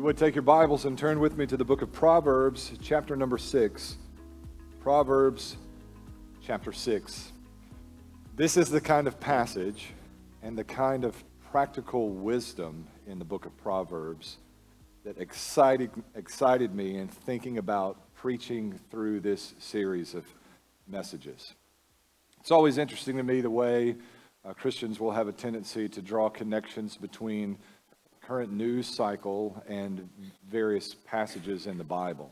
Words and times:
you 0.00 0.04
would 0.04 0.16
take 0.16 0.34
your 0.34 0.40
Bibles 0.40 0.86
and 0.86 0.96
turn 0.96 1.20
with 1.20 1.36
me 1.36 1.44
to 1.44 1.58
the 1.58 1.64
book 1.64 1.82
of 1.82 1.92
Proverbs, 1.92 2.72
chapter 2.80 3.16
number 3.16 3.36
6. 3.36 3.98
Proverbs, 4.80 5.58
chapter 6.42 6.72
6. 6.72 7.32
This 8.34 8.56
is 8.56 8.70
the 8.70 8.80
kind 8.80 9.06
of 9.06 9.20
passage 9.20 9.88
and 10.42 10.56
the 10.56 10.64
kind 10.64 11.04
of 11.04 11.22
practical 11.52 12.08
wisdom 12.08 12.86
in 13.06 13.18
the 13.18 13.26
book 13.26 13.44
of 13.44 13.54
Proverbs 13.58 14.38
that 15.04 15.18
excited, 15.18 15.90
excited 16.14 16.74
me 16.74 16.96
in 16.96 17.06
thinking 17.06 17.58
about 17.58 17.98
preaching 18.14 18.80
through 18.90 19.20
this 19.20 19.52
series 19.58 20.14
of 20.14 20.24
messages. 20.88 21.52
It's 22.40 22.50
always 22.50 22.78
interesting 22.78 23.18
to 23.18 23.22
me 23.22 23.42
the 23.42 23.50
way 23.50 23.96
uh, 24.46 24.54
Christians 24.54 24.98
will 24.98 25.12
have 25.12 25.28
a 25.28 25.32
tendency 25.32 25.90
to 25.90 26.00
draw 26.00 26.30
connections 26.30 26.96
between 26.96 27.58
current 28.30 28.52
news 28.52 28.86
cycle 28.86 29.60
and 29.66 30.08
various 30.48 30.94
passages 30.94 31.66
in 31.66 31.76
the 31.78 31.82
Bible. 31.82 32.30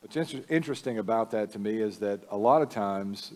What's 0.00 0.16
inter- 0.16 0.44
interesting 0.50 0.98
about 0.98 1.30
that 1.30 1.50
to 1.52 1.58
me 1.58 1.80
is 1.80 1.96
that 2.00 2.20
a 2.30 2.36
lot 2.36 2.60
of 2.60 2.68
times 2.68 3.32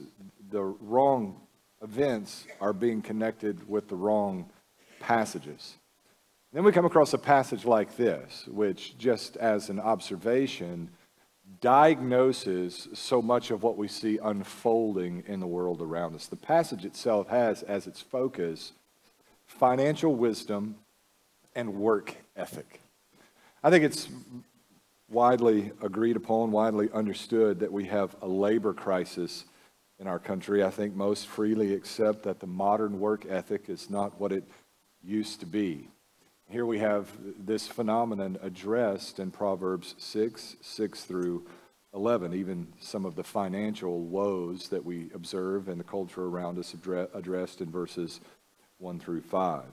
the 0.50 0.64
wrong 0.64 1.40
events 1.80 2.44
are 2.60 2.74
being 2.74 3.00
connected 3.00 3.66
with 3.66 3.88
the 3.88 3.96
wrong 3.96 4.50
passages. 5.00 5.76
Then 6.52 6.62
we 6.62 6.72
come 6.72 6.84
across 6.84 7.14
a 7.14 7.18
passage 7.18 7.64
like 7.64 7.96
this, 7.96 8.46
which, 8.48 8.98
just 8.98 9.38
as 9.38 9.70
an 9.70 9.80
observation, 9.80 10.90
diagnoses 11.62 12.88
so 12.92 13.22
much 13.22 13.50
of 13.50 13.62
what 13.62 13.78
we 13.78 13.88
see 13.88 14.18
unfolding 14.22 15.24
in 15.26 15.40
the 15.40 15.46
world 15.46 15.80
around 15.80 16.14
us. 16.14 16.26
The 16.26 16.36
passage 16.36 16.84
itself 16.84 17.28
has 17.28 17.62
as 17.62 17.86
its 17.86 18.02
focus 18.02 18.72
financial 19.46 20.14
wisdom 20.14 20.74
and 21.54 21.74
work 21.74 22.14
ethic. 22.36 22.80
I 23.62 23.70
think 23.70 23.84
it's 23.84 24.08
widely 25.08 25.72
agreed 25.82 26.16
upon, 26.16 26.52
widely 26.52 26.88
understood 26.92 27.60
that 27.60 27.72
we 27.72 27.86
have 27.86 28.14
a 28.22 28.28
labor 28.28 28.72
crisis 28.72 29.44
in 29.98 30.06
our 30.06 30.18
country. 30.18 30.62
I 30.62 30.70
think 30.70 30.94
most 30.94 31.26
freely 31.26 31.74
accept 31.74 32.22
that 32.24 32.40
the 32.40 32.46
modern 32.46 33.00
work 33.00 33.26
ethic 33.28 33.68
is 33.68 33.90
not 33.90 34.20
what 34.20 34.32
it 34.32 34.44
used 35.02 35.40
to 35.40 35.46
be. 35.46 35.88
Here 36.50 36.64
we 36.64 36.78
have 36.78 37.10
this 37.38 37.66
phenomenon 37.66 38.38
addressed 38.42 39.18
in 39.18 39.30
Proverbs 39.30 39.94
6, 39.98 40.56
6 40.60 41.04
through 41.04 41.46
11, 41.94 42.34
even 42.34 42.68
some 42.80 43.04
of 43.04 43.16
the 43.16 43.24
financial 43.24 44.00
woes 44.00 44.68
that 44.68 44.84
we 44.84 45.10
observe 45.14 45.68
in 45.68 45.78
the 45.78 45.84
culture 45.84 46.24
around 46.24 46.58
us 46.58 46.74
addressed 47.14 47.60
in 47.60 47.70
verses 47.70 48.20
1 48.78 49.00
through 49.00 49.22
5. 49.22 49.64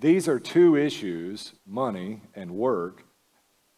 These 0.00 0.28
are 0.28 0.40
two 0.40 0.76
issues, 0.76 1.52
money 1.66 2.20
and 2.34 2.50
work, 2.50 3.04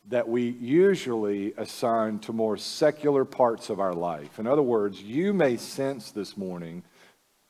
that 0.09 0.29
we 0.29 0.49
usually 0.49 1.53
assign 1.57 2.21
to 2.21 2.33
more 2.33 2.57
secular 2.57 3.25
parts 3.25 3.71
of 3.71 3.81
our 3.81 3.93
life. 3.93 4.39
In 4.39 4.47
other 4.47 4.63
words, 4.63 5.03
you 5.03 5.33
may 5.33 5.57
sense 5.57 6.11
this 6.11 6.37
morning 6.37 6.85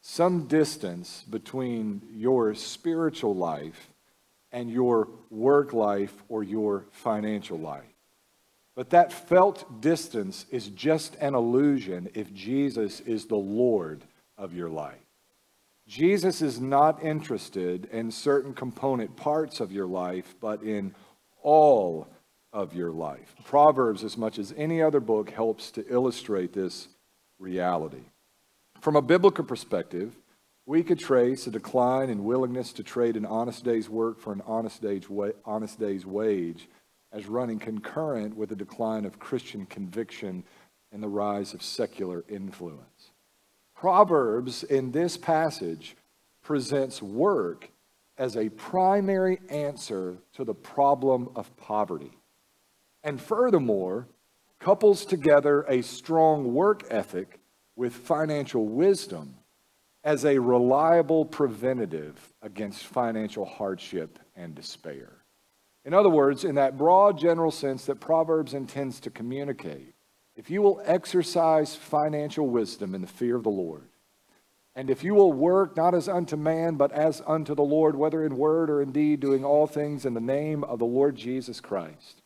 some 0.01 0.47
distance 0.47 1.25
between 1.29 2.01
your 2.13 2.55
spiritual 2.55 3.35
life 3.35 3.91
and 4.53 4.71
your 4.71 5.09
work 5.31 5.73
life 5.73 6.23
or 6.29 6.43
your 6.43 6.87
financial 6.93 7.59
life. 7.59 7.85
But 8.75 8.91
that 8.91 9.13
felt 9.13 9.81
distance 9.81 10.47
is 10.51 10.69
just 10.69 11.17
an 11.17 11.35
illusion 11.35 12.09
if 12.15 12.33
Jesus 12.33 13.01
is 13.01 13.27
the 13.27 13.37
Lord 13.37 14.05
of 14.39 14.55
your 14.55 14.69
life. 14.69 15.06
Jesus 15.87 16.43
is 16.43 16.61
not 16.61 17.03
interested 17.03 17.89
in 17.93 18.11
certain 18.11 18.53
component 18.55 19.17
parts 19.17 19.61
of 19.61 19.71
your 19.71 19.87
life, 19.87 20.35
but 20.41 20.63
in 20.63 20.95
all 21.43 22.09
of 22.53 22.75
your 22.75 22.91
life. 22.91 23.35
Proverbs, 23.45 24.03
as 24.03 24.17
much 24.17 24.39
as 24.39 24.53
any 24.57 24.83
other 24.83 24.99
book, 24.99 25.31
helps 25.31 25.71
to 25.73 25.87
illustrate 25.89 26.53
this 26.53 26.89
reality. 27.39 28.03
From 28.81 28.97
a 28.97 29.03
biblical 29.03 29.45
perspective, 29.45 30.17
we 30.65 30.83
could 30.83 30.99
trace 30.99 31.47
a 31.47 31.51
decline 31.53 32.11
in 32.11 32.25
willingness 32.25 32.73
to 32.73 32.83
trade 32.83 33.17
an 33.17 33.25
honest 33.25 33.65
day's 33.65 33.89
work 33.89 34.19
for 34.19 34.33
an 34.33 34.43
honest 34.45 34.83
day's, 34.83 35.09
wa- 35.09 35.31
honest 35.45 35.79
day's 35.79 36.05
wage 36.05 36.69
as 37.13 37.27
running 37.27 37.61
concurrent 37.61 38.37
with 38.37 38.49
the 38.49 38.57
decline 38.57 39.05
of 39.05 39.21
Christian 39.21 39.67
conviction 39.67 40.43
and 40.91 41.01
the 41.01 41.09
rise 41.09 41.55
of 41.55 41.63
secular 41.63 42.25
influence. 42.29 43.13
Proverbs 43.77 44.65
in 44.65 44.91
this 44.91 45.19
passage 45.19 45.97
presents 46.43 47.03
work 47.03 47.71
as 48.19 48.37
a 48.37 48.49
primary 48.49 49.39
answer 49.51 50.17
to 50.33 50.45
the 50.45 50.55
problem 50.55 51.29
of 51.37 51.55
poverty. 51.59 52.13
And 53.05 53.21
furthermore, 53.21 54.09
couples 54.59 55.05
together 55.05 55.63
a 55.69 55.83
strong 55.83 56.55
work 56.55 56.85
ethic 56.91 57.39
with 57.77 57.93
financial 57.93 58.67
wisdom 58.67 59.35
as 60.03 60.25
a 60.25 60.39
reliable 60.39 61.27
preventative 61.27 62.33
against 62.41 62.87
financial 62.87 63.45
hardship 63.45 64.19
and 64.35 64.55
despair. 64.55 65.13
In 65.85 65.93
other 65.93 66.09
words, 66.09 66.45
in 66.45 66.55
that 66.55 66.79
broad 66.79 67.19
general 67.19 67.51
sense 67.51 67.85
that 67.85 68.01
Proverbs 68.01 68.55
intends 68.55 69.01
to 69.01 69.11
communicate, 69.11 69.93
if 70.37 70.51
you 70.51 70.63
will 70.63 70.83
exercise 70.85 71.75
financial 71.75 72.47
wisdom 72.47 72.95
in 72.95 73.01
the 73.01 73.07
fear 73.07 73.37
of 73.37 73.43
the 73.43 73.49
Lord, 73.49 73.89
and 74.75 74.91
if 74.91 75.03
you 75.03 75.15
will 75.15 75.33
work 75.33 75.75
not 75.75 75.95
as 75.95 76.07
unto 76.07 76.37
man, 76.37 76.75
but 76.75 76.93
as 76.93 77.23
unto 77.27 77.55
the 77.55 77.63
Lord, 77.63 77.97
whether 77.97 78.23
in 78.23 78.37
word 78.37 78.69
or 78.69 78.83
in 78.83 78.93
deed, 78.93 79.21
doing 79.21 79.43
all 79.43 79.67
things 79.67 80.05
in 80.05 80.13
the 80.13 80.21
name 80.21 80.63
of 80.65 80.79
the 80.79 80.85
Lord 80.85 81.17
Jesus 81.17 81.61
Christ, 81.61 82.21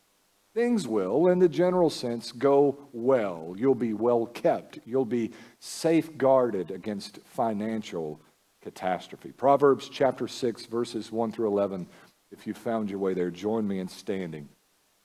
things 0.52 0.88
will, 0.88 1.28
in 1.28 1.38
the 1.38 1.48
general 1.48 1.90
sense, 1.90 2.32
go 2.32 2.76
well. 2.92 3.54
You'll 3.56 3.76
be 3.76 3.94
well 3.94 4.26
kept. 4.26 4.80
You'll 4.84 5.04
be 5.04 5.30
safeguarded 5.60 6.72
against 6.72 7.20
financial 7.24 8.20
catastrophe. 8.62 9.30
Proverbs 9.30 9.88
chapter 9.88 10.26
6, 10.26 10.66
verses 10.66 11.12
1 11.12 11.30
through 11.30 11.46
11. 11.46 11.86
If 12.32 12.48
you 12.48 12.54
found 12.54 12.90
your 12.90 12.98
way 12.98 13.14
there, 13.14 13.30
join 13.30 13.66
me 13.66 13.78
in 13.78 13.86
standing 13.86 14.48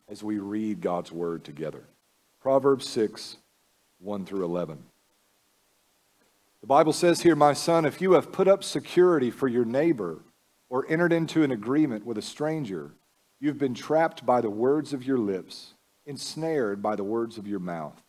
as 0.08 0.24
we 0.24 0.40
read 0.40 0.82
God's 0.82 1.12
word 1.12 1.44
together. 1.44 1.84
Proverbs 2.46 2.88
6, 2.90 3.38
1 3.98 4.26
through 4.28 4.46
11. 4.46 4.78
The 6.62 6.68
Bible 6.68 6.94
says 6.94 7.24
here, 7.24 7.36
My 7.36 7.54
son, 7.54 7.86
if 7.86 8.02
you 8.02 8.12
have 8.12 8.32
put 8.32 8.48
up 8.48 8.64
security 8.64 9.32
for 9.32 9.48
your 9.48 9.66
neighbor 9.66 10.20
or 10.70 10.86
entered 10.88 11.12
into 11.12 11.42
an 11.42 11.50
agreement 11.50 12.06
with 12.06 12.20
a 12.20 12.22
stranger, 12.22 12.92
you've 13.40 13.58
been 13.58 13.74
trapped 13.74 14.28
by 14.28 14.42
the 14.42 14.50
words 14.52 14.94
of 14.94 15.04
your 15.04 15.18
lips, 15.18 15.74
ensnared 16.06 16.84
by 16.84 16.96
the 16.96 17.04
words 17.04 17.40
of 17.40 17.48
your 17.48 17.58
mouth. 17.58 18.00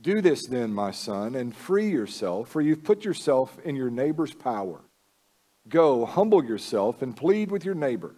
Do 0.00 0.20
this 0.20 0.48
then, 0.48 0.74
my 0.74 0.90
son, 0.90 1.36
and 1.36 1.54
free 1.54 1.90
yourself, 1.90 2.48
for 2.48 2.60
you've 2.60 2.82
put 2.82 3.04
yourself 3.04 3.56
in 3.64 3.76
your 3.76 3.88
neighbor's 3.88 4.34
power. 4.34 4.80
Go, 5.68 6.06
humble 6.06 6.44
yourself, 6.44 7.02
and 7.02 7.16
plead 7.16 7.52
with 7.52 7.64
your 7.64 7.76
neighbor. 7.76 8.16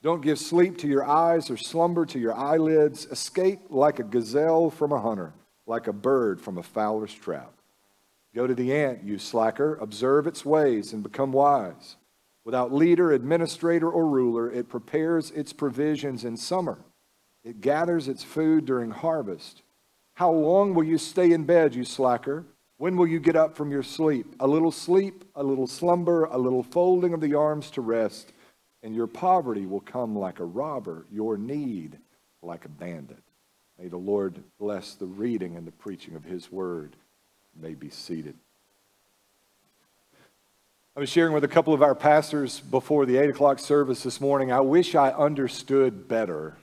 Don't 0.00 0.22
give 0.22 0.38
sleep 0.38 0.78
to 0.78 0.88
your 0.88 1.04
eyes 1.04 1.50
or 1.50 1.56
slumber 1.56 2.06
to 2.06 2.18
your 2.18 2.34
eyelids. 2.34 3.06
Escape 3.06 3.60
like 3.68 3.98
a 3.98 4.04
gazelle 4.04 4.70
from 4.70 4.92
a 4.92 5.00
hunter, 5.00 5.34
like 5.66 5.88
a 5.88 5.92
bird 5.92 6.40
from 6.40 6.58
a 6.58 6.62
fowler's 6.62 7.12
trap. 7.12 7.52
Go 8.32 8.46
to 8.46 8.54
the 8.54 8.72
ant, 8.72 9.02
you 9.02 9.18
slacker, 9.18 9.74
observe 9.76 10.28
its 10.28 10.44
ways 10.44 10.92
and 10.92 11.02
become 11.02 11.32
wise. 11.32 11.96
Without 12.44 12.72
leader, 12.72 13.12
administrator, 13.12 13.90
or 13.90 14.06
ruler, 14.06 14.50
it 14.50 14.68
prepares 14.68 15.32
its 15.32 15.52
provisions 15.52 16.24
in 16.24 16.36
summer. 16.36 16.78
It 17.42 17.60
gathers 17.60 18.06
its 18.06 18.22
food 18.22 18.66
during 18.66 18.92
harvest. 18.92 19.62
How 20.14 20.30
long 20.30 20.74
will 20.74 20.84
you 20.84 20.98
stay 20.98 21.32
in 21.32 21.44
bed, 21.44 21.74
you 21.74 21.84
slacker? 21.84 22.46
When 22.76 22.96
will 22.96 23.08
you 23.08 23.18
get 23.18 23.34
up 23.34 23.56
from 23.56 23.72
your 23.72 23.82
sleep? 23.82 24.36
A 24.38 24.46
little 24.46 24.70
sleep, 24.70 25.24
a 25.34 25.42
little 25.42 25.66
slumber, 25.66 26.24
a 26.26 26.38
little 26.38 26.62
folding 26.62 27.12
of 27.12 27.20
the 27.20 27.34
arms 27.34 27.70
to 27.72 27.80
rest 27.80 28.32
and 28.82 28.94
your 28.94 29.06
poverty 29.06 29.66
will 29.66 29.80
come 29.80 30.16
like 30.16 30.40
a 30.40 30.44
robber, 30.44 31.06
your 31.10 31.36
need 31.36 31.98
like 32.42 32.64
a 32.64 32.68
bandit. 32.68 33.22
May 33.78 33.88
the 33.88 33.96
Lord 33.96 34.42
bless 34.58 34.94
the 34.94 35.06
reading 35.06 35.56
and 35.56 35.66
the 35.66 35.72
preaching 35.72 36.14
of 36.16 36.24
his 36.24 36.50
word. 36.50 36.96
You 37.54 37.62
may 37.62 37.74
be 37.74 37.90
seated. 37.90 38.34
I 40.96 41.00
was 41.00 41.08
sharing 41.08 41.32
with 41.32 41.44
a 41.44 41.48
couple 41.48 41.72
of 41.72 41.82
our 41.82 41.94
pastors 41.94 42.58
before 42.58 43.06
the 43.06 43.18
8 43.18 43.30
o'clock 43.30 43.60
service 43.60 44.02
this 44.02 44.20
morning. 44.20 44.50
I 44.50 44.60
wish 44.60 44.96
I 44.96 45.10
understood 45.10 46.08
better 46.08 46.56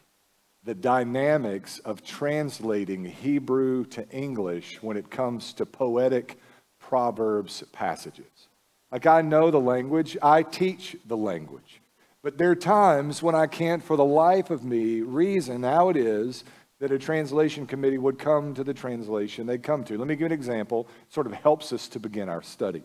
the 0.66 0.76
dynamics 0.76 1.80
of 1.80 2.04
translating 2.04 3.06
Hebrew 3.06 3.86
to 3.86 4.10
English 4.10 4.82
when 4.82 4.98
it 4.98 5.10
comes 5.10 5.54
to 5.54 5.66
poetic 5.66 6.38
Proverbs 6.80 7.64
passages. 7.72 8.48
Like 8.92 9.06
I 9.06 9.22
know 9.22 9.52
the 9.52 9.60
language, 9.60 10.18
I 10.22 10.44
teach 10.44 10.98
the 11.06 11.16
language. 11.16 11.82
But 12.26 12.40
there 12.40 12.50
are 12.50 12.56
times 12.56 13.22
when 13.22 13.36
I 13.36 13.46
can't, 13.46 13.84
for 13.84 13.96
the 13.96 14.04
life 14.04 14.50
of 14.50 14.64
me, 14.64 15.02
reason 15.02 15.62
how 15.62 15.90
it 15.90 15.96
is 15.96 16.44
that 16.80 16.92
a 16.92 16.98
translation 16.98 17.68
committee 17.68 18.00
would 18.00 18.18
come 18.18 18.56
to 18.56 18.64
the 18.64 18.74
translation 18.74 19.46
they 19.46 19.60
come 19.60 19.84
to. 19.84 19.96
Let 19.96 20.08
me 20.08 20.16
give 20.16 20.26
an 20.26 20.32
example. 20.32 20.88
It 21.08 21.14
sort 21.14 21.28
of 21.28 21.34
helps 21.34 21.72
us 21.72 21.88
to 21.90 22.00
begin 22.00 22.28
our 22.28 22.42
study. 22.42 22.82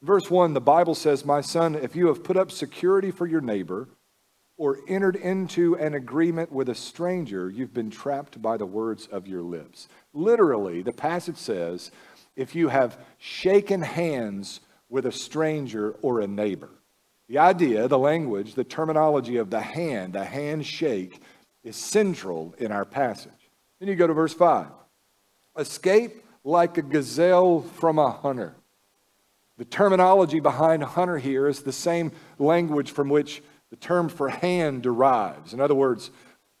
Verse 0.00 0.30
1, 0.30 0.54
the 0.54 0.60
Bible 0.62 0.94
says, 0.94 1.26
My 1.26 1.42
son, 1.42 1.74
if 1.74 1.94
you 1.94 2.06
have 2.06 2.24
put 2.24 2.38
up 2.38 2.50
security 2.50 3.10
for 3.10 3.26
your 3.26 3.42
neighbor, 3.42 3.90
or 4.56 4.78
entered 4.88 5.16
into 5.16 5.76
an 5.76 5.92
agreement 5.92 6.50
with 6.50 6.70
a 6.70 6.74
stranger, 6.74 7.50
you've 7.50 7.74
been 7.74 7.90
trapped 7.90 8.40
by 8.40 8.56
the 8.56 8.64
words 8.64 9.06
of 9.08 9.26
your 9.26 9.42
lips. 9.42 9.86
Literally, 10.14 10.80
the 10.80 10.94
passage 10.94 11.36
says, 11.36 11.90
if 12.36 12.54
you 12.54 12.68
have 12.68 12.96
shaken 13.18 13.82
hands 13.82 14.60
with 14.88 15.04
a 15.04 15.12
stranger 15.12 15.90
or 16.00 16.22
a 16.22 16.26
neighbor. 16.26 16.70
The 17.32 17.38
idea, 17.38 17.88
the 17.88 17.98
language, 17.98 18.52
the 18.52 18.62
terminology 18.62 19.38
of 19.38 19.48
the 19.48 19.62
hand, 19.62 20.12
the 20.12 20.22
handshake, 20.22 21.18
is 21.64 21.76
central 21.76 22.54
in 22.58 22.70
our 22.70 22.84
passage. 22.84 23.32
Then 23.80 23.88
you 23.88 23.96
go 23.96 24.06
to 24.06 24.12
verse 24.12 24.34
5. 24.34 24.66
Escape 25.56 26.22
like 26.44 26.76
a 26.76 26.82
gazelle 26.82 27.62
from 27.62 27.98
a 27.98 28.10
hunter. 28.10 28.54
The 29.56 29.64
terminology 29.64 30.40
behind 30.40 30.84
hunter 30.84 31.16
here 31.16 31.48
is 31.48 31.62
the 31.62 31.72
same 31.72 32.12
language 32.38 32.90
from 32.90 33.08
which 33.08 33.42
the 33.70 33.76
term 33.76 34.10
for 34.10 34.28
hand 34.28 34.82
derives. 34.82 35.54
In 35.54 35.60
other 35.62 35.74
words, 35.74 36.10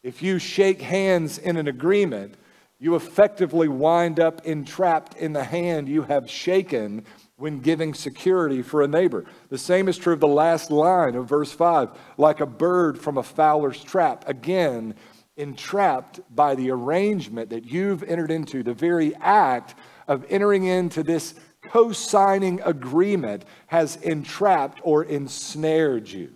if 0.02 0.22
you 0.22 0.38
shake 0.38 0.80
hands 0.80 1.36
in 1.36 1.58
an 1.58 1.68
agreement, 1.68 2.36
you 2.78 2.94
effectively 2.94 3.68
wind 3.68 4.18
up 4.18 4.46
entrapped 4.46 5.18
in 5.18 5.34
the 5.34 5.44
hand 5.44 5.86
you 5.86 6.00
have 6.04 6.30
shaken 6.30 7.04
when 7.42 7.58
giving 7.58 7.92
security 7.92 8.62
for 8.62 8.82
a 8.82 8.86
neighbor. 8.86 9.24
The 9.48 9.58
same 9.58 9.88
is 9.88 9.98
true 9.98 10.12
of 10.12 10.20
the 10.20 10.28
last 10.28 10.70
line 10.70 11.16
of 11.16 11.28
verse 11.28 11.50
5 11.50 11.90
like 12.16 12.38
a 12.38 12.46
bird 12.46 12.96
from 12.96 13.18
a 13.18 13.22
fowler's 13.24 13.82
trap. 13.82 14.28
Again, 14.28 14.94
entrapped 15.36 16.20
by 16.32 16.54
the 16.54 16.70
arrangement 16.70 17.50
that 17.50 17.64
you've 17.64 18.04
entered 18.04 18.30
into, 18.30 18.62
the 18.62 18.72
very 18.72 19.12
act 19.16 19.74
of 20.06 20.24
entering 20.30 20.66
into 20.66 21.02
this 21.02 21.34
co 21.62 21.90
signing 21.90 22.60
agreement 22.60 23.44
has 23.66 23.96
entrapped 23.96 24.80
or 24.84 25.02
ensnared 25.02 26.08
you. 26.08 26.32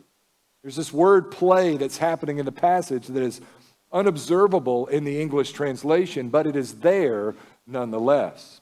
There's 0.64 0.74
this 0.74 0.92
word 0.92 1.30
play 1.30 1.76
that's 1.76 1.98
happening 1.98 2.38
in 2.38 2.44
the 2.46 2.50
passage 2.50 3.06
that 3.06 3.22
is 3.22 3.40
unobservable 3.92 4.88
in 4.88 5.04
the 5.04 5.20
English 5.20 5.52
translation, 5.52 6.30
but 6.30 6.48
it 6.48 6.56
is 6.56 6.80
there 6.80 7.36
nonetheless. 7.64 8.60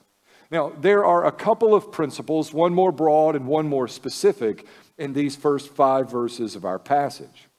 Now, 0.51 0.73
there 0.79 1.05
are 1.05 1.25
a 1.25 1.31
couple 1.31 1.73
of 1.73 1.91
principles, 1.91 2.53
one 2.53 2.73
more 2.73 2.91
broad 2.91 3.35
and 3.35 3.47
one 3.47 3.67
more 3.67 3.87
specific, 3.87 4.65
in 4.97 5.13
these 5.13 5.35
first 5.35 5.69
five 5.69 6.09
verses 6.09 6.55
of 6.55 6.65
our 6.65 6.79
passage. 6.79 7.49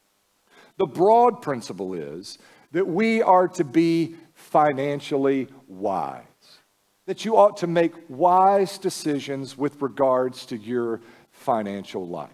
The 0.79 0.87
broad 0.87 1.43
principle 1.43 1.94
is 1.94 2.38
that 2.73 2.87
we 2.87 3.23
are 3.23 3.49
to 3.49 3.65
be 3.65 4.17
financially 4.35 5.49
wise, 5.67 6.23
that 7.06 7.25
you 7.25 7.37
ought 7.37 7.59
to 7.59 7.67
make 7.67 7.93
wise 8.09 8.79
decisions 8.79 9.56
with 9.56 9.81
regards 9.81 10.47
to 10.47 10.56
your 10.56 11.00
financial 11.31 12.06
life. 12.06 12.31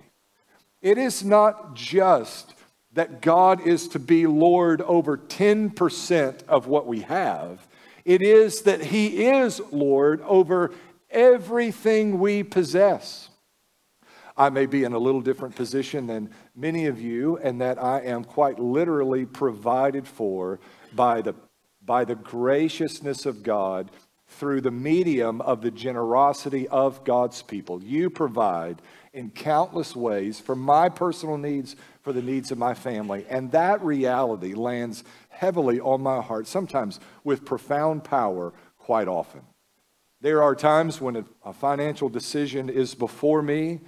It 0.80 0.98
is 0.98 1.24
not 1.24 1.74
just 1.74 2.54
that 2.92 3.22
God 3.22 3.66
is 3.66 3.88
to 3.88 3.98
be 3.98 4.26
Lord 4.26 4.82
over 4.82 5.16
10% 5.16 6.42
of 6.48 6.66
what 6.66 6.86
we 6.86 7.00
have, 7.00 7.66
it 8.04 8.22
is 8.22 8.62
that 8.62 8.84
He 8.84 9.26
is 9.26 9.60
Lord 9.70 10.20
over 10.22 10.72
everything 11.10 12.18
we 12.18 12.42
possess. 12.42 13.28
I 14.36 14.48
may 14.50 14.66
be 14.66 14.84
in 14.84 14.92
a 14.92 14.98
little 14.98 15.20
different 15.20 15.54
position 15.56 16.06
than 16.06 16.30
many 16.56 16.86
of 16.86 17.00
you, 17.00 17.36
and 17.38 17.60
that 17.60 17.82
I 17.82 18.00
am 18.00 18.24
quite 18.24 18.58
literally 18.58 19.26
provided 19.26 20.08
for 20.08 20.58
by 20.94 21.20
the, 21.20 21.34
by 21.84 22.04
the 22.04 22.14
graciousness 22.14 23.26
of 23.26 23.42
God 23.42 23.90
through 24.38 24.60
the 24.60 24.70
medium 24.70 25.40
of 25.40 25.62
the 25.62 25.70
generosity 25.70 26.66
of 26.68 27.04
God's 27.04 27.42
people. 27.42 27.82
You 27.82 28.10
provide 28.10 28.82
in 29.12 29.30
countless 29.30 29.94
ways 29.94 30.40
for 30.40 30.56
my 30.56 30.88
personal 30.88 31.36
needs, 31.36 31.76
for 32.00 32.12
the 32.12 32.22
needs 32.22 32.50
of 32.50 32.58
my 32.58 32.74
family. 32.74 33.26
And 33.28 33.52
that 33.52 33.82
reality 33.84 34.54
lands 34.54 35.04
heavily 35.28 35.80
on 35.80 36.02
my 36.02 36.20
heart, 36.20 36.46
sometimes 36.46 36.98
with 37.24 37.44
profound 37.44 38.04
power, 38.04 38.52
quite 38.78 39.08
often. 39.08 39.42
There 40.20 40.42
are 40.42 40.54
times 40.54 41.00
when 41.00 41.24
a, 41.44 41.52
financial 41.52 42.08
decision 42.08 42.68
is 42.68 42.94
before 42.94 43.42
me, 43.42 43.80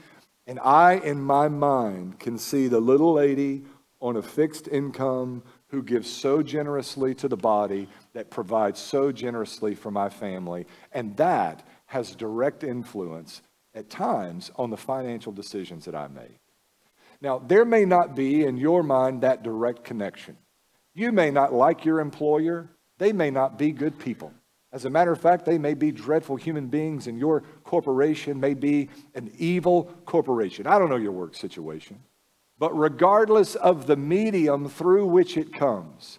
and 0.46 0.58
I, 0.60 0.94
in 0.94 1.20
my 1.22 1.48
mind, 1.48 2.18
can 2.18 2.38
see 2.38 2.68
the 2.68 2.80
little 2.80 3.14
lady 3.14 3.64
on 4.00 4.16
a 4.16 4.22
fixed 4.22 4.68
income 4.68 5.42
who 5.68 5.82
gives 5.82 6.10
so 6.10 6.42
generously 6.42 7.14
to 7.14 7.28
the 7.28 7.36
body, 7.36 7.88
that 8.14 8.30
provides 8.30 8.80
so 8.80 9.12
generously 9.12 9.74
for 9.74 9.90
my 9.90 10.08
family. 10.08 10.66
And 10.92 11.16
that 11.16 11.66
has 11.86 12.14
direct 12.14 12.64
influence 12.64 13.42
at 13.74 13.90
times 13.90 14.50
on 14.56 14.70
the 14.70 14.76
financial 14.76 15.32
decisions 15.32 15.84
that 15.84 15.94
I 15.94 16.08
make. 16.08 16.38
Now, 17.20 17.38
there 17.38 17.64
may 17.64 17.84
not 17.84 18.14
be 18.14 18.44
in 18.44 18.56
your 18.56 18.82
mind 18.82 19.22
that 19.22 19.42
direct 19.42 19.84
connection. 19.84 20.36
You 20.94 21.10
may 21.10 21.30
not 21.30 21.52
like 21.52 21.84
your 21.84 22.00
employer, 22.00 22.70
they 22.98 23.12
may 23.12 23.30
not 23.30 23.58
be 23.58 23.72
good 23.72 23.98
people. 23.98 24.32
As 24.72 24.84
a 24.84 24.90
matter 24.90 25.12
of 25.12 25.20
fact, 25.20 25.44
they 25.44 25.58
may 25.58 25.74
be 25.74 25.92
dreadful 25.92 26.36
human 26.36 26.66
beings, 26.66 27.06
and 27.06 27.18
your 27.18 27.42
corporation 27.62 28.40
may 28.40 28.54
be 28.54 28.88
an 29.14 29.30
evil 29.38 29.84
corporation. 30.04 30.66
I 30.66 30.78
don't 30.78 30.88
know 30.88 30.96
your 30.96 31.12
work 31.12 31.34
situation. 31.34 32.00
But 32.58 32.76
regardless 32.76 33.54
of 33.56 33.86
the 33.86 33.96
medium 33.96 34.68
through 34.68 35.06
which 35.06 35.36
it 35.36 35.52
comes, 35.52 36.18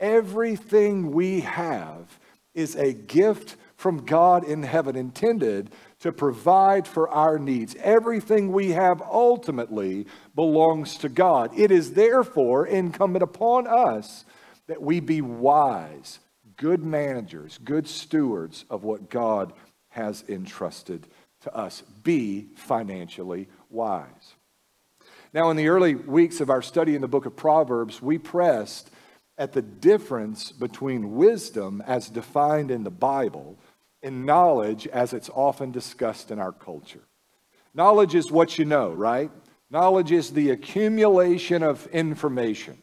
everything 0.00 1.12
we 1.12 1.40
have 1.40 2.18
is 2.54 2.74
a 2.74 2.92
gift 2.92 3.56
from 3.76 4.04
God 4.04 4.44
in 4.44 4.62
heaven 4.62 4.96
intended 4.96 5.70
to 6.00 6.12
provide 6.12 6.86
for 6.86 7.08
our 7.08 7.38
needs. 7.38 7.76
Everything 7.78 8.52
we 8.52 8.72
have 8.72 9.00
ultimately 9.00 10.06
belongs 10.34 10.96
to 10.98 11.08
God. 11.08 11.50
It 11.58 11.70
is 11.70 11.92
therefore 11.92 12.66
incumbent 12.66 13.22
upon 13.22 13.66
us 13.66 14.24
that 14.66 14.82
we 14.82 15.00
be 15.00 15.20
wise, 15.20 16.18
good 16.56 16.84
managers, 16.84 17.58
good 17.64 17.88
stewards 17.88 18.64
of 18.68 18.84
what 18.84 19.08
God 19.08 19.52
has 19.90 20.24
entrusted 20.28 21.06
to 21.42 21.54
us. 21.54 21.82
Be 22.02 22.48
financially 22.54 23.48
wise. 23.70 24.34
Now, 25.32 25.50
in 25.50 25.56
the 25.56 25.68
early 25.68 25.94
weeks 25.94 26.40
of 26.40 26.50
our 26.50 26.62
study 26.62 26.94
in 26.94 27.00
the 27.00 27.08
book 27.08 27.24
of 27.24 27.36
Proverbs, 27.36 28.02
we 28.02 28.18
pressed 28.18 28.90
at 29.40 29.52
the 29.52 29.62
difference 29.62 30.52
between 30.52 31.16
wisdom 31.16 31.82
as 31.86 32.10
defined 32.10 32.70
in 32.70 32.84
the 32.84 32.90
Bible 32.90 33.58
and 34.02 34.26
knowledge 34.26 34.86
as 34.88 35.14
it's 35.14 35.30
often 35.30 35.72
discussed 35.72 36.30
in 36.30 36.38
our 36.38 36.52
culture. 36.52 37.00
Knowledge 37.72 38.14
is 38.14 38.30
what 38.30 38.58
you 38.58 38.66
know, 38.66 38.92
right? 38.92 39.30
Knowledge 39.70 40.12
is 40.12 40.30
the 40.30 40.50
accumulation 40.50 41.62
of 41.62 41.86
information. 41.86 42.82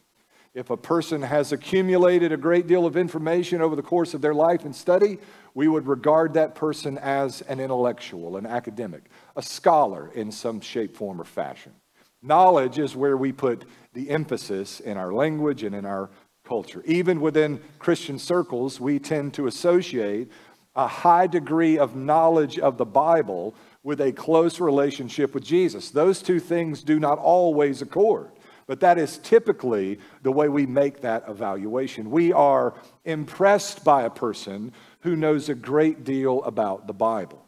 If 0.52 0.70
a 0.70 0.76
person 0.76 1.22
has 1.22 1.52
accumulated 1.52 2.32
a 2.32 2.36
great 2.36 2.66
deal 2.66 2.86
of 2.86 2.96
information 2.96 3.60
over 3.60 3.76
the 3.76 3.82
course 3.82 4.12
of 4.12 4.20
their 4.20 4.34
life 4.34 4.64
and 4.64 4.74
study, 4.74 5.18
we 5.54 5.68
would 5.68 5.86
regard 5.86 6.34
that 6.34 6.56
person 6.56 6.98
as 6.98 7.40
an 7.42 7.60
intellectual, 7.60 8.36
an 8.36 8.46
academic, 8.46 9.04
a 9.36 9.42
scholar 9.42 10.10
in 10.12 10.32
some 10.32 10.60
shape, 10.60 10.96
form, 10.96 11.20
or 11.20 11.24
fashion. 11.24 11.72
Knowledge 12.20 12.80
is 12.80 12.96
where 12.96 13.16
we 13.16 13.30
put 13.30 13.64
the 13.92 14.10
emphasis 14.10 14.80
in 14.80 14.96
our 14.96 15.12
language 15.12 15.62
and 15.62 15.74
in 15.74 15.84
our 15.84 16.10
culture. 16.48 16.82
Even 16.86 17.20
within 17.20 17.60
Christian 17.78 18.18
circles, 18.18 18.80
we 18.80 18.98
tend 18.98 19.34
to 19.34 19.46
associate 19.46 20.30
a 20.74 20.86
high 20.86 21.26
degree 21.26 21.78
of 21.78 21.94
knowledge 21.94 22.58
of 22.58 22.78
the 22.78 22.86
Bible 22.86 23.54
with 23.82 24.00
a 24.00 24.12
close 24.12 24.58
relationship 24.60 25.34
with 25.34 25.44
Jesus. 25.44 25.90
Those 25.90 26.22
two 26.22 26.40
things 26.40 26.82
do 26.82 26.98
not 26.98 27.18
always 27.18 27.82
accord, 27.82 28.30
but 28.66 28.80
that 28.80 28.98
is 28.98 29.18
typically 29.18 29.98
the 30.22 30.32
way 30.32 30.48
we 30.48 30.66
make 30.66 31.00
that 31.02 31.24
evaluation. 31.28 32.10
We 32.10 32.32
are 32.32 32.74
impressed 33.04 33.84
by 33.84 34.02
a 34.02 34.10
person 34.10 34.72
who 35.00 35.16
knows 35.16 35.48
a 35.48 35.54
great 35.54 36.04
deal 36.04 36.42
about 36.44 36.86
the 36.86 36.92
Bible. 36.92 37.47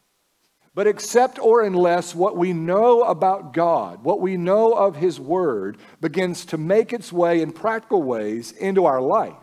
But 0.81 0.87
except 0.87 1.39
or 1.39 1.63
unless 1.63 2.15
what 2.15 2.39
we 2.39 2.55
know 2.55 3.03
about 3.03 3.53
God, 3.53 4.03
what 4.03 4.23
we 4.23 4.39
know 4.39 4.73
of 4.73 4.97
His 4.97 5.21
Word, 5.21 5.77
begins 6.01 6.47
to 6.47 6.57
make 6.57 6.95
its 6.95 7.13
way 7.13 7.43
in 7.43 7.53
practical 7.53 8.03
ways 8.03 8.53
into 8.53 8.87
our 8.87 9.03
life, 9.03 9.35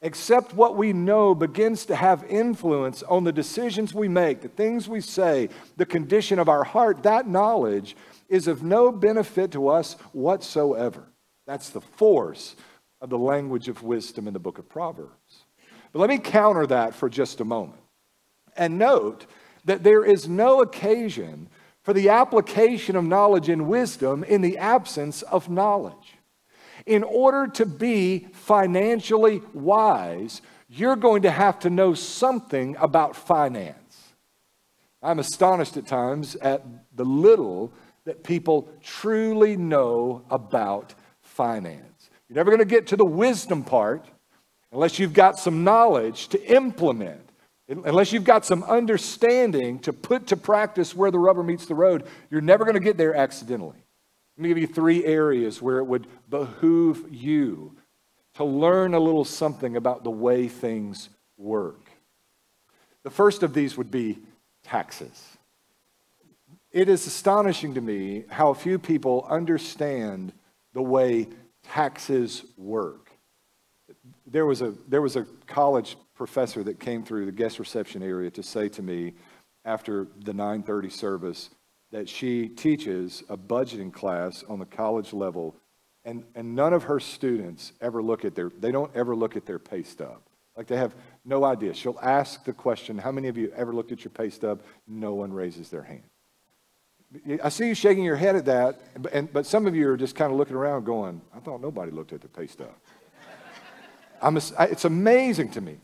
except 0.00 0.54
what 0.54 0.74
we 0.78 0.94
know 0.94 1.34
begins 1.34 1.84
to 1.84 1.94
have 1.94 2.24
influence 2.24 3.02
on 3.02 3.24
the 3.24 3.32
decisions 3.32 3.92
we 3.92 4.08
make, 4.08 4.40
the 4.40 4.48
things 4.48 4.88
we 4.88 5.02
say, 5.02 5.50
the 5.76 5.84
condition 5.84 6.38
of 6.38 6.48
our 6.48 6.64
heart, 6.64 7.02
that 7.02 7.28
knowledge 7.28 7.94
is 8.30 8.48
of 8.48 8.62
no 8.62 8.90
benefit 8.90 9.52
to 9.52 9.68
us 9.68 9.92
whatsoever. 10.12 11.04
That's 11.46 11.68
the 11.68 11.82
force 11.82 12.56
of 13.02 13.10
the 13.10 13.18
language 13.18 13.68
of 13.68 13.82
wisdom 13.82 14.26
in 14.26 14.32
the 14.32 14.40
book 14.40 14.56
of 14.56 14.70
Proverbs. 14.70 15.44
But 15.92 15.98
let 15.98 16.08
me 16.08 16.16
counter 16.16 16.66
that 16.68 16.94
for 16.94 17.10
just 17.10 17.42
a 17.42 17.44
moment 17.44 17.82
and 18.56 18.78
note 18.78 19.26
that 19.64 19.82
there 19.82 20.04
is 20.04 20.28
no 20.28 20.60
occasion 20.60 21.48
for 21.82 21.92
the 21.92 22.08
application 22.08 22.96
of 22.96 23.04
knowledge 23.04 23.48
and 23.48 23.66
wisdom 23.66 24.22
in 24.24 24.40
the 24.40 24.58
absence 24.58 25.22
of 25.22 25.48
knowledge. 25.48 26.14
In 26.86 27.02
order 27.02 27.46
to 27.54 27.66
be 27.66 28.28
financially 28.32 29.42
wise, 29.52 30.42
you're 30.68 30.96
going 30.96 31.22
to 31.22 31.30
have 31.30 31.58
to 31.60 31.70
know 31.70 31.94
something 31.94 32.76
about 32.78 33.14
finance. 33.14 34.14
I'm 35.02 35.18
astonished 35.18 35.76
at 35.76 35.86
times 35.86 36.36
at 36.36 36.64
the 36.94 37.04
little 37.04 37.72
that 38.04 38.24
people 38.24 38.68
truly 38.82 39.56
know 39.56 40.24
about 40.30 40.94
finance. 41.20 42.10
You're 42.28 42.36
never 42.36 42.50
going 42.50 42.60
to 42.60 42.64
get 42.64 42.86
to 42.88 42.96
the 42.96 43.04
wisdom 43.04 43.64
part 43.64 44.06
unless 44.72 44.98
you've 44.98 45.12
got 45.12 45.38
some 45.38 45.64
knowledge 45.64 46.28
to 46.28 46.42
implement, 46.52 47.28
unless 47.84 48.12
you've 48.12 48.24
got 48.24 48.44
some 48.44 48.62
understanding 48.64 49.78
to 49.80 49.92
put 49.92 50.28
to 50.28 50.36
practice 50.36 50.94
where 50.94 51.10
the 51.10 51.18
rubber 51.18 51.42
meets 51.42 51.66
the 51.66 51.74
road. 51.74 52.04
You're 52.30 52.40
never 52.40 52.64
going 52.64 52.74
to 52.74 52.80
get 52.80 52.96
there 52.96 53.14
accidentally. 53.14 53.78
Let 54.36 54.42
me 54.42 54.48
give 54.48 54.58
you 54.58 54.66
three 54.66 55.04
areas 55.04 55.60
where 55.60 55.78
it 55.78 55.84
would 55.84 56.06
behoove 56.28 57.06
you 57.10 57.76
to 58.34 58.44
learn 58.44 58.94
a 58.94 59.00
little 59.00 59.24
something 59.24 59.76
about 59.76 60.04
the 60.04 60.10
way 60.10 60.48
things 60.48 61.10
work. 61.36 61.90
The 63.02 63.10
first 63.10 63.42
of 63.42 63.52
these 63.52 63.76
would 63.76 63.90
be 63.90 64.18
taxes. 64.62 65.36
It 66.70 66.88
is 66.88 67.06
astonishing 67.06 67.74
to 67.74 67.80
me 67.80 68.24
how 68.28 68.54
few 68.54 68.78
people 68.78 69.26
understand 69.28 70.32
the 70.72 70.82
way 70.82 71.28
taxes 71.62 72.44
work. 72.56 73.10
There 74.26 74.46
was 74.46 74.62
a, 74.62 74.74
there 74.88 75.02
was 75.02 75.16
a 75.16 75.26
college 75.46 75.96
professor 76.22 76.62
that 76.62 76.78
came 76.78 77.02
through 77.02 77.26
the 77.26 77.32
guest 77.32 77.58
reception 77.58 78.00
area 78.00 78.30
to 78.30 78.44
say 78.44 78.68
to 78.68 78.80
me 78.80 79.12
after 79.64 80.06
the 80.20 80.32
930 80.32 80.88
service 80.88 81.50
that 81.90 82.08
she 82.08 82.48
teaches 82.48 83.24
a 83.28 83.36
budgeting 83.36 83.92
class 83.92 84.44
on 84.48 84.60
the 84.60 84.64
college 84.64 85.12
level 85.12 85.56
and, 86.04 86.22
and 86.36 86.54
none 86.54 86.72
of 86.72 86.84
her 86.84 87.00
students 87.00 87.72
ever 87.80 88.00
look 88.00 88.24
at 88.24 88.36
their 88.36 88.52
they 88.60 88.70
don't 88.70 88.94
ever 88.94 89.16
look 89.16 89.34
at 89.34 89.46
their 89.46 89.58
pay 89.58 89.82
stub 89.82 90.20
like 90.56 90.68
they 90.68 90.76
have 90.76 90.94
no 91.24 91.44
idea 91.44 91.74
she'll 91.74 91.98
ask 92.00 92.44
the 92.44 92.52
question 92.52 92.96
how 92.96 93.10
many 93.10 93.26
of 93.26 93.36
you 93.36 93.52
ever 93.56 93.72
looked 93.72 93.90
at 93.90 94.04
your 94.04 94.12
pay 94.12 94.30
stub 94.30 94.62
no 94.86 95.14
one 95.14 95.32
raises 95.32 95.70
their 95.70 95.82
hand 95.82 96.04
I 97.42 97.48
see 97.48 97.66
you 97.66 97.74
shaking 97.74 98.04
your 98.04 98.16
head 98.16 98.36
at 98.36 98.44
that, 98.44 98.80
and, 99.12 99.30
but 99.30 99.44
some 99.44 99.66
of 99.66 99.74
you 99.74 99.90
are 99.90 99.98
just 99.98 100.14
kind 100.14 100.32
of 100.32 100.38
looking 100.38 100.56
around 100.56 100.84
going, 100.84 101.20
I 101.34 101.40
thought 101.40 101.60
nobody 101.60 101.90
looked 101.90 102.14
at 102.14 102.22
the 102.22 102.28
pay 102.28 102.46
stub. 102.46 102.72
I'm, 104.22 104.38
it's 104.38 104.84
amazing 104.86 105.50
to 105.50 105.60
me. 105.60 105.76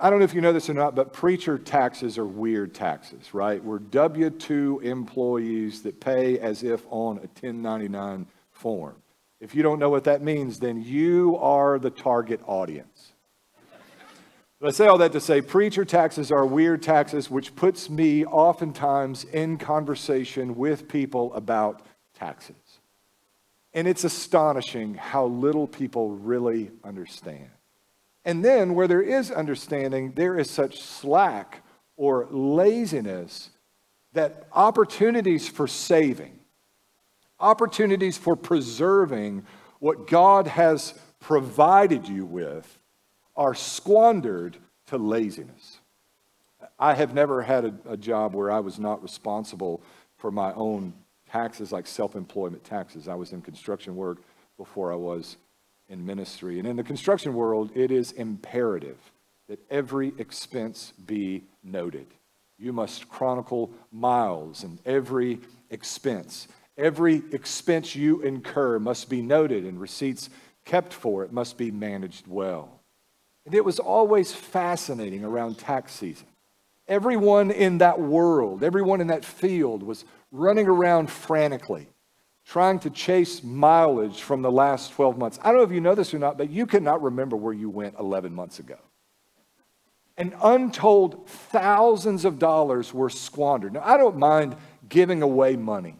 I 0.00 0.10
don't 0.10 0.20
know 0.20 0.24
if 0.24 0.34
you 0.34 0.40
know 0.40 0.52
this 0.52 0.70
or 0.70 0.74
not, 0.74 0.94
but 0.94 1.12
preacher 1.12 1.58
taxes 1.58 2.16
are 2.16 2.26
weird 2.26 2.72
taxes, 2.72 3.34
right? 3.34 3.62
We're 3.62 3.80
W 3.80 4.30
2 4.30 4.80
employees 4.84 5.82
that 5.82 6.00
pay 6.00 6.38
as 6.38 6.62
if 6.62 6.86
on 6.88 7.16
a 7.16 7.22
1099 7.22 8.26
form. 8.52 8.96
If 9.40 9.56
you 9.56 9.62
don't 9.64 9.80
know 9.80 9.90
what 9.90 10.04
that 10.04 10.22
means, 10.22 10.60
then 10.60 10.80
you 10.80 11.36
are 11.38 11.80
the 11.80 11.90
target 11.90 12.40
audience. 12.46 13.12
But 14.60 14.68
I 14.68 14.70
say 14.70 14.86
all 14.86 14.98
that 14.98 15.10
to 15.12 15.20
say 15.20 15.40
preacher 15.40 15.84
taxes 15.84 16.30
are 16.30 16.46
weird 16.46 16.82
taxes, 16.82 17.28
which 17.28 17.56
puts 17.56 17.90
me 17.90 18.24
oftentimes 18.24 19.24
in 19.24 19.58
conversation 19.58 20.54
with 20.54 20.86
people 20.86 21.34
about 21.34 21.82
taxes. 22.14 22.54
And 23.74 23.88
it's 23.88 24.04
astonishing 24.04 24.94
how 24.94 25.26
little 25.26 25.66
people 25.66 26.10
really 26.10 26.70
understand. 26.84 27.50
And 28.24 28.44
then, 28.44 28.74
where 28.74 28.86
there 28.86 29.02
is 29.02 29.30
understanding, 29.30 30.12
there 30.12 30.38
is 30.38 30.50
such 30.50 30.80
slack 30.80 31.64
or 31.96 32.28
laziness 32.30 33.50
that 34.12 34.46
opportunities 34.52 35.48
for 35.48 35.66
saving, 35.66 36.38
opportunities 37.40 38.16
for 38.16 38.36
preserving 38.36 39.44
what 39.80 40.06
God 40.06 40.46
has 40.46 40.94
provided 41.18 42.08
you 42.08 42.24
with 42.24 42.78
are 43.34 43.54
squandered 43.54 44.58
to 44.86 44.98
laziness. 44.98 45.78
I 46.78 46.94
have 46.94 47.14
never 47.14 47.42
had 47.42 47.64
a, 47.64 47.74
a 47.90 47.96
job 47.96 48.34
where 48.34 48.50
I 48.50 48.60
was 48.60 48.78
not 48.78 49.02
responsible 49.02 49.82
for 50.16 50.30
my 50.30 50.52
own 50.54 50.92
taxes, 51.30 51.72
like 51.72 51.86
self 51.86 52.14
employment 52.14 52.62
taxes. 52.62 53.08
I 53.08 53.14
was 53.14 53.32
in 53.32 53.42
construction 53.42 53.96
work 53.96 54.18
before 54.56 54.92
I 54.92 54.96
was 54.96 55.36
in 55.92 56.04
ministry. 56.04 56.58
And 56.58 56.66
in 56.66 56.76
the 56.76 56.82
construction 56.82 57.34
world, 57.34 57.70
it 57.74 57.90
is 57.90 58.12
imperative 58.12 58.96
that 59.48 59.60
every 59.70 60.14
expense 60.18 60.92
be 61.04 61.44
noted. 61.62 62.06
You 62.58 62.72
must 62.72 63.08
chronicle 63.08 63.70
miles 63.92 64.64
and 64.64 64.78
every 64.86 65.40
expense. 65.68 66.48
Every 66.78 67.22
expense 67.32 67.94
you 67.94 68.22
incur 68.22 68.78
must 68.78 69.10
be 69.10 69.20
noted 69.20 69.64
and 69.64 69.78
receipts 69.78 70.30
kept 70.64 70.94
for 70.94 71.24
it 71.24 71.32
must 71.32 71.58
be 71.58 71.70
managed 71.70 72.26
well. 72.26 72.80
And 73.44 73.54
it 73.54 73.64
was 73.64 73.78
always 73.78 74.32
fascinating 74.32 75.24
around 75.24 75.58
tax 75.58 75.92
season. 75.92 76.26
Everyone 76.88 77.50
in 77.50 77.78
that 77.78 78.00
world, 78.00 78.62
everyone 78.62 79.00
in 79.00 79.08
that 79.08 79.24
field 79.24 79.82
was 79.82 80.04
running 80.30 80.66
around 80.66 81.10
frantically, 81.10 81.88
trying 82.44 82.78
to 82.80 82.90
chase 82.90 83.42
mileage 83.42 84.20
from 84.20 84.42
the 84.42 84.50
last 84.50 84.92
12 84.92 85.16
months. 85.16 85.38
I 85.42 85.48
don't 85.48 85.58
know 85.58 85.62
if 85.62 85.72
you 85.72 85.80
know 85.80 85.94
this 85.94 86.12
or 86.12 86.18
not, 86.18 86.36
but 86.36 86.50
you 86.50 86.66
cannot 86.66 87.02
remember 87.02 87.36
where 87.36 87.52
you 87.52 87.70
went 87.70 87.98
11 87.98 88.34
months 88.34 88.58
ago. 88.58 88.78
And 90.16 90.34
untold 90.42 91.28
thousands 91.28 92.24
of 92.24 92.38
dollars 92.38 92.92
were 92.92 93.10
squandered. 93.10 93.72
Now, 93.74 93.82
I 93.84 93.96
don't 93.96 94.18
mind 94.18 94.56
giving 94.88 95.22
away 95.22 95.56
money, 95.56 95.96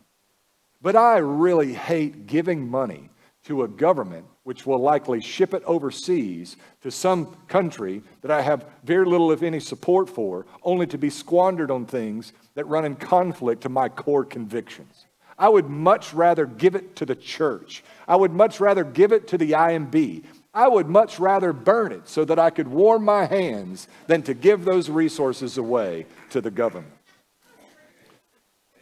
but 0.83 0.97
I 0.97 1.19
really 1.19 1.73
hate 1.73 2.27
giving 2.27 2.69
money 2.69 3.09
to 3.45 3.63
a 3.63 3.69
government 3.69 4.27
which 4.45 4.67
will 4.67 4.79
likely 4.79 5.21
ship 5.21 5.55
it 5.55 5.63
overseas 5.65 6.57
to 6.83 6.91
some 6.91 7.37
country 7.47 8.03
that 8.21 8.31
I 8.31 8.43
have 8.43 8.67
very 8.85 9.07
little, 9.07 9.31
if 9.31 9.43
any, 9.43 9.61
support 9.61 10.09
for, 10.09 10.47
only 10.63 10.87
to 10.89 10.99
be 10.99 11.11
squandered 11.11 11.71
on 11.71 11.87
things 11.87 12.33
that 12.55 12.67
run 12.67 12.85
in 12.85 12.97
conflict 12.97 13.63
to 13.63 13.69
my 13.69 13.89
core 13.89 14.25
convictions. 14.25 15.07
I 15.43 15.49
would 15.49 15.69
much 15.69 16.15
rather 16.15 16.47
give 16.47 16.77
it 16.77 16.95
to 16.95 17.05
the 17.05 17.17
church. 17.17 17.83
I 18.07 18.15
would 18.15 18.31
much 18.31 18.61
rather 18.61 18.85
give 18.85 19.11
it 19.11 19.27
to 19.27 19.37
the 19.37 19.51
IMB. 19.51 20.23
I 20.55 20.69
would 20.69 20.89
much 20.89 21.19
rather 21.19 21.53
burn 21.53 21.91
it 21.91 22.09
so 22.09 22.25
that 22.27 22.39
I 22.39 22.51
could 22.51 22.69
warm 22.69 23.05
my 23.05 23.25
hands 23.25 23.89
than 24.07 24.23
to 24.23 24.35
give 24.35 24.65
those 24.65 24.89
resources 24.89 25.59
away 25.59 26.07
to 26.31 26.41
the 26.41 26.53
government. 26.53 26.93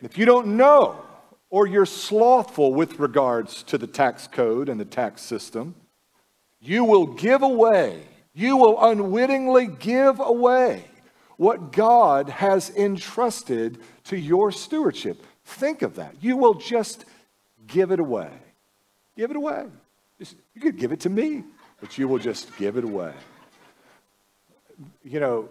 If 0.03 0.19
you 0.19 0.27
don't 0.27 0.59
know 0.59 1.01
or 1.49 1.67
you're 1.67 1.87
slothful 1.87 2.75
with 2.75 2.99
regards 2.99 3.63
to 3.63 3.79
the 3.79 3.87
tax 3.87 4.27
code 4.27 4.69
and 4.69 4.79
the 4.79 4.85
tax 4.85 5.23
system, 5.23 5.75
you 6.61 6.85
will 6.85 7.07
give 7.07 7.41
away, 7.41 8.03
you 8.35 8.59
will 8.59 8.79
unwittingly 8.85 9.67
give 9.67 10.21
away 10.21 10.85
what 11.39 11.73
God 11.73 12.29
has 12.29 12.69
entrusted 12.77 13.79
to 14.05 14.19
your 14.19 14.53
stewardship. 14.53 15.25
Think 15.51 15.83
of 15.83 15.97
that. 15.97 16.15
You 16.21 16.37
will 16.37 16.55
just 16.55 17.05
give 17.67 17.91
it 17.91 18.01
away. 18.01 18.31
Give 19.17 19.31
it 19.31 19.37
away. 19.37 19.67
You 20.19 20.61
could 20.61 20.77
give 20.77 20.93
it 20.93 21.01
to 21.01 21.11
me, 21.11 21.45
but 21.81 21.99
you 21.99 22.09
will 22.09 22.19
just 22.19 22.57
give 22.57 22.77
it 22.77 22.85
away. 22.85 23.13
You 25.03 25.21
know, 25.21 25.49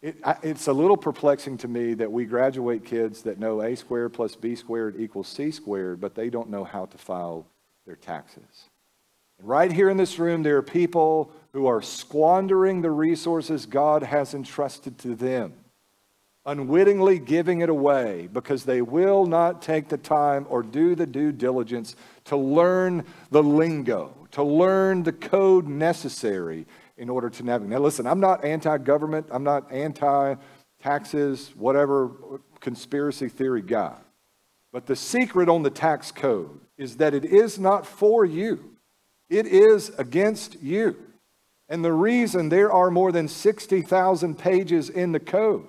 it, 0.00 0.16
I, 0.24 0.36
it's 0.42 0.68
a 0.68 0.72
little 0.72 0.96
perplexing 0.96 1.58
to 1.58 1.68
me 1.68 1.94
that 1.94 2.10
we 2.10 2.24
graduate 2.24 2.84
kids 2.84 3.22
that 3.22 3.38
know 3.38 3.62
a 3.62 3.74
squared 3.74 4.12
plus 4.12 4.36
b 4.36 4.54
squared 4.54 5.00
equals 5.00 5.28
c 5.28 5.50
squared, 5.50 6.00
but 6.00 6.14
they 6.14 6.30
don't 6.30 6.50
know 6.50 6.64
how 6.64 6.86
to 6.86 6.98
file 6.98 7.46
their 7.86 7.96
taxes. 7.96 8.70
And 9.38 9.48
right 9.48 9.72
here 9.72 9.90
in 9.90 9.96
this 9.96 10.18
room, 10.18 10.42
there 10.42 10.56
are 10.56 10.62
people 10.62 11.32
who 11.52 11.66
are 11.66 11.82
squandering 11.82 12.82
the 12.82 12.90
resources 12.90 13.66
God 13.66 14.02
has 14.02 14.34
entrusted 14.34 14.98
to 14.98 15.14
them, 15.14 15.54
unwittingly 16.46 17.18
giving 17.18 17.60
it 17.60 17.68
away 17.68 18.28
because 18.32 18.64
they 18.64 18.80
will 18.80 19.26
not 19.26 19.60
take 19.60 19.88
the 19.88 19.98
time 19.98 20.46
or 20.48 20.62
do 20.62 20.94
the 20.94 21.06
due 21.06 21.32
diligence 21.32 21.96
to 22.24 22.36
learn 22.36 23.04
the 23.30 23.42
lingo, 23.42 24.14
to 24.30 24.42
learn 24.42 25.02
the 25.02 25.12
code 25.12 25.66
necessary 25.66 26.64
in 26.96 27.10
order 27.10 27.28
to 27.28 27.42
navigate. 27.42 27.70
Now, 27.70 27.80
listen, 27.80 28.06
I'm 28.06 28.20
not 28.20 28.44
anti 28.44 28.78
government, 28.78 29.26
I'm 29.30 29.44
not 29.44 29.70
anti 29.72 30.36
taxes, 30.80 31.52
whatever 31.56 32.10
conspiracy 32.60 33.28
theory 33.28 33.62
guy. 33.62 33.96
But 34.72 34.86
the 34.86 34.96
secret 34.96 35.48
on 35.48 35.62
the 35.62 35.70
tax 35.70 36.12
code 36.12 36.60
is 36.78 36.96
that 36.98 37.14
it 37.14 37.24
is 37.24 37.58
not 37.58 37.86
for 37.86 38.24
you, 38.24 38.76
it 39.28 39.46
is 39.46 39.90
against 39.98 40.62
you. 40.62 40.96
And 41.68 41.84
the 41.84 41.92
reason 41.92 42.48
there 42.48 42.70
are 42.70 42.92
more 42.92 43.10
than 43.10 43.26
60,000 43.26 44.38
pages 44.38 44.88
in 44.88 45.10
the 45.10 45.18
code 45.18 45.66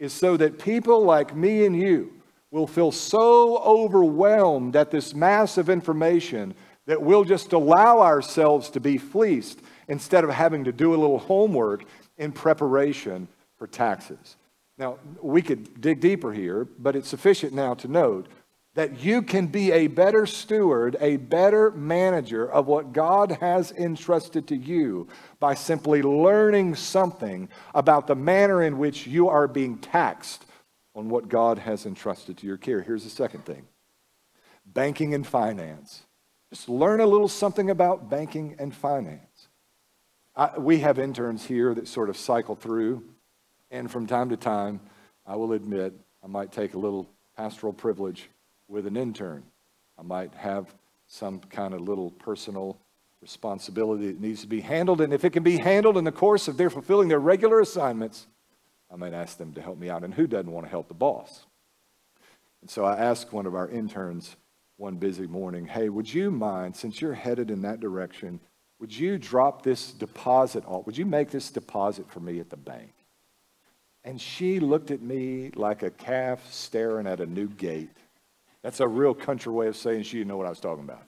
is 0.00 0.12
so 0.12 0.36
that 0.38 0.58
people 0.58 1.04
like 1.04 1.36
me 1.36 1.66
and 1.66 1.76
you 1.76 2.12
will 2.50 2.66
feel 2.66 2.90
so 2.90 3.58
overwhelmed 3.58 4.74
at 4.74 4.90
this 4.90 5.14
mass 5.14 5.56
of 5.56 5.70
information 5.70 6.54
that 6.86 7.00
we'll 7.00 7.22
just 7.22 7.52
allow 7.52 8.00
ourselves 8.00 8.70
to 8.70 8.80
be 8.80 8.98
fleeced 8.98 9.60
instead 9.86 10.24
of 10.24 10.30
having 10.30 10.64
to 10.64 10.72
do 10.72 10.92
a 10.92 10.96
little 10.96 11.18
homework 11.18 11.84
in 12.18 12.32
preparation 12.32 13.28
for 13.56 13.68
taxes. 13.68 14.36
Now, 14.78 14.98
we 15.20 15.42
could 15.42 15.80
dig 15.80 16.00
deeper 16.00 16.32
here, 16.32 16.66
but 16.78 16.96
it's 16.96 17.08
sufficient 17.08 17.52
now 17.52 17.74
to 17.74 17.86
note 17.86 18.26
that 18.74 19.00
you 19.00 19.22
can 19.22 19.48
be 19.48 19.72
a 19.72 19.88
better 19.88 20.26
steward, 20.26 20.96
a 21.00 21.16
better 21.16 21.72
manager 21.72 22.50
of 22.50 22.66
what 22.66 22.92
God 22.92 23.32
has 23.40 23.72
entrusted 23.72 24.46
to 24.48 24.56
you 24.56 25.08
by 25.40 25.54
simply 25.54 26.02
learning 26.02 26.76
something 26.76 27.48
about 27.74 28.06
the 28.06 28.14
manner 28.14 28.62
in 28.62 28.78
which 28.78 29.06
you 29.06 29.28
are 29.28 29.48
being 29.48 29.78
taxed 29.78 30.46
on 30.94 31.08
what 31.08 31.28
God 31.28 31.58
has 31.58 31.84
entrusted 31.84 32.36
to 32.38 32.46
your 32.46 32.56
care. 32.56 32.80
Here's 32.80 33.04
the 33.04 33.10
second 33.10 33.44
thing 33.44 33.66
banking 34.64 35.14
and 35.14 35.26
finance 35.26 36.02
Just 36.50 36.68
learn 36.68 37.00
a 37.00 37.06
little 37.06 37.28
something 37.28 37.70
about 37.70 38.08
banking 38.08 38.54
and 38.60 38.74
finance. 38.74 39.48
I, 40.36 40.58
we 40.58 40.78
have 40.78 41.00
interns 41.00 41.44
here 41.44 41.74
that 41.74 41.88
sort 41.88 42.08
of 42.08 42.16
cycle 42.16 42.54
through, 42.54 43.02
and 43.72 43.90
from 43.90 44.06
time 44.06 44.28
to 44.28 44.36
time, 44.36 44.80
I 45.26 45.34
will 45.34 45.54
admit, 45.54 45.92
I 46.22 46.28
might 46.28 46.52
take 46.52 46.74
a 46.74 46.78
little 46.78 47.08
pastoral 47.36 47.72
privilege 47.72 48.28
with 48.70 48.86
an 48.86 48.96
intern. 48.96 49.42
I 49.98 50.02
might 50.02 50.32
have 50.34 50.72
some 51.06 51.40
kind 51.40 51.74
of 51.74 51.80
little 51.80 52.10
personal 52.12 52.78
responsibility 53.20 54.06
that 54.06 54.20
needs 54.20 54.40
to 54.42 54.46
be 54.46 54.60
handled. 54.60 55.00
And 55.00 55.12
if 55.12 55.24
it 55.24 55.30
can 55.30 55.42
be 55.42 55.58
handled 55.58 55.98
in 55.98 56.04
the 56.04 56.12
course 56.12 56.48
of 56.48 56.56
their 56.56 56.70
fulfilling 56.70 57.08
their 57.08 57.18
regular 57.18 57.60
assignments, 57.60 58.26
I 58.90 58.96
might 58.96 59.12
ask 59.12 59.36
them 59.36 59.52
to 59.54 59.60
help 59.60 59.78
me 59.78 59.90
out. 59.90 60.04
And 60.04 60.14
who 60.14 60.26
doesn't 60.26 60.50
want 60.50 60.66
to 60.66 60.70
help 60.70 60.88
the 60.88 60.94
boss? 60.94 61.46
And 62.60 62.70
so 62.70 62.84
I 62.84 62.96
asked 62.96 63.32
one 63.32 63.46
of 63.46 63.54
our 63.54 63.68
interns 63.68 64.36
one 64.76 64.96
busy 64.96 65.26
morning, 65.26 65.66
hey, 65.66 65.90
would 65.90 66.12
you 66.12 66.30
mind, 66.30 66.74
since 66.74 67.02
you're 67.02 67.12
headed 67.12 67.50
in 67.50 67.60
that 67.62 67.80
direction, 67.80 68.40
would 68.78 68.96
you 68.96 69.18
drop 69.18 69.62
this 69.62 69.92
deposit 69.92 70.64
off? 70.66 70.86
Would 70.86 70.96
you 70.96 71.04
make 71.04 71.30
this 71.30 71.50
deposit 71.50 72.10
for 72.10 72.20
me 72.20 72.40
at 72.40 72.48
the 72.48 72.56
bank? 72.56 72.92
And 74.04 74.18
she 74.18 74.58
looked 74.58 74.90
at 74.90 75.02
me 75.02 75.50
like 75.54 75.82
a 75.82 75.90
calf 75.90 76.40
staring 76.50 77.06
at 77.06 77.20
a 77.20 77.26
new 77.26 77.48
gate. 77.48 77.90
That's 78.62 78.80
a 78.80 78.88
real 78.88 79.14
country 79.14 79.52
way 79.52 79.68
of 79.68 79.76
saying 79.76 80.02
she 80.02 80.18
didn't 80.18 80.28
know 80.28 80.36
what 80.36 80.46
I 80.46 80.50
was 80.50 80.60
talking 80.60 80.84
about. 80.84 81.02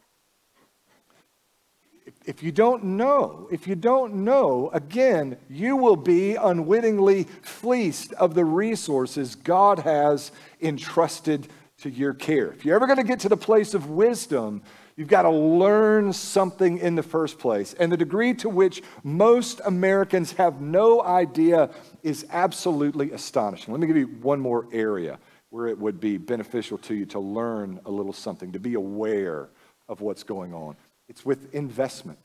If 2.24 2.42
you 2.42 2.50
don't 2.52 2.84
know, 2.84 3.48
if 3.50 3.66
you 3.66 3.74
don't 3.74 4.24
know, 4.24 4.70
again, 4.72 5.36
you 5.48 5.76
will 5.76 5.96
be 5.96 6.34
unwittingly 6.36 7.24
fleeced 7.42 8.12
of 8.14 8.34
the 8.34 8.44
resources 8.44 9.34
God 9.34 9.80
has 9.80 10.32
entrusted 10.60 11.48
to 11.78 11.90
your 11.90 12.14
care. 12.14 12.52
If 12.52 12.64
you're 12.64 12.76
ever 12.76 12.86
going 12.86 12.98
to 12.98 13.04
get 13.04 13.20
to 13.20 13.28
the 13.28 13.36
place 13.36 13.74
of 13.74 13.90
wisdom, 13.90 14.62
you've 14.96 15.08
got 15.08 15.22
to 15.22 15.30
learn 15.30 16.12
something 16.12 16.78
in 16.78 16.94
the 16.94 17.02
first 17.02 17.38
place. 17.38 17.74
And 17.74 17.90
the 17.90 17.96
degree 17.96 18.34
to 18.34 18.48
which 18.48 18.82
most 19.02 19.60
Americans 19.64 20.32
have 20.32 20.60
no 20.60 21.02
idea 21.02 21.70
is 22.02 22.24
absolutely 22.30 23.10
astonishing. 23.12 23.72
Let 23.72 23.80
me 23.80 23.86
give 23.86 23.96
you 23.96 24.06
one 24.06 24.40
more 24.40 24.66
area 24.72 25.18
where 25.52 25.66
it 25.66 25.78
would 25.78 26.00
be 26.00 26.16
beneficial 26.16 26.78
to 26.78 26.94
you 26.94 27.04
to 27.04 27.18
learn 27.18 27.78
a 27.84 27.90
little 27.90 28.14
something, 28.14 28.52
to 28.52 28.58
be 28.58 28.72
aware 28.72 29.50
of 29.86 30.00
what's 30.00 30.22
going 30.22 30.54
on. 30.54 30.74
It's 31.10 31.26
with 31.26 31.54
investment. 31.54 32.18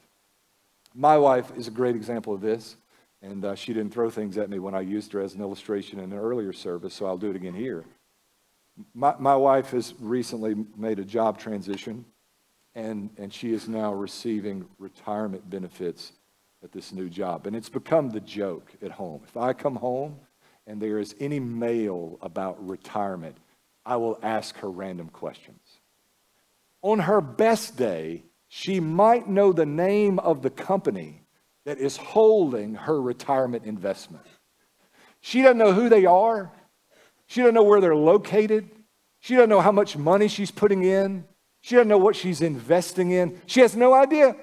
My 0.95 1.17
wife 1.17 1.51
is 1.57 1.67
a 1.67 1.71
great 1.71 1.97
example 1.97 2.33
of 2.33 2.39
this, 2.39 2.77
and 3.21 3.43
uh, 3.43 3.53
she 3.53 3.73
didn't 3.73 3.93
throw 3.93 4.09
things 4.09 4.37
at 4.37 4.49
me 4.49 4.59
when 4.59 4.73
I 4.73 4.79
used 4.79 5.11
her 5.11 5.19
as 5.19 5.33
an 5.33 5.41
illustration 5.41 5.99
in 5.99 6.13
an 6.13 6.17
earlier 6.17 6.53
service, 6.53 6.93
so 6.93 7.05
I'll 7.05 7.17
do 7.17 7.29
it 7.29 7.35
again 7.35 7.53
here. 7.53 7.83
My, 8.93 9.13
my 9.19 9.35
wife 9.35 9.71
has 9.71 9.93
recently 9.99 10.55
made 10.77 10.97
a 10.97 11.03
job 11.03 11.37
transition, 11.37 12.05
and, 12.75 13.09
and 13.17 13.33
she 13.33 13.51
is 13.51 13.67
now 13.67 13.93
receiving 13.93 14.65
retirement 14.79 15.49
benefits 15.49 16.13
at 16.63 16.71
this 16.71 16.93
new 16.93 17.09
job. 17.09 17.45
And 17.45 17.57
it's 17.57 17.67
become 17.67 18.09
the 18.09 18.21
joke 18.21 18.71
at 18.81 18.91
home. 18.91 19.19
If 19.27 19.35
I 19.35 19.51
come 19.51 19.75
home 19.75 20.17
and 20.67 20.81
there 20.81 20.99
is 20.99 21.15
any 21.19 21.39
mail 21.39 22.19
about 22.21 22.67
retirement, 22.67 23.37
I 23.85 23.95
will 23.95 24.19
ask 24.21 24.57
her 24.57 24.69
random 24.69 25.07
questions. 25.07 25.61
On 26.81 26.99
her 26.99 27.21
best 27.21 27.77
day, 27.77 28.23
she 28.49 28.79
might 28.79 29.27
know 29.27 29.53
the 29.53 29.65
name 29.65 30.19
of 30.19 30.41
the 30.41 30.49
company 30.49 31.23
that 31.65 31.79
is 31.79 31.97
holding 31.97 32.75
her 32.75 33.01
retirement 33.01 33.65
investment. 33.65 34.25
She 35.21 35.41
doesn't 35.41 35.57
know 35.57 35.73
who 35.73 35.89
they 35.89 36.05
are. 36.05 36.51
She 37.27 37.41
doesn't 37.41 37.55
know 37.55 37.63
where 37.63 37.81
they're 37.81 37.95
located. 37.95 38.69
She 39.19 39.35
doesn't 39.35 39.49
know 39.49 39.61
how 39.61 39.71
much 39.71 39.97
money 39.97 40.27
she's 40.27 40.51
putting 40.51 40.83
in. 40.83 41.25
She 41.61 41.75
doesn't 41.75 41.89
know 41.89 41.97
what 41.97 42.15
she's 42.15 42.41
investing 42.41 43.11
in. 43.11 43.41
She 43.45 43.61
has 43.61 43.75
no 43.75 43.93
idea. 43.93 44.35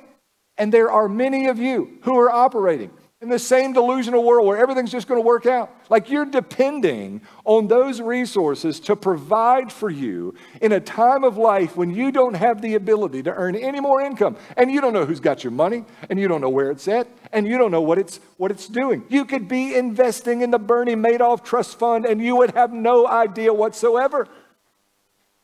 And 0.58 0.72
there 0.72 0.90
are 0.90 1.08
many 1.08 1.46
of 1.46 1.58
you 1.58 1.98
who 2.02 2.18
are 2.18 2.30
operating 2.30 2.90
in 3.24 3.30
the 3.30 3.38
same 3.38 3.72
delusional 3.72 4.22
world 4.22 4.46
where 4.46 4.58
everything's 4.58 4.92
just 4.92 5.08
going 5.08 5.20
to 5.20 5.26
work 5.26 5.46
out. 5.46 5.74
Like 5.90 6.10
you're 6.10 6.26
depending 6.26 7.22
on 7.44 7.66
those 7.66 8.00
resources 8.00 8.78
to 8.80 8.94
provide 8.94 9.72
for 9.72 9.90
you 9.90 10.34
in 10.60 10.72
a 10.72 10.80
time 10.80 11.24
of 11.24 11.36
life 11.36 11.76
when 11.76 11.92
you 11.92 12.12
don't 12.12 12.34
have 12.34 12.62
the 12.62 12.74
ability 12.74 13.22
to 13.24 13.32
earn 13.32 13.56
any 13.56 13.80
more 13.80 14.00
income 14.00 14.36
and 14.56 14.70
you 14.70 14.80
don't 14.80 14.92
know 14.92 15.04
who's 15.04 15.20
got 15.20 15.42
your 15.42 15.50
money 15.50 15.84
and 16.08 16.20
you 16.20 16.28
don't 16.28 16.40
know 16.40 16.50
where 16.50 16.70
it's 16.70 16.86
at 16.86 17.08
and 17.32 17.48
you 17.48 17.58
don't 17.58 17.70
know 17.72 17.80
what 17.80 17.98
it's 17.98 18.20
what 18.36 18.50
it's 18.50 18.68
doing. 18.68 19.02
You 19.08 19.24
could 19.24 19.48
be 19.48 19.74
investing 19.74 20.42
in 20.42 20.50
the 20.50 20.58
Bernie 20.58 20.94
Madoff 20.94 21.42
Trust 21.42 21.78
Fund 21.78 22.06
and 22.06 22.22
you 22.22 22.36
would 22.36 22.52
have 22.52 22.72
no 22.72 23.08
idea 23.08 23.52
whatsoever. 23.52 24.28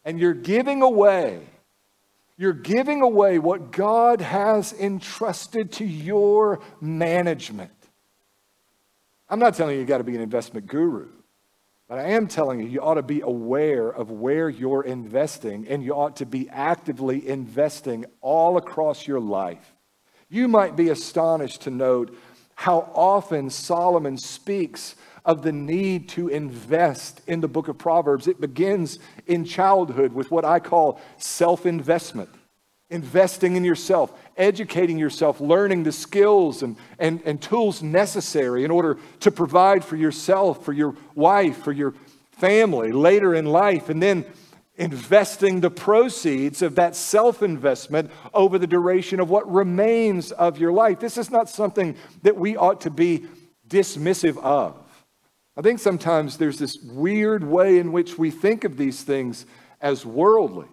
And 0.04 0.20
you're 0.20 0.34
giving 0.34 0.82
away 0.82 1.40
you're 2.40 2.54
giving 2.54 3.02
away 3.02 3.38
what 3.38 3.70
God 3.70 4.22
has 4.22 4.72
entrusted 4.72 5.72
to 5.72 5.84
your 5.84 6.60
management. 6.80 7.70
I'm 9.28 9.38
not 9.38 9.54
telling 9.54 9.74
you 9.74 9.80
you 9.82 9.86
got 9.86 9.98
to 9.98 10.04
be 10.04 10.14
an 10.14 10.22
investment 10.22 10.66
guru, 10.66 11.10
but 11.86 11.98
I 11.98 12.12
am 12.12 12.28
telling 12.28 12.60
you 12.60 12.66
you 12.66 12.80
ought 12.80 12.94
to 12.94 13.02
be 13.02 13.20
aware 13.20 13.90
of 13.90 14.10
where 14.10 14.48
you're 14.48 14.82
investing 14.82 15.68
and 15.68 15.84
you 15.84 15.92
ought 15.92 16.16
to 16.16 16.24
be 16.24 16.48
actively 16.48 17.28
investing 17.28 18.06
all 18.22 18.56
across 18.56 19.06
your 19.06 19.20
life. 19.20 19.74
You 20.30 20.48
might 20.48 20.76
be 20.76 20.88
astonished 20.88 21.60
to 21.62 21.70
note 21.70 22.16
how 22.54 22.90
often 22.94 23.50
Solomon 23.50 24.16
speaks 24.16 24.94
of 25.24 25.42
the 25.42 25.52
need 25.52 26.08
to 26.10 26.28
invest 26.28 27.20
in 27.26 27.40
the 27.40 27.48
book 27.48 27.68
of 27.68 27.78
Proverbs. 27.78 28.26
It 28.26 28.40
begins 28.40 28.98
in 29.26 29.44
childhood 29.44 30.12
with 30.12 30.30
what 30.30 30.44
I 30.44 30.60
call 30.60 31.00
self 31.18 31.66
investment. 31.66 32.30
Investing 32.88 33.54
in 33.54 33.62
yourself, 33.62 34.12
educating 34.36 34.98
yourself, 34.98 35.40
learning 35.40 35.84
the 35.84 35.92
skills 35.92 36.64
and, 36.64 36.76
and, 36.98 37.22
and 37.24 37.40
tools 37.40 37.84
necessary 37.84 38.64
in 38.64 38.70
order 38.72 38.98
to 39.20 39.30
provide 39.30 39.84
for 39.84 39.94
yourself, 39.94 40.64
for 40.64 40.72
your 40.72 40.96
wife, 41.14 41.62
for 41.62 41.70
your 41.70 41.94
family 42.32 42.90
later 42.90 43.32
in 43.34 43.46
life, 43.46 43.90
and 43.90 44.02
then 44.02 44.24
investing 44.80 45.60
the 45.60 45.70
proceeds 45.70 46.62
of 46.62 46.74
that 46.76 46.96
self 46.96 47.42
investment 47.42 48.10
over 48.32 48.58
the 48.58 48.66
duration 48.66 49.20
of 49.20 49.30
what 49.30 49.48
remains 49.48 50.32
of 50.32 50.58
your 50.58 50.72
life. 50.72 50.98
This 50.98 51.18
is 51.18 51.30
not 51.30 51.48
something 51.48 51.94
that 52.22 52.36
we 52.36 52.56
ought 52.56 52.80
to 52.80 52.90
be 52.90 53.26
dismissive 53.68 54.36
of. 54.38 54.76
I 55.60 55.62
think 55.62 55.78
sometimes 55.78 56.38
there's 56.38 56.58
this 56.58 56.78
weird 56.78 57.44
way 57.44 57.78
in 57.78 57.92
which 57.92 58.16
we 58.16 58.30
think 58.30 58.64
of 58.64 58.78
these 58.78 59.02
things 59.02 59.44
as 59.82 60.06
worldly. 60.06 60.68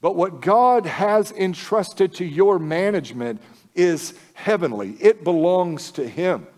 But 0.00 0.16
what 0.16 0.40
God 0.40 0.86
has 0.86 1.30
entrusted 1.30 2.14
to 2.14 2.24
your 2.24 2.58
management 2.58 3.40
is 3.76 4.14
heavenly, 4.34 4.96
it 4.98 5.22
belongs 5.22 5.92
to 5.92 6.08
Him. 6.08 6.48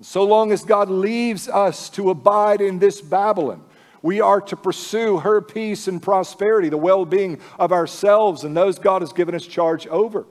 So 0.00 0.24
long 0.24 0.50
as 0.50 0.64
God 0.64 0.88
leaves 0.88 1.46
us 1.46 1.90
to 1.90 2.08
abide 2.08 2.62
in 2.62 2.78
this 2.78 3.02
Babylon, 3.02 3.62
we 4.00 4.22
are 4.22 4.40
to 4.40 4.56
pursue 4.56 5.18
her 5.18 5.42
peace 5.42 5.88
and 5.88 6.02
prosperity, 6.02 6.70
the 6.70 6.78
well 6.78 7.04
being 7.04 7.38
of 7.58 7.70
ourselves 7.70 8.44
and 8.44 8.56
those 8.56 8.78
God 8.78 9.02
has 9.02 9.12
given 9.12 9.34
us 9.34 9.44
charge 9.44 9.86
over. 9.88 10.24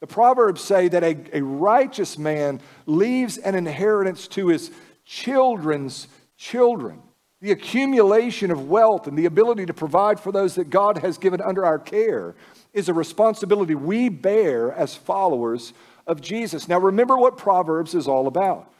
The 0.00 0.08
Proverbs 0.08 0.62
say 0.62 0.88
that 0.88 1.04
a, 1.04 1.16
a 1.32 1.42
righteous 1.42 2.18
man 2.18 2.60
leaves 2.86 3.38
an 3.38 3.54
inheritance 3.54 4.26
to 4.26 4.48
his 4.48 4.72
children's 5.12 6.08
children. 6.38 7.02
The 7.42 7.50
accumulation 7.50 8.50
of 8.50 8.70
wealth 8.70 9.06
and 9.06 9.18
the 9.18 9.26
ability 9.26 9.66
to 9.66 9.74
provide 9.74 10.18
for 10.18 10.32
those 10.32 10.54
that 10.54 10.70
God 10.70 10.98
has 10.98 11.18
given 11.18 11.40
under 11.42 11.66
our 11.66 11.78
care 11.78 12.34
is 12.72 12.88
a 12.88 12.94
responsibility 12.94 13.74
we 13.74 14.08
bear 14.08 14.72
as 14.72 14.94
followers 14.94 15.74
of 16.06 16.22
Jesus. 16.22 16.66
Now, 16.66 16.78
remember 16.78 17.18
what 17.18 17.36
Proverbs 17.36 17.94
is 17.94 18.08
all 18.08 18.26
about. 18.26 18.72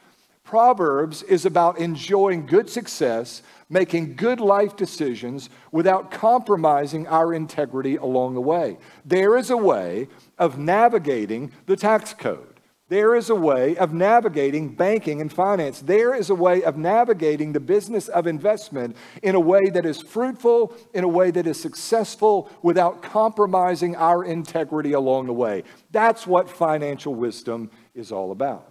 Proverbs 0.42 1.22
is 1.22 1.44
about 1.44 1.78
enjoying 1.78 2.46
good 2.46 2.70
success, 2.70 3.42
making 3.68 4.16
good 4.16 4.40
life 4.40 4.74
decisions 4.74 5.50
without 5.70 6.10
compromising 6.10 7.06
our 7.08 7.34
integrity 7.34 7.96
along 7.96 8.34
the 8.34 8.40
way. 8.40 8.78
There 9.04 9.36
is 9.36 9.50
a 9.50 9.56
way 9.56 10.08
of 10.38 10.58
navigating 10.58 11.52
the 11.66 11.76
tax 11.76 12.14
code. 12.14 12.51
There 12.92 13.14
is 13.14 13.30
a 13.30 13.34
way 13.34 13.74
of 13.78 13.94
navigating 13.94 14.68
banking 14.68 15.22
and 15.22 15.32
finance. 15.32 15.80
There 15.80 16.14
is 16.14 16.28
a 16.28 16.34
way 16.34 16.62
of 16.62 16.76
navigating 16.76 17.54
the 17.54 17.58
business 17.58 18.08
of 18.08 18.26
investment 18.26 18.98
in 19.22 19.34
a 19.34 19.40
way 19.40 19.62
that 19.72 19.86
is 19.86 20.02
fruitful, 20.02 20.76
in 20.92 21.02
a 21.02 21.08
way 21.08 21.30
that 21.30 21.46
is 21.46 21.58
successful, 21.58 22.50
without 22.60 23.00
compromising 23.00 23.96
our 23.96 24.26
integrity 24.26 24.92
along 24.92 25.24
the 25.24 25.32
way. 25.32 25.64
That's 25.90 26.26
what 26.26 26.50
financial 26.50 27.14
wisdom 27.14 27.70
is 27.94 28.12
all 28.12 28.30
about. 28.30 28.70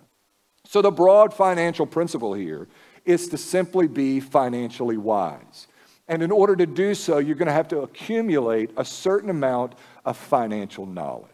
So, 0.67 0.84
the 0.84 0.91
broad 0.91 1.34
financial 1.34 1.88
principle 1.88 2.36
here 2.36 2.67
is 3.05 3.27
to 3.29 3.39
simply 3.39 3.88
be 3.88 4.19
financially 4.19 4.97
wise. 4.97 5.65
And 6.07 6.21
in 6.21 6.29
order 6.29 6.55
to 6.57 6.67
do 6.67 6.93
so, 6.93 7.17
you're 7.17 7.34
going 7.34 7.47
to 7.47 7.53
have 7.53 7.69
to 7.69 7.79
accumulate 7.79 8.69
a 8.77 8.86
certain 8.86 9.31
amount 9.31 9.73
of 10.05 10.15
financial 10.15 10.86
knowledge. 10.86 11.31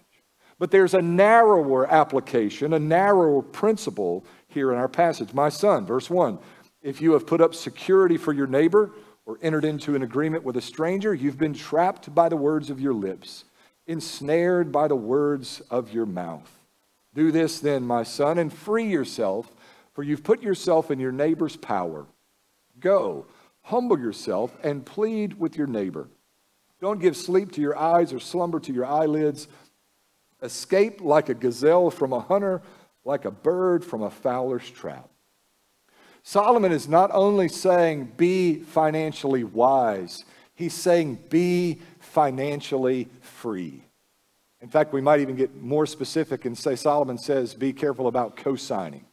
But 0.60 0.72
there's 0.72 0.94
a 0.94 1.02
narrower 1.02 1.92
application, 1.92 2.74
a 2.74 2.80
narrower 2.80 3.42
principle 3.42 4.26
here 4.48 4.72
in 4.72 4.78
our 4.78 4.88
passage. 4.88 5.34
My 5.34 5.50
son, 5.50 5.86
verse 5.86 6.10
1 6.10 6.40
if 6.82 7.02
you 7.02 7.14
have 7.14 7.28
put 7.28 7.42
up 7.42 7.54
security 7.54 8.18
for 8.18 8.34
your 8.34 8.48
neighbor 8.48 8.92
or 9.26 9.38
entered 9.42 9.66
into 9.66 9.96
an 9.96 10.04
agreement 10.04 10.44
with 10.44 10.56
a 10.56 10.62
stranger, 10.62 11.14
you've 11.14 11.38
been 11.38 11.54
trapped 11.54 12.14
by 12.16 12.30
the 12.30 12.38
words 12.38 12.70
of 12.70 12.80
your 12.80 12.94
lips. 12.94 13.44
ensnared 13.88 14.72
by 14.72 14.88
the 14.88 14.96
words 14.96 15.62
of 15.72 15.94
your 15.94 16.06
mouth. 16.06 16.52
Do 17.14 17.32
this 17.32 17.60
then, 17.60 17.84
my 17.84 18.04
son, 18.04 18.38
and 18.38 18.52
free 18.52 18.90
yourself, 18.90 19.52
for 19.94 20.04
you've 20.04 20.24
put 20.24 20.44
yourself 20.44 20.92
in 20.92 21.00
your 21.00 21.12
neighbor's 21.12 21.56
power. 21.56 22.06
Go, 22.80 23.26
humble 23.62 23.98
yourself, 23.98 24.56
and 24.62 24.86
plead 24.86 25.40
with 25.40 25.58
your 25.58 25.68
neighbor. 25.68 26.10
Don't 26.80 27.02
give 27.02 27.18
sleep 27.18 27.52
to 27.54 27.62
your 27.62 27.78
eyes 27.78 28.14
or 28.14 28.20
slumber 28.20 28.60
to 28.60 28.74
your 28.74 28.86
eyelids. 28.86 29.48
Escape 30.42 31.02
like 31.02 31.30
a 31.30 31.34
gazelle 31.34 31.90
from 31.90 32.14
a 32.14 32.20
hunter, 32.20 32.62
like 33.06 33.26
a 33.26 33.32
bird 33.32 33.84
from 33.84 34.04
a 34.04 34.10
fowler's 34.10 34.70
trap. 34.70 35.10
Solomon 36.24 36.72
is 36.72 36.88
not 36.88 37.10
only 37.14 37.48
saying 37.48 38.12
be 38.18 38.56
financially 38.60 39.44
wise, 39.46 40.26
he's 40.56 40.74
saying 40.74 41.18
be 41.30 41.80
financially 42.00 43.08
free. 43.22 43.82
In 44.60 44.68
fact, 44.68 44.92
we 44.92 45.02
might 45.02 45.22
even 45.22 45.36
get 45.36 45.56
more 45.62 45.86
specific 45.86 46.46
and 46.46 46.58
say 46.58 46.76
Solomon 46.76 47.18
says 47.18 47.54
be 47.54 47.72
careful 47.72 48.08
about 48.08 48.36
co 48.36 48.56
signing. 48.56 49.06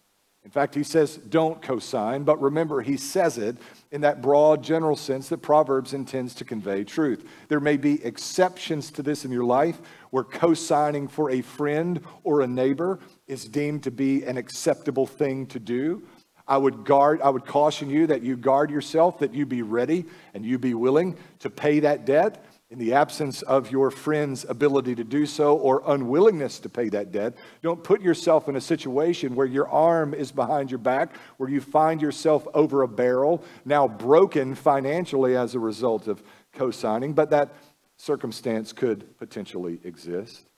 In 0.44 0.50
fact, 0.50 0.74
he 0.74 0.82
says 0.82 1.16
don't 1.16 1.62
co 1.62 1.78
sign, 1.78 2.24
but 2.24 2.40
remember, 2.40 2.82
he 2.82 2.96
says 2.96 3.38
it 3.38 3.56
in 3.92 4.02
that 4.02 4.20
broad, 4.20 4.62
general 4.62 4.96
sense 4.96 5.28
that 5.28 5.38
Proverbs 5.38 5.94
intends 5.94 6.34
to 6.34 6.44
convey 6.44 6.84
truth. 6.84 7.24
There 7.48 7.60
may 7.60 7.76
be 7.76 8.04
exceptions 8.04 8.90
to 8.92 9.02
this 9.02 9.24
in 9.24 9.30
your 9.30 9.44
life 9.44 9.80
where 10.14 10.22
co 10.22 10.54
signing 10.54 11.08
for 11.08 11.28
a 11.30 11.40
friend 11.40 12.00
or 12.22 12.42
a 12.42 12.46
neighbor 12.46 13.00
is 13.26 13.46
deemed 13.46 13.82
to 13.82 13.90
be 13.90 14.22
an 14.22 14.36
acceptable 14.36 15.08
thing 15.08 15.44
to 15.44 15.58
do. 15.58 16.04
I 16.46 16.56
would 16.56 16.84
guard, 16.84 17.20
I 17.20 17.30
would 17.30 17.44
caution 17.44 17.90
you 17.90 18.06
that 18.06 18.22
you 18.22 18.36
guard 18.36 18.70
yourself, 18.70 19.18
that 19.18 19.34
you 19.34 19.44
be 19.44 19.62
ready 19.62 20.04
and 20.32 20.46
you 20.46 20.56
be 20.56 20.72
willing 20.72 21.16
to 21.40 21.50
pay 21.50 21.80
that 21.80 22.04
debt 22.04 22.44
in 22.70 22.78
the 22.78 22.94
absence 22.94 23.42
of 23.42 23.72
your 23.72 23.90
friend's 23.90 24.44
ability 24.48 24.94
to 24.94 25.02
do 25.02 25.26
so 25.26 25.56
or 25.56 25.82
unwillingness 25.84 26.60
to 26.60 26.68
pay 26.68 26.88
that 26.90 27.10
debt, 27.10 27.34
don't 27.62 27.82
put 27.82 28.00
yourself 28.00 28.48
in 28.48 28.54
a 28.54 28.60
situation 28.60 29.34
where 29.34 29.46
your 29.48 29.68
arm 29.68 30.14
is 30.14 30.30
behind 30.30 30.70
your 30.70 30.78
back, 30.78 31.16
where 31.38 31.48
you 31.48 31.60
find 31.60 32.00
yourself 32.00 32.46
over 32.54 32.82
a 32.82 32.88
barrel, 32.88 33.42
now 33.64 33.88
broken 33.88 34.54
financially 34.54 35.36
as 35.36 35.56
a 35.56 35.58
result 35.58 36.06
of 36.06 36.22
co 36.52 36.70
signing, 36.70 37.12
but 37.12 37.30
that 37.30 37.52
circumstance 37.96 38.72
could 38.72 39.16
potentially 39.18 39.80
exist. 39.84 40.48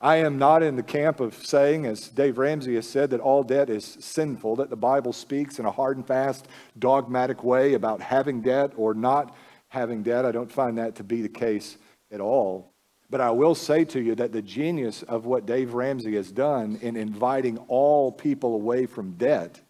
I 0.00 0.16
am 0.16 0.36
not 0.36 0.64
in 0.64 0.74
the 0.74 0.82
camp 0.82 1.20
of 1.20 1.34
saying, 1.34 1.86
as 1.86 2.08
Dave 2.08 2.36
Ramsey 2.36 2.74
has 2.74 2.88
said, 2.88 3.10
that 3.10 3.20
all 3.20 3.44
debt 3.44 3.70
is 3.70 3.84
sinful, 4.00 4.56
that 4.56 4.68
the 4.68 4.76
Bible 4.76 5.12
speaks 5.12 5.60
in 5.60 5.64
a 5.64 5.70
hard 5.70 5.96
and 5.96 6.06
fast, 6.06 6.48
dogmatic 6.78 7.44
way 7.44 7.74
about 7.74 8.00
having 8.00 8.40
debt 8.40 8.72
or 8.76 8.94
not 8.94 9.36
having 9.68 10.02
debt. 10.02 10.26
I 10.26 10.32
don't 10.32 10.50
find 10.50 10.76
that 10.78 10.96
to 10.96 11.04
be 11.04 11.22
the 11.22 11.28
case 11.28 11.78
at 12.10 12.20
all. 12.20 12.72
But 13.10 13.20
I 13.20 13.30
will 13.30 13.54
say 13.54 13.84
to 13.84 14.00
you 14.00 14.14
that 14.16 14.32
the 14.32 14.42
genius 14.42 15.02
of 15.04 15.24
what 15.26 15.46
Dave 15.46 15.74
Ramsey 15.74 16.16
has 16.16 16.32
done 16.32 16.78
in 16.82 16.96
inviting 16.96 17.58
all 17.68 18.10
people 18.10 18.54
away 18.54 18.86
from 18.86 19.12
debt 19.12 19.60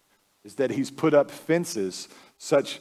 is 0.44 0.54
that 0.54 0.70
he's 0.70 0.90
put 0.90 1.12
up 1.12 1.30
fences 1.30 2.08
such, 2.38 2.80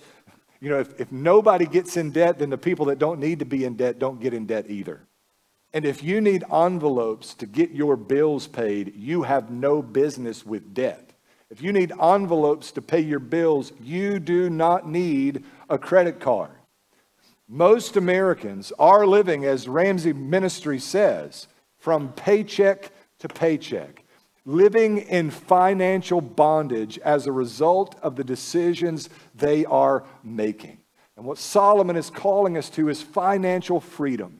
you 0.61 0.69
know, 0.69 0.79
if, 0.79 0.99
if 1.01 1.11
nobody 1.11 1.65
gets 1.65 1.97
in 1.97 2.11
debt, 2.11 2.39
then 2.39 2.51
the 2.51 2.57
people 2.57 2.85
that 2.85 2.99
don't 2.99 3.19
need 3.19 3.39
to 3.39 3.45
be 3.45 3.65
in 3.65 3.75
debt 3.75 3.99
don't 3.99 4.21
get 4.21 4.33
in 4.33 4.45
debt 4.45 4.69
either. 4.69 5.01
And 5.73 5.85
if 5.85 6.03
you 6.03 6.21
need 6.21 6.43
envelopes 6.53 7.33
to 7.35 7.45
get 7.45 7.71
your 7.71 7.95
bills 7.95 8.47
paid, 8.47 8.95
you 8.95 9.23
have 9.23 9.49
no 9.49 9.81
business 9.81 10.45
with 10.45 10.73
debt. 10.73 11.13
If 11.49 11.61
you 11.61 11.73
need 11.73 11.91
envelopes 12.01 12.71
to 12.73 12.81
pay 12.81 13.01
your 13.01 13.19
bills, 13.19 13.73
you 13.81 14.19
do 14.19 14.49
not 14.49 14.87
need 14.87 15.43
a 15.69 15.77
credit 15.77 16.19
card. 16.19 16.51
Most 17.47 17.97
Americans 17.97 18.71
are 18.79 19.05
living, 19.05 19.43
as 19.43 19.67
Ramsey 19.67 20.13
Ministry 20.13 20.79
says, 20.79 21.47
from 21.77 22.13
paycheck 22.13 22.91
to 23.19 23.27
paycheck, 23.27 24.03
living 24.45 24.99
in 24.99 25.29
financial 25.29 26.21
bondage 26.21 26.97
as 26.99 27.27
a 27.27 27.31
result 27.31 27.95
of 28.01 28.15
the 28.15 28.23
decisions 28.23 29.09
they 29.41 29.65
are 29.65 30.05
making. 30.23 30.77
And 31.17 31.25
what 31.25 31.37
Solomon 31.37 31.97
is 31.97 32.09
calling 32.09 32.57
us 32.57 32.69
to 32.71 32.87
is 32.87 33.01
financial 33.01 33.81
freedom. 33.81 34.39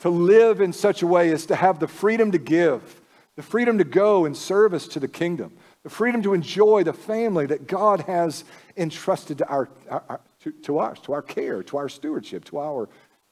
To 0.00 0.10
live 0.10 0.60
in 0.60 0.72
such 0.72 1.02
a 1.02 1.06
way 1.06 1.30
as 1.30 1.46
to 1.46 1.54
have 1.54 1.78
the 1.78 1.86
freedom 1.86 2.32
to 2.32 2.38
give, 2.38 3.00
the 3.36 3.42
freedom 3.42 3.78
to 3.78 3.84
go 3.84 4.24
in 4.24 4.34
service 4.34 4.88
to 4.88 5.00
the 5.00 5.08
kingdom, 5.08 5.52
the 5.82 5.90
freedom 5.90 6.22
to 6.22 6.34
enjoy 6.34 6.82
the 6.82 6.92
family 6.92 7.46
that 7.46 7.66
God 7.66 8.00
has 8.02 8.44
entrusted 8.76 9.38
to 9.38 9.46
our, 9.46 9.68
our, 9.88 10.20
to, 10.40 10.52
to 10.52 10.78
us, 10.78 10.98
to 11.00 11.12
our 11.12 11.22
care, 11.22 11.62
to 11.62 11.76
our 11.76 11.88
stewardship, 11.88 12.44
to 12.46 12.58
our 12.58 12.88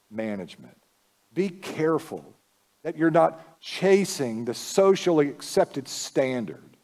management. 0.09 0.77
Be 1.33 1.49
careful 1.49 2.25
that 2.83 2.97
you're 2.97 3.11
not 3.11 3.59
chasing 3.59 4.45
the 4.45 4.53
socially 4.53 5.27
accepted 5.27 5.87
standard, 5.87 6.77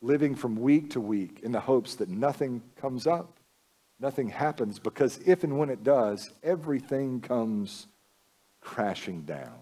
living 0.00 0.34
from 0.34 0.56
week 0.56 0.90
to 0.90 1.00
week 1.00 1.40
in 1.42 1.52
the 1.52 1.60
hopes 1.60 1.96
that 1.96 2.08
nothing 2.08 2.62
comes 2.76 3.06
up, 3.06 3.38
nothing 4.04 4.28
happens, 4.28 4.78
because 4.78 5.18
if 5.24 5.44
and 5.44 5.58
when 5.58 5.70
it 5.70 5.82
does, 5.82 6.30
everything 6.42 7.22
comes 7.22 7.86
crashing 8.60 9.22
down. 9.22 9.54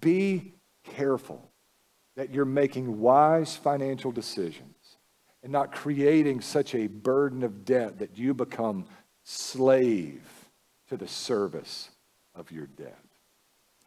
Be 0.00 0.52
careful 0.82 1.48
that 2.16 2.34
you're 2.34 2.44
making 2.44 2.98
wise 2.98 3.54
financial 3.54 4.10
decisions 4.10 4.96
and 5.44 5.52
not 5.52 5.70
creating 5.70 6.40
such 6.40 6.74
a 6.74 6.88
burden 6.88 7.44
of 7.44 7.64
debt 7.64 8.00
that 8.00 8.18
you 8.18 8.34
become 8.34 8.84
slave 9.22 10.26
to 10.88 10.96
the 10.96 11.06
service 11.06 11.90
of 12.34 12.50
your 12.50 12.66
debt. 12.66 12.98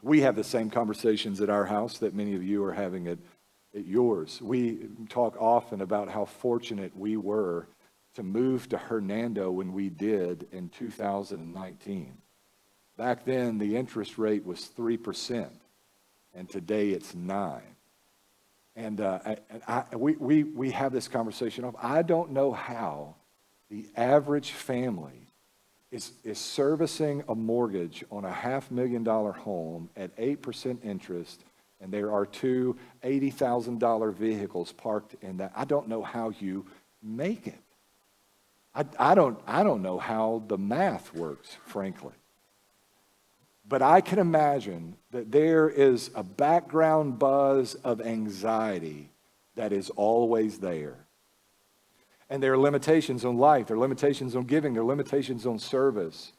We 0.01 0.21
have 0.21 0.37
the 0.37 0.43
same 0.45 0.69
conversations 0.69 1.41
at 1.41 1.49
our 1.49 1.65
house 1.65 1.97
that 1.97 2.15
many 2.15 2.33
of 2.33 2.43
you 2.43 2.63
are 2.63 2.73
having 2.73 3.09
at, 3.09 3.19
at 3.75 3.85
yours. 3.85 4.41
We 4.41 4.87
talk 5.09 5.35
often 5.37 5.81
about 5.81 6.09
how 6.09 6.23
fortunate 6.23 6.95
we 6.95 7.17
were 7.17 7.67
to 8.15 8.23
move 8.23 8.69
to 8.69 8.77
Hernando 8.77 9.51
when 9.51 9.73
we 9.73 9.89
did 9.89 10.47
in 10.51 10.69
2019. 10.69 12.17
Back 12.97 13.25
then, 13.25 13.57
the 13.57 13.75
interest 13.75 14.17
rate 14.17 14.45
was 14.45 14.69
3%, 14.77 15.49
and 16.33 16.49
today 16.49 16.89
it's 16.89 17.15
9 17.15 17.61
and, 18.79 19.01
uh, 19.01 19.19
and 19.25 19.61
I, 19.67 19.83
we, 19.95 20.15
we, 20.15 20.43
we 20.43 20.71
have 20.71 20.93
this 20.93 21.09
conversation 21.09 21.65
of, 21.65 21.75
I 21.81 22.01
don't 22.01 22.31
know 22.31 22.53
how 22.53 23.15
the 23.69 23.85
average 23.97 24.51
family 24.51 25.27
is, 25.91 26.13
is 26.23 26.37
servicing 26.37 27.23
a 27.27 27.35
mortgage 27.35 28.05
on 28.09 28.23
a 28.23 28.31
half 28.31 28.71
million 28.71 29.03
dollar 29.03 29.33
home 29.33 29.89
at 29.97 30.15
8% 30.15 30.77
interest, 30.83 31.43
and 31.81 31.91
there 31.91 32.13
are 32.13 32.25
two 32.25 32.77
$80,000 33.03 34.13
vehicles 34.13 34.71
parked 34.71 35.15
in 35.21 35.37
that. 35.37 35.51
I 35.55 35.65
don't 35.65 35.89
know 35.89 36.01
how 36.01 36.29
you 36.39 36.65
make 37.03 37.47
it. 37.47 37.59
I, 38.79 39.11
I, 39.11 39.15
don't, 39.15 39.37
I 39.45 39.63
don't 39.63 39.81
know 39.81 39.97
how 39.97 40.43
the 40.47 40.57
math 40.57 41.13
works, 41.13 41.57
frankly. 41.65 42.13
But 43.67 43.81
I 43.81 43.99
can 43.99 44.19
imagine 44.19 44.95
that 45.11 45.31
there 45.31 45.69
is 45.69 46.11
a 46.15 46.23
background 46.23 47.19
buzz 47.19 47.75
of 47.75 47.99
anxiety 47.99 49.11
that 49.55 49.73
is 49.73 49.89
always 49.91 50.59
there. 50.59 50.95
And 52.29 52.41
there 52.41 52.53
are 52.53 52.57
limitations 52.57 53.25
on 53.25 53.37
life, 53.37 53.67
there 53.67 53.75
are 53.75 53.79
limitations 53.79 54.35
on 54.35 54.45
giving, 54.45 54.73
there 54.73 54.83
are 54.83 54.85
limitations 54.85 55.45
on 55.45 55.59
service 55.59 56.31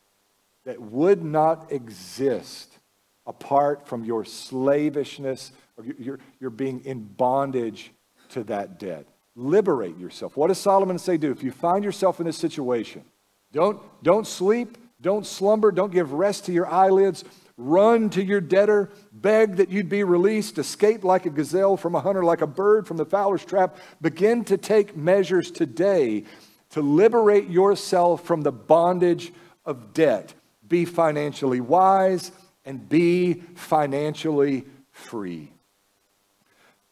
that 0.65 0.81
would 0.81 1.23
not 1.23 1.71
exist 1.71 2.79
apart 3.27 3.87
from 3.87 4.03
your 4.03 4.25
slavishness 4.25 5.53
or 5.77 5.85
your, 5.99 6.19
your 6.41 6.51
being 6.51 6.85
in 6.87 7.05
bondage 7.05 7.93
to 8.31 8.45
that 8.45 8.79
debt. 8.79 9.07
Liberate 9.37 9.99
yourself. 9.99 10.37
What 10.37 10.49
does 10.49 10.59
Solomon 10.59 10.99
say 10.99 11.17
do? 11.17 11.31
If 11.31 11.43
you 11.43 11.53
find 11.53 11.85
yourself 11.85 12.21
in 12.21 12.27
this 12.27 12.37
situation, 12.37 13.05
don't, 13.53 13.81
don't 14.03 14.27
sleep 14.27 14.77
don't 15.01 15.27
slumber. 15.27 15.73
Don't 15.73 15.93
give 15.93 16.13
rest 16.13 16.47
to 16.47 16.53
your 16.53 16.67
eyelids. 16.67 17.25
Run 17.57 18.11
to 18.11 18.23
your 18.23 18.41
debtor. 18.41 18.91
Beg 19.13 19.57
that 19.57 19.71
you'd 19.71 19.89
be 19.89 20.05
released. 20.05 20.59
Escape 20.59 21.05
like 21.05 21.27
a 21.27 21.31
gazelle 21.31 21.77
from 21.77 21.95
a 21.95 22.01
hunter, 22.01 22.25
like 22.25 22.43
a 22.43 22.47
bird 22.47 22.87
from 22.87 22.97
the 22.97 23.05
fowler's 23.05 23.45
trap. 23.45 23.77
Begin 24.01 24.45
to 24.45 24.57
take 24.57 24.97
measures 24.97 25.51
today 25.51 26.25
to 26.71 26.83
liberate 26.83 27.49
yourself 27.49 28.25
from 28.25 28.43
the 28.43 28.53
bondage 28.53 29.33
of 29.65 29.93
debt. 29.93 30.35
Be 30.67 30.85
financially 30.85 31.61
wise 31.61 32.31
and 32.65 32.89
be 32.89 33.35
financially 33.55 34.65
free. 34.93 35.51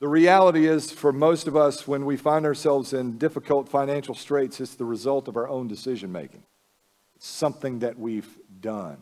The 0.00 0.08
reality 0.08 0.66
is, 0.66 0.92
for 0.92 1.12
most 1.12 1.48
of 1.48 1.56
us, 1.56 1.88
when 1.88 2.04
we 2.04 2.16
find 2.16 2.46
ourselves 2.46 2.92
in 2.92 3.18
difficult 3.18 3.68
financial 3.68 4.14
straits, 4.14 4.60
it's 4.60 4.76
the 4.76 4.84
result 4.84 5.26
of 5.26 5.36
our 5.36 5.48
own 5.48 5.66
decision 5.66 6.12
making 6.12 6.44
It's 7.16 7.26
something 7.26 7.80
that 7.80 7.98
we've 7.98 8.38
done. 8.60 8.98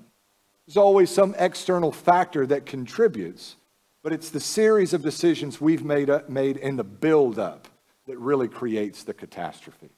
There's 0.66 0.78
always 0.78 1.10
some 1.10 1.34
external 1.38 1.92
factor 1.92 2.46
that 2.46 2.64
contributes, 2.64 3.56
but 4.02 4.12
it's 4.12 4.30
the 4.30 4.40
series 4.40 4.94
of 4.94 5.02
decisions 5.02 5.60
we've 5.60 5.84
made, 5.84 6.08
up, 6.08 6.30
made 6.30 6.56
in 6.56 6.76
the 6.76 6.84
buildup 6.84 7.68
that 8.06 8.18
really 8.18 8.48
creates 8.48 9.02
the 9.02 9.14
catastrophe. 9.14 9.90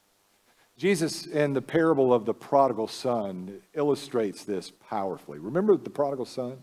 Jesus, 0.76 1.26
in 1.26 1.52
the 1.52 1.62
parable 1.62 2.12
of 2.12 2.24
the 2.24 2.34
prodigal 2.34 2.88
son, 2.88 3.60
illustrates 3.74 4.44
this 4.44 4.72
powerfully. 4.88 5.38
Remember 5.38 5.76
the 5.76 5.90
prodigal 5.90 6.24
son? 6.24 6.62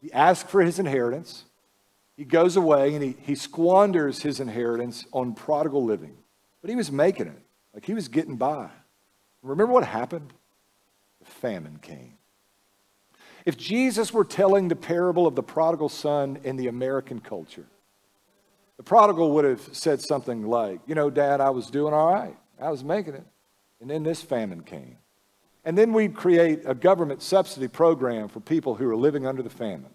He 0.00 0.12
asked 0.12 0.48
for 0.48 0.62
his 0.62 0.78
inheritance. 0.78 1.44
He 2.16 2.24
goes 2.24 2.56
away 2.56 2.94
and 2.94 3.02
he, 3.02 3.16
he 3.20 3.34
squanders 3.34 4.22
his 4.22 4.40
inheritance 4.40 5.04
on 5.12 5.34
prodigal 5.34 5.84
living. 5.84 6.16
But 6.62 6.70
he 6.70 6.76
was 6.76 6.90
making 6.90 7.26
it, 7.26 7.42
like 7.74 7.84
he 7.84 7.94
was 7.94 8.08
getting 8.08 8.36
by. 8.36 8.70
Remember 9.42 9.72
what 9.72 9.84
happened? 9.84 10.32
The 11.20 11.30
famine 11.30 11.78
came. 11.80 12.14
If 13.44 13.56
Jesus 13.56 14.12
were 14.12 14.24
telling 14.24 14.68
the 14.68 14.76
parable 14.76 15.26
of 15.26 15.36
the 15.36 15.42
prodigal 15.42 15.88
son 15.88 16.38
in 16.42 16.56
the 16.56 16.66
American 16.66 17.20
culture, 17.20 17.66
the 18.76 18.82
prodigal 18.82 19.32
would 19.32 19.44
have 19.44 19.68
said 19.72 20.00
something 20.02 20.46
like, 20.46 20.80
You 20.86 20.94
know, 20.94 21.10
Dad, 21.10 21.40
I 21.40 21.50
was 21.50 21.70
doing 21.70 21.94
all 21.94 22.12
right. 22.12 22.36
I 22.60 22.70
was 22.70 22.82
making 22.82 23.14
it. 23.14 23.24
And 23.80 23.90
then 23.90 24.02
this 24.02 24.22
famine 24.22 24.62
came. 24.62 24.98
And 25.64 25.76
then 25.76 25.92
we'd 25.92 26.14
create 26.14 26.62
a 26.64 26.74
government 26.74 27.22
subsidy 27.22 27.68
program 27.68 28.28
for 28.28 28.40
people 28.40 28.74
who 28.74 28.88
are 28.88 28.96
living 28.96 29.26
under 29.26 29.42
the 29.42 29.50
famine, 29.50 29.90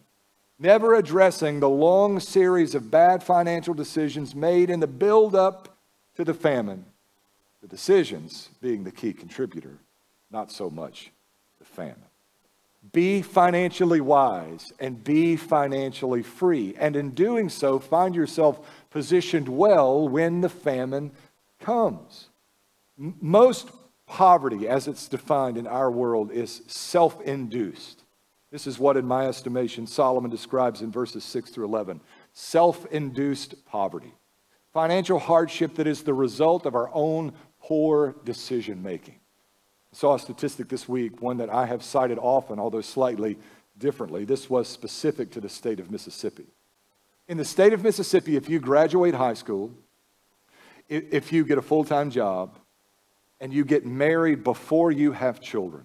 never 0.61 0.93
addressing 0.93 1.59
the 1.59 1.69
long 1.69 2.19
series 2.19 2.75
of 2.75 2.91
bad 2.91 3.23
financial 3.23 3.73
decisions 3.73 4.35
made 4.35 4.69
in 4.69 4.79
the 4.79 4.87
build 4.87 5.35
up 5.35 5.77
to 6.15 6.23
the 6.23 6.33
famine, 6.33 6.85
the 7.61 7.67
decisions 7.67 8.49
being 8.61 8.83
the 8.83 8.91
key 8.91 9.11
contributor, 9.11 9.77
not 10.29 10.51
so 10.51 10.69
much 10.69 11.11
the 11.59 11.65
famine. 11.65 11.95
Be 12.93 13.21
financially 13.21 14.01
wise 14.01 14.73
and 14.79 15.03
be 15.03 15.35
financially 15.35 16.23
free. 16.23 16.75
And 16.79 16.95
in 16.95 17.11
doing 17.11 17.47
so, 17.49 17.77
find 17.77 18.15
yourself 18.15 18.59
positioned 18.89 19.47
well 19.47 20.07
when 20.09 20.41
the 20.41 20.49
famine 20.49 21.11
comes. 21.59 22.27
Most 22.97 23.69
poverty, 24.07 24.67
as 24.67 24.87
it's 24.87 25.07
defined 25.07 25.57
in 25.57 25.67
our 25.67 25.91
world, 25.91 26.31
is 26.31 26.63
self 26.67 27.21
induced. 27.21 28.00
This 28.51 28.67
is 28.67 28.77
what, 28.77 28.97
in 28.97 29.05
my 29.05 29.27
estimation, 29.27 29.87
Solomon 29.87 30.29
describes 30.29 30.81
in 30.81 30.91
verses 30.91 31.23
6 31.23 31.49
through 31.51 31.65
11 31.65 32.01
self 32.33 32.85
induced 32.87 33.65
poverty. 33.65 34.13
Financial 34.73 35.19
hardship 35.19 35.75
that 35.75 35.87
is 35.87 36.03
the 36.03 36.13
result 36.13 36.65
of 36.65 36.75
our 36.75 36.89
own 36.93 37.33
poor 37.61 38.15
decision 38.23 38.83
making. 38.83 39.15
I 39.93 39.97
saw 39.97 40.15
a 40.15 40.19
statistic 40.19 40.69
this 40.69 40.87
week, 40.87 41.21
one 41.21 41.37
that 41.37 41.49
I 41.49 41.65
have 41.65 41.83
cited 41.83 42.17
often, 42.17 42.59
although 42.59 42.81
slightly 42.81 43.37
differently. 43.77 44.23
This 44.25 44.49
was 44.49 44.67
specific 44.67 45.31
to 45.31 45.41
the 45.41 45.49
state 45.49 45.79
of 45.79 45.91
Mississippi. 45.91 46.47
In 47.27 47.37
the 47.37 47.45
state 47.45 47.73
of 47.73 47.83
Mississippi, 47.83 48.35
if 48.35 48.49
you 48.49 48.59
graduate 48.59 49.13
high 49.13 49.33
school, 49.33 49.71
if 50.87 51.31
you 51.31 51.45
get 51.45 51.57
a 51.57 51.61
full 51.61 51.83
time 51.83 52.09
job, 52.11 52.57
and 53.39 53.51
you 53.51 53.65
get 53.65 53.85
married 53.85 54.43
before 54.43 54.91
you 54.91 55.13
have 55.13 55.41
children, 55.41 55.83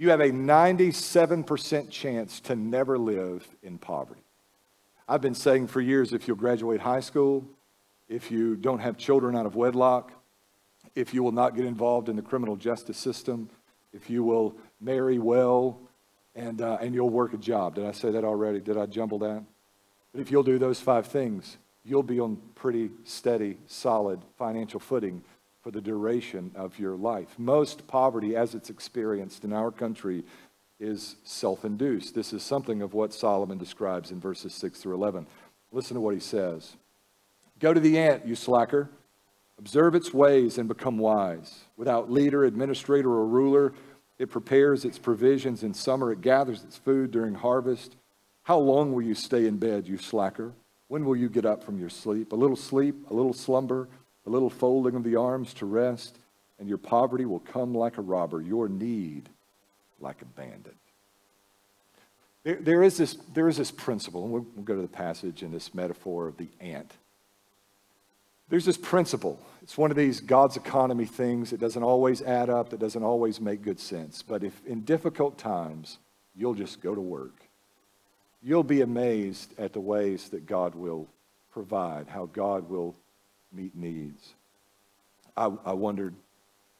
you 0.00 0.08
have 0.08 0.20
a 0.20 0.30
97% 0.30 1.90
chance 1.90 2.40
to 2.40 2.56
never 2.56 2.96
live 2.96 3.46
in 3.62 3.76
poverty. 3.76 4.22
I've 5.06 5.20
been 5.20 5.34
saying 5.34 5.66
for 5.66 5.82
years 5.82 6.14
if 6.14 6.26
you'll 6.26 6.38
graduate 6.38 6.80
high 6.80 7.00
school, 7.00 7.44
if 8.08 8.30
you 8.30 8.56
don't 8.56 8.78
have 8.78 8.96
children 8.96 9.36
out 9.36 9.44
of 9.44 9.56
wedlock, 9.56 10.10
if 10.94 11.12
you 11.12 11.22
will 11.22 11.32
not 11.32 11.54
get 11.54 11.66
involved 11.66 12.08
in 12.08 12.16
the 12.16 12.22
criminal 12.22 12.56
justice 12.56 12.96
system, 12.96 13.50
if 13.92 14.08
you 14.08 14.24
will 14.24 14.54
marry 14.80 15.18
well, 15.18 15.78
and, 16.34 16.62
uh, 16.62 16.78
and 16.80 16.94
you'll 16.94 17.10
work 17.10 17.34
a 17.34 17.36
job. 17.36 17.74
Did 17.74 17.84
I 17.84 17.92
say 17.92 18.10
that 18.10 18.24
already? 18.24 18.58
Did 18.58 18.78
I 18.78 18.86
jumble 18.86 19.18
that? 19.18 19.42
But 20.12 20.22
if 20.22 20.30
you'll 20.30 20.42
do 20.42 20.58
those 20.58 20.80
five 20.80 21.08
things, 21.08 21.58
you'll 21.84 22.02
be 22.02 22.20
on 22.20 22.38
pretty 22.54 22.90
steady, 23.04 23.58
solid 23.66 24.22
financial 24.38 24.80
footing 24.80 25.22
for 25.62 25.70
the 25.70 25.80
duration 25.80 26.50
of 26.54 26.78
your 26.78 26.96
life. 26.96 27.38
Most 27.38 27.86
poverty, 27.86 28.34
as 28.34 28.54
it's 28.54 28.70
experienced 28.70 29.44
in 29.44 29.52
our 29.52 29.70
country, 29.70 30.24
is 30.78 31.16
self 31.24 31.64
induced. 31.64 32.14
This 32.14 32.32
is 32.32 32.42
something 32.42 32.80
of 32.80 32.94
what 32.94 33.12
Solomon 33.12 33.58
describes 33.58 34.10
in 34.10 34.20
verses 34.20 34.54
6 34.54 34.80
through 34.80 34.94
11. 34.94 35.26
Listen 35.72 35.94
to 35.94 36.00
what 36.00 36.14
he 36.14 36.20
says 36.20 36.76
Go 37.58 37.74
to 37.74 37.80
the 37.80 37.98
ant, 37.98 38.26
you 38.26 38.34
slacker. 38.34 38.88
Observe 39.58 39.94
its 39.94 40.14
ways 40.14 40.56
and 40.56 40.66
become 40.66 40.96
wise. 40.96 41.64
Without 41.76 42.10
leader, 42.10 42.44
administrator, 42.44 43.10
or 43.10 43.26
ruler, 43.26 43.74
it 44.18 44.30
prepares 44.30 44.86
its 44.86 44.98
provisions 44.98 45.62
in 45.62 45.74
summer, 45.74 46.12
it 46.12 46.22
gathers 46.22 46.64
its 46.64 46.78
food 46.78 47.10
during 47.10 47.34
harvest. 47.34 47.96
How 48.44 48.58
long 48.58 48.94
will 48.94 49.02
you 49.02 49.14
stay 49.14 49.46
in 49.46 49.58
bed, 49.58 49.86
you 49.86 49.98
slacker? 49.98 50.52
When 50.88 51.04
will 51.04 51.14
you 51.14 51.28
get 51.28 51.44
up 51.44 51.62
from 51.62 51.78
your 51.78 51.90
sleep? 51.90 52.32
A 52.32 52.36
little 52.36 52.56
sleep, 52.56 53.10
a 53.10 53.14
little 53.14 53.34
slumber 53.34 53.88
a 54.26 54.30
little 54.30 54.50
folding 54.50 54.94
of 54.94 55.04
the 55.04 55.16
arms 55.16 55.54
to 55.54 55.66
rest, 55.66 56.18
and 56.58 56.68
your 56.68 56.78
poverty 56.78 57.24
will 57.24 57.40
come 57.40 57.74
like 57.74 57.98
a 57.98 58.02
robber, 58.02 58.40
your 58.40 58.68
need 58.68 59.28
like 60.00 60.20
a 60.22 60.26
bandit. 60.26 60.76
There, 62.42 62.56
there, 62.56 62.82
is, 62.82 62.96
this, 62.96 63.14
there 63.34 63.48
is 63.48 63.56
this 63.56 63.70
principle, 63.70 64.24
and 64.24 64.32
we'll, 64.32 64.46
we'll 64.54 64.64
go 64.64 64.76
to 64.76 64.82
the 64.82 64.88
passage 64.88 65.42
in 65.42 65.52
this 65.52 65.74
metaphor 65.74 66.26
of 66.26 66.36
the 66.36 66.48
ant. 66.60 66.92
There's 68.48 68.64
this 68.64 68.76
principle. 68.76 69.38
It's 69.62 69.78
one 69.78 69.90
of 69.90 69.96
these 69.96 70.20
God's 70.20 70.56
economy 70.56 71.04
things 71.04 71.50
that 71.50 71.60
doesn't 71.60 71.82
always 71.82 72.20
add 72.22 72.50
up, 72.50 72.70
that 72.70 72.80
doesn't 72.80 73.02
always 73.02 73.40
make 73.40 73.62
good 73.62 73.78
sense. 73.78 74.22
But 74.22 74.42
if 74.42 74.66
in 74.66 74.80
difficult 74.80 75.38
times, 75.38 75.98
you'll 76.34 76.54
just 76.54 76.80
go 76.80 76.94
to 76.94 77.00
work, 77.00 77.34
you'll 78.42 78.64
be 78.64 78.80
amazed 78.80 79.54
at 79.58 79.72
the 79.72 79.80
ways 79.80 80.30
that 80.30 80.46
God 80.46 80.74
will 80.74 81.08
provide, 81.52 82.08
how 82.08 82.26
God 82.26 82.68
will 82.68 82.96
meet 83.52 83.74
needs. 83.74 84.34
I, 85.36 85.50
I 85.64 85.72
wondered, 85.72 86.14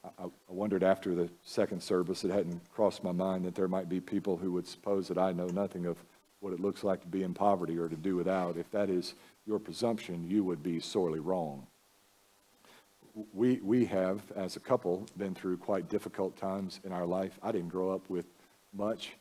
I, 0.05 0.27
wondered 0.49 0.83
after 0.83 1.15
the 1.15 1.29
second 1.45 1.83
service, 1.83 2.25
it 2.25 2.31
hadn't 2.31 2.61
crossed 2.73 3.05
my 3.05 3.13
mind 3.13 3.45
that 3.45 3.55
there 3.55 3.69
might 3.69 3.89
be 3.89 4.01
people 4.01 4.37
who 4.37 4.53
would 4.53 4.67
suppose 4.67 5.09
that 5.09 5.19
I 5.19 5.33
know 5.33 5.47
nothing 5.47 5.87
of 5.87 5.97
what 6.41 6.53
it 6.53 6.61
looks 6.61 6.85
like 6.85 7.01
to 7.03 7.07
be 7.07 7.23
in 7.23 7.35
poverty 7.35 7.79
or 7.79 7.89
to 7.89 7.97
do 7.97 8.17
without. 8.17 8.57
If 8.57 8.71
that 8.71 8.91
is 8.91 9.15
your 9.47 9.59
presumption, 9.59 10.29
you 10.29 10.43
would 10.45 10.63
be 10.63 10.81
sorely 10.81 11.21
wrong. 11.21 11.67
We, 13.35 13.61
we 13.63 13.85
have, 13.87 14.23
as 14.37 14.57
a 14.57 14.61
couple, 14.61 15.07
been 15.17 15.35
through 15.35 15.59
quite 15.59 15.89
difficult 15.89 16.37
times 16.37 16.81
in 16.85 16.93
our 16.93 17.07
life. 17.07 17.39
I 17.43 17.53
didn't 17.53 17.69
grow 17.69 17.91
up 17.91 18.09
with 18.09 18.27
much. 18.73 19.13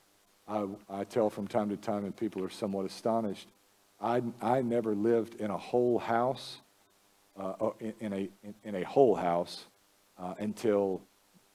I, 0.48 0.66
I 0.90 1.04
tell 1.04 1.30
from 1.30 1.48
time 1.48 1.70
to 1.70 1.78
time, 1.78 2.06
and 2.06 2.16
people 2.16 2.44
are 2.44 2.50
somewhat 2.50 2.86
astonished, 2.86 3.48
I, 4.02 4.22
I 4.42 4.62
never 4.62 4.96
lived 4.96 5.36
in 5.36 5.52
a 5.52 5.58
whole 5.58 6.00
house 6.00 6.60
uh, 7.40 7.54
oh, 7.62 7.76
in, 7.80 8.14
a, 8.14 8.30
in, 8.44 8.54
in, 8.64 8.76
a 8.76 8.84
whole 8.84 9.16
house 9.16 9.66
uh, 10.18 10.34
until 10.40 11.02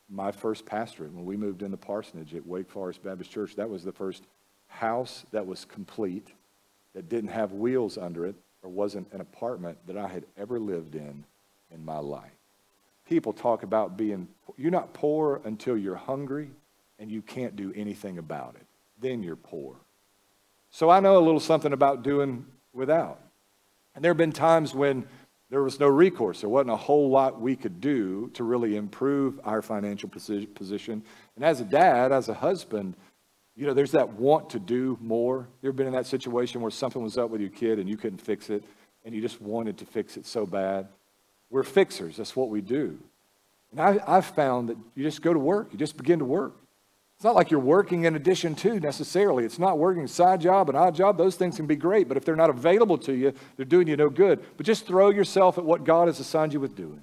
my 0.08 0.32
first 0.32 0.64
pastorate. 0.64 1.12
When 1.12 1.24
we 1.24 1.36
moved 1.36 1.62
in 1.62 1.70
the 1.70 1.76
parsonage 1.76 2.34
at 2.34 2.46
Wake 2.46 2.70
Forest 2.70 3.02
Baptist 3.02 3.30
Church, 3.30 3.54
that 3.56 3.68
was 3.68 3.84
the 3.84 3.92
first 3.92 4.24
house 4.66 5.26
that 5.32 5.46
was 5.46 5.64
complete, 5.64 6.28
that 6.94 7.08
didn't 7.08 7.30
have 7.30 7.52
wheels 7.52 7.98
under 7.98 8.26
it, 8.26 8.34
or 8.62 8.70
wasn't 8.70 9.12
an 9.12 9.20
apartment 9.20 9.76
that 9.86 9.96
I 9.96 10.08
had 10.08 10.24
ever 10.38 10.58
lived 10.58 10.94
in 10.94 11.24
in 11.70 11.84
my 11.84 11.98
life. 11.98 12.32
People 13.06 13.34
talk 13.34 13.62
about 13.62 13.98
being, 13.98 14.26
you're 14.56 14.70
not 14.70 14.94
poor 14.94 15.42
until 15.44 15.76
you're 15.76 15.96
hungry 15.96 16.48
and 16.98 17.10
you 17.10 17.20
can't 17.20 17.56
do 17.56 17.72
anything 17.76 18.16
about 18.16 18.54
it. 18.56 18.66
Then 19.00 19.22
you're 19.22 19.36
poor. 19.36 19.76
So 20.70 20.88
I 20.88 21.00
know 21.00 21.18
a 21.18 21.20
little 21.20 21.40
something 21.40 21.74
about 21.74 22.02
doing 22.02 22.46
without. 22.72 23.20
And 23.94 24.02
there 24.02 24.10
have 24.10 24.16
been 24.16 24.32
times 24.32 24.74
when 24.74 25.06
there 25.50 25.62
was 25.62 25.78
no 25.78 25.88
recourse. 25.88 26.40
There 26.40 26.50
wasn't 26.50 26.70
a 26.70 26.76
whole 26.76 27.10
lot 27.10 27.40
we 27.40 27.54
could 27.54 27.80
do 27.80 28.30
to 28.34 28.44
really 28.44 28.76
improve 28.76 29.38
our 29.44 29.62
financial 29.62 30.08
position. 30.08 31.02
And 31.36 31.44
as 31.44 31.60
a 31.60 31.64
dad, 31.64 32.12
as 32.12 32.28
a 32.28 32.34
husband, 32.34 32.96
you 33.54 33.66
know, 33.66 33.74
there's 33.74 33.92
that 33.92 34.14
want 34.14 34.50
to 34.50 34.58
do 34.58 34.98
more. 35.00 35.46
You 35.62 35.68
ever 35.68 35.76
been 35.76 35.86
in 35.86 35.92
that 35.92 36.06
situation 36.06 36.60
where 36.60 36.70
something 36.70 37.02
was 37.02 37.18
up 37.18 37.30
with 37.30 37.40
your 37.40 37.50
kid 37.50 37.78
and 37.78 37.88
you 37.88 37.96
couldn't 37.96 38.20
fix 38.20 38.50
it 38.50 38.64
and 39.04 39.14
you 39.14 39.20
just 39.20 39.40
wanted 39.40 39.78
to 39.78 39.86
fix 39.86 40.16
it 40.16 40.26
so 40.26 40.44
bad? 40.46 40.88
We're 41.50 41.62
fixers. 41.62 42.16
That's 42.16 42.34
what 42.34 42.48
we 42.48 42.60
do. 42.60 42.98
And 43.70 43.80
I, 43.80 44.00
I've 44.06 44.26
found 44.26 44.70
that 44.70 44.76
you 44.94 45.04
just 45.04 45.22
go 45.22 45.32
to 45.32 45.38
work. 45.38 45.68
You 45.72 45.78
just 45.78 45.96
begin 45.96 46.18
to 46.20 46.24
work. 46.24 46.56
It's 47.16 47.24
not 47.24 47.34
like 47.34 47.50
you're 47.50 47.60
working 47.60 48.04
in 48.04 48.16
addition 48.16 48.54
to 48.56 48.80
necessarily. 48.80 49.44
It's 49.44 49.58
not 49.58 49.78
working 49.78 50.06
side 50.06 50.40
job, 50.40 50.68
an 50.68 50.76
odd 50.76 50.94
job. 50.94 51.16
Those 51.16 51.36
things 51.36 51.56
can 51.56 51.66
be 51.66 51.76
great, 51.76 52.08
but 52.08 52.16
if 52.16 52.24
they're 52.24 52.36
not 52.36 52.50
available 52.50 52.98
to 52.98 53.14
you, 53.14 53.32
they're 53.56 53.64
doing 53.64 53.88
you 53.88 53.96
no 53.96 54.10
good. 54.10 54.44
But 54.56 54.66
just 54.66 54.86
throw 54.86 55.10
yourself 55.10 55.56
at 55.56 55.64
what 55.64 55.84
God 55.84 56.08
has 56.08 56.20
assigned 56.20 56.52
you 56.52 56.60
with 56.60 56.76
doing. 56.76 57.02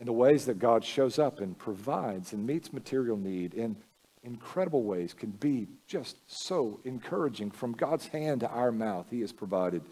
and 0.00 0.08
the 0.08 0.12
ways 0.12 0.46
that 0.46 0.58
God 0.58 0.82
shows 0.82 1.18
up 1.18 1.40
and 1.40 1.56
provides 1.56 2.32
and 2.32 2.46
meets 2.46 2.72
material 2.72 3.18
need 3.18 3.52
in 3.52 3.76
incredible 4.24 4.82
ways 4.82 5.12
can 5.14 5.30
be 5.30 5.68
just 5.86 6.16
so 6.26 6.80
encouraging. 6.84 7.50
From 7.50 7.72
God's 7.72 8.06
hand 8.06 8.40
to 8.40 8.48
our 8.48 8.72
mouth, 8.72 9.06
He 9.10 9.20
has 9.20 9.32
provided 9.32 9.82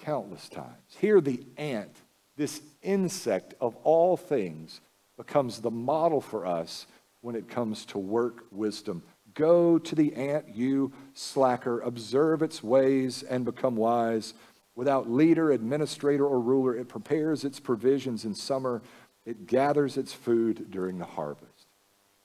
countless 0.00 0.48
times. 0.48 0.96
Here, 0.98 1.20
the 1.20 1.40
ant, 1.56 1.94
this 2.36 2.60
insect 2.82 3.54
of 3.60 3.76
all 3.84 4.16
things, 4.16 4.80
becomes 5.16 5.60
the 5.60 5.70
model 5.70 6.20
for 6.20 6.44
us 6.44 6.86
when 7.24 7.34
it 7.34 7.48
comes 7.48 7.86
to 7.86 7.98
work 7.98 8.44
wisdom. 8.50 9.02
Go 9.32 9.78
to 9.78 9.94
the 9.94 10.14
ant, 10.14 10.54
you 10.54 10.92
slacker, 11.14 11.80
observe 11.80 12.42
its 12.42 12.62
ways 12.62 13.22
and 13.22 13.46
become 13.46 13.76
wise. 13.76 14.34
Without 14.74 15.10
leader, 15.10 15.50
administrator, 15.50 16.26
or 16.26 16.38
ruler, 16.38 16.76
it 16.76 16.86
prepares 16.86 17.42
its 17.42 17.58
provisions 17.58 18.26
in 18.26 18.34
summer, 18.34 18.82
it 19.24 19.46
gathers 19.46 19.96
its 19.96 20.12
food 20.12 20.70
during 20.70 20.98
the 20.98 21.06
harvest. 21.06 21.66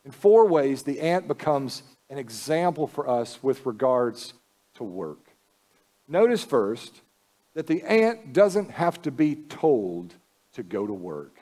In 0.04 0.12
four 0.12 0.46
ways, 0.46 0.84
the 0.84 1.00
ant 1.00 1.30
becomes 1.30 1.84
an 2.10 2.18
example 2.18 2.86
for 2.86 3.08
us 3.08 3.42
with 3.42 3.66
regards 3.66 4.34
to 4.74 4.84
work. 4.84 5.30
Notice 6.10 6.44
first 6.44 7.02
that 7.54 7.68
the 7.68 7.84
ant 7.84 8.34
doesn't 8.34 8.72
have 8.72 9.02
to 9.04 9.12
be 9.12 9.36
told 9.36 10.16
to 10.54 10.62
go 10.62 10.86
to 10.86 10.94
work. 10.94 11.40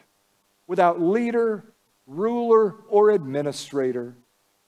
Without 0.67 1.01
leader, 1.01 1.63
ruler, 2.07 2.75
or 2.87 3.11
administrator, 3.11 4.15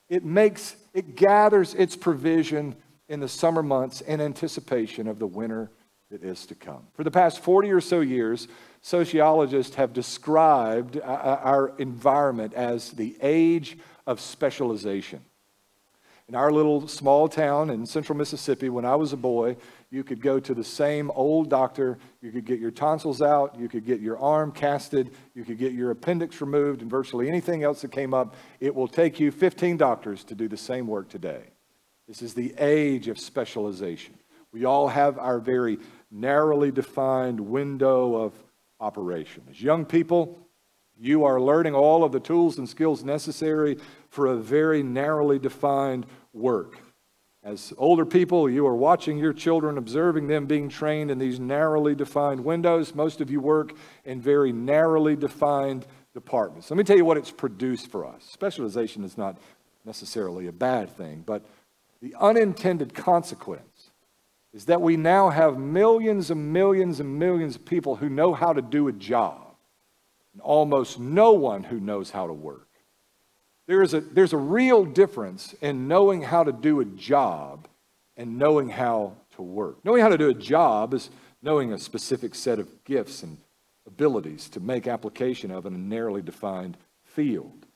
it 0.10 0.24
makes 0.24 0.76
it 0.94 1.16
gathers 1.16 1.74
its 1.74 1.96
provision 1.96 2.76
in 3.08 3.20
the 3.20 3.28
summer 3.28 3.64
months 3.64 4.02
in 4.02 4.22
anticipation 4.22 5.08
of 5.08 5.18
the 5.18 5.28
winter 5.28 5.72
that 6.12 6.24
is 6.24 6.46
to 6.48 6.56
come. 6.56 6.88
For 6.94 7.04
the 7.04 7.12
past 7.12 7.40
40 7.40 7.72
or 7.72 7.82
so 7.82 8.02
years, 8.02 8.48
sociologists 8.82 9.76
have 9.76 9.94
described 9.94 10.98
uh, 10.98 11.02
uh, 11.02 11.40
our 11.44 11.78
environment 11.78 12.54
as 12.54 12.92
the 12.92 13.16
age 13.22 13.78
of 14.08 14.20
specialization. 14.20 15.22
In 16.28 16.36
our 16.36 16.52
little 16.52 16.88
small 16.88 17.28
town 17.28 17.70
in 17.70 17.86
central 17.86 18.18
Mississippi, 18.18 18.70
when 18.70 18.86
I 18.86 18.96
was 18.96 19.14
a 19.14 19.18
boy, 19.18 19.58
you 19.92 20.04
could 20.04 20.22
go 20.22 20.40
to 20.40 20.54
the 20.54 20.64
same 20.64 21.10
old 21.12 21.50
doctor. 21.50 21.98
You 22.22 22.32
could 22.32 22.46
get 22.46 22.60
your 22.60 22.70
tonsils 22.72 23.22
out. 23.22 23.60
You 23.60 23.68
could 23.68 23.86
get 23.86 24.00
your 24.00 24.20
arm 24.20 24.52
casted. 24.52 25.12
You 25.34 25.44
could 25.44 25.58
get 25.58 25.74
your 25.74 25.90
appendix 25.92 26.42
removed, 26.42 26.82
and 26.82 26.92
virtually 26.92 27.28
anything 27.28 27.64
else 27.64 27.82
that 27.82 27.92
came 27.92 28.14
up. 28.14 28.36
It 28.60 28.76
will 28.76 28.88
take 28.88 29.20
you 29.20 29.32
15 29.32 29.78
doctors 29.78 30.24
to 30.26 30.36
do 30.36 30.48
the 30.48 30.58
same 30.58 30.86
work 30.86 31.10
today. 31.10 31.42
This 32.08 32.22
is 32.22 32.34
the 32.34 32.54
age 32.60 33.08
of 33.08 33.20
specialization. 33.20 34.16
We 34.52 34.66
all 34.66 34.88
have 34.88 35.18
our 35.18 35.40
very 35.40 35.80
narrowly 36.12 36.72
defined 36.72 37.40
window 37.40 38.16
of 38.16 38.34
operation. 38.80 39.44
As 39.50 39.62
young 39.62 39.86
people, 39.86 40.38
you 41.00 41.24
are 41.24 41.40
learning 41.40 41.76
all 41.76 42.04
of 42.04 42.12
the 42.12 42.20
tools 42.20 42.58
and 42.58 42.68
skills 42.68 43.04
necessary 43.04 43.78
for 44.10 44.28
a 44.28 44.36
very 44.36 44.84
narrowly 44.84 45.40
defined 45.40 46.06
work. 46.34 46.80
As 47.44 47.74
older 47.78 48.06
people, 48.06 48.50
you 48.50 48.68
are 48.68 48.76
watching 48.76 49.18
your 49.18 49.32
children, 49.32 49.78
observing 49.78 50.28
them 50.28 50.46
being 50.46 50.68
trained 50.68 51.10
in 51.10 51.20
these 51.20 51.40
narrowly 51.40 51.96
defined 51.96 52.44
windows. 52.44 52.94
Most 52.94 53.22
of 53.22 53.32
you 53.32 53.40
work 53.40 53.74
in 54.04 54.20
very 54.20 54.52
narrowly 54.52 55.16
defined 55.16 55.86
departments. 56.14 56.70
Let 56.70 56.78
me 56.78 56.84
tell 56.84 56.98
you 56.98 57.06
what 57.06 57.18
it's 57.18 57.32
produced 57.32 57.90
for 57.90 58.06
us. 58.06 58.26
Specialization 58.30 59.06
is 59.06 59.18
not 59.18 59.38
necessarily 59.86 60.48
a 60.48 60.52
bad 60.52 60.90
thing, 60.90 61.24
but 61.26 61.44
the 62.02 62.14
unintended 62.20 62.94
consequence 62.94 63.92
is 64.54 64.66
that 64.66 64.82
we 64.82 64.98
now 64.98 65.30
have 65.30 65.58
millions 65.58 66.32
and 66.32 66.52
millions 66.52 67.00
and 67.00 67.20
millions 67.20 67.56
of 67.56 67.66
people 67.66 67.96
who 67.96 68.10
know 68.10 68.34
how 68.34 68.52
to 68.52 68.62
do 68.62 68.88
a 68.88 68.94
job, 68.94 69.56
and 70.34 70.42
almost 70.42 71.00
no 71.00 71.32
one 71.32 71.64
who 71.64 71.80
knows 71.80 72.10
how 72.12 72.28
to 72.28 72.34
work. 72.34 72.69
There 73.70 73.84
is 73.84 73.94
a, 73.94 74.02
there's 74.02 74.34
a 74.34 74.38
real 74.38 74.84
difference 74.84 75.54
in 75.62 75.88
knowing 75.88 76.24
how 76.24 76.44
to 76.44 76.52
do 76.52 76.80
a 76.80 76.86
job 76.86 77.68
and 78.18 78.40
knowing 78.40 78.68
how 78.68 79.14
to 79.36 79.44
work. 79.44 79.86
Knowing 79.86 80.02
how 80.02 80.10
to 80.10 80.18
do 80.18 80.28
a 80.28 80.34
job 80.34 80.96
is 80.96 81.12
knowing 81.44 81.72
a 81.72 81.78
specific 81.78 82.34
set 82.34 82.58
of 82.58 82.84
gifts 82.84 83.22
and 83.22 83.38
abilities 83.86 84.50
to 84.50 84.60
make 84.60 84.88
application 84.88 85.52
of 85.52 85.68
in 85.68 85.76
a 85.76 85.78
narrowly 85.78 86.24
defined 86.24 86.78
field. 87.04 87.68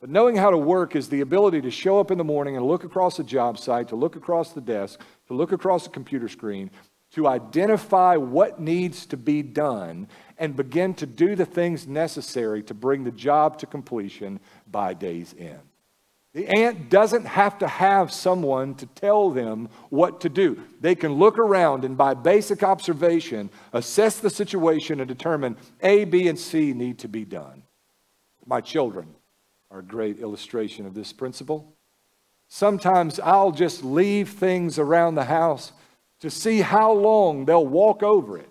But 0.00 0.08
knowing 0.08 0.36
how 0.36 0.48
to 0.48 0.56
work 0.56 0.96
is 0.96 1.10
the 1.10 1.20
ability 1.20 1.60
to 1.60 1.70
show 1.70 2.00
up 2.00 2.10
in 2.10 2.16
the 2.16 2.24
morning 2.24 2.56
and 2.56 2.64
look 2.64 2.84
across 2.84 3.18
a 3.18 3.22
job 3.22 3.58
site, 3.58 3.88
to 3.88 3.94
look 3.94 4.16
across 4.16 4.52
the 4.52 4.62
desk, 4.62 5.02
to 5.26 5.34
look 5.34 5.52
across 5.52 5.86
a 5.86 5.90
computer 5.90 6.30
screen, 6.30 6.70
to 7.12 7.28
identify 7.28 8.16
what 8.16 8.60
needs 8.60 9.06
to 9.06 9.16
be 9.16 9.42
done 9.42 10.08
and 10.38 10.56
begin 10.56 10.94
to 10.94 11.06
do 11.06 11.36
the 11.36 11.44
things 11.44 11.86
necessary 11.86 12.62
to 12.62 12.74
bring 12.74 13.04
the 13.04 13.10
job 13.10 13.58
to 13.58 13.66
completion 13.66 14.40
by 14.70 14.94
day's 14.94 15.34
end. 15.38 15.60
The 16.34 16.48
ant 16.48 16.88
doesn't 16.88 17.26
have 17.26 17.58
to 17.58 17.68
have 17.68 18.10
someone 18.10 18.74
to 18.76 18.86
tell 18.86 19.30
them 19.30 19.68
what 19.90 20.22
to 20.22 20.30
do. 20.30 20.62
They 20.80 20.94
can 20.94 21.12
look 21.12 21.38
around 21.38 21.84
and, 21.84 21.94
by 21.94 22.14
basic 22.14 22.62
observation, 22.62 23.50
assess 23.74 24.18
the 24.18 24.30
situation 24.30 25.00
and 25.00 25.08
determine 25.08 25.58
A, 25.82 26.04
B, 26.04 26.28
and 26.28 26.38
C 26.38 26.72
need 26.72 26.98
to 27.00 27.08
be 27.08 27.26
done. 27.26 27.62
My 28.46 28.62
children 28.62 29.14
are 29.70 29.80
a 29.80 29.84
great 29.84 30.18
illustration 30.20 30.86
of 30.86 30.94
this 30.94 31.12
principle. 31.12 31.76
Sometimes 32.48 33.20
I'll 33.20 33.52
just 33.52 33.84
leave 33.84 34.30
things 34.30 34.78
around 34.78 35.14
the 35.14 35.24
house 35.24 35.72
to 36.22 36.30
see 36.30 36.60
how 36.60 36.92
long 36.92 37.44
they'll 37.44 37.66
walk 37.66 38.04
over 38.04 38.38
it 38.38 38.48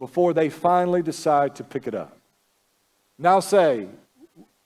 before 0.00 0.34
they 0.34 0.50
finally 0.50 1.02
decide 1.02 1.54
to 1.54 1.64
pick 1.64 1.86
it 1.86 1.94
up. 1.94 2.18
Now, 3.16 3.38
say, 3.38 3.86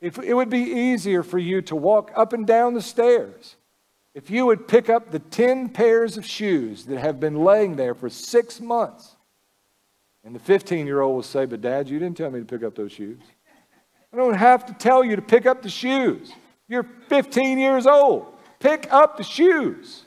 if 0.01 0.19
it 0.19 0.33
would 0.33 0.49
be 0.49 0.59
easier 0.59 1.23
for 1.23 1.39
you 1.39 1.61
to 1.63 1.77
walk 1.77 2.11
up 2.17 2.33
and 2.33 2.47
down 2.47 2.73
the 2.73 2.81
stairs 2.81 3.57
if 4.15 4.31
you 4.31 4.47
would 4.47 4.67
pick 4.67 4.89
up 4.89 5.11
the 5.11 5.19
10 5.19 5.69
pairs 5.69 6.17
of 6.17 6.25
shoes 6.25 6.87
that 6.87 6.99
have 6.99 7.21
been 7.21 7.45
laying 7.45 7.77
there 7.77 7.95
for 7.95 8.09
six 8.09 8.63
months. 8.63 9.15
And 10.25 10.35
the 10.35 10.41
15 10.41 10.87
year 10.87 11.03
old 11.03 11.17
will 11.17 11.23
say, 11.23 11.45
But 11.45 11.61
dad, 11.61 11.91
you 11.91 11.99
didn't 11.99 12.17
tell 12.17 12.31
me 12.31 12.39
to 12.39 12.47
pick 12.47 12.63
up 12.63 12.75
those 12.75 12.93
shoes. 12.93 13.21
I 14.15 14.17
don't 14.17 14.33
have 14.33 14.65
to 14.67 14.73
tell 14.73 15.05
you 15.05 15.17
to 15.17 15.23
pick 15.23 15.45
up 15.45 15.61
the 15.61 15.69
shoes. 15.69 16.33
You're 16.67 16.89
15 17.11 17.59
years 17.59 17.87
old. 17.87 18.33
Pick 18.59 18.91
up 18.91 19.19
the 19.19 19.23
shoes. 19.23 20.07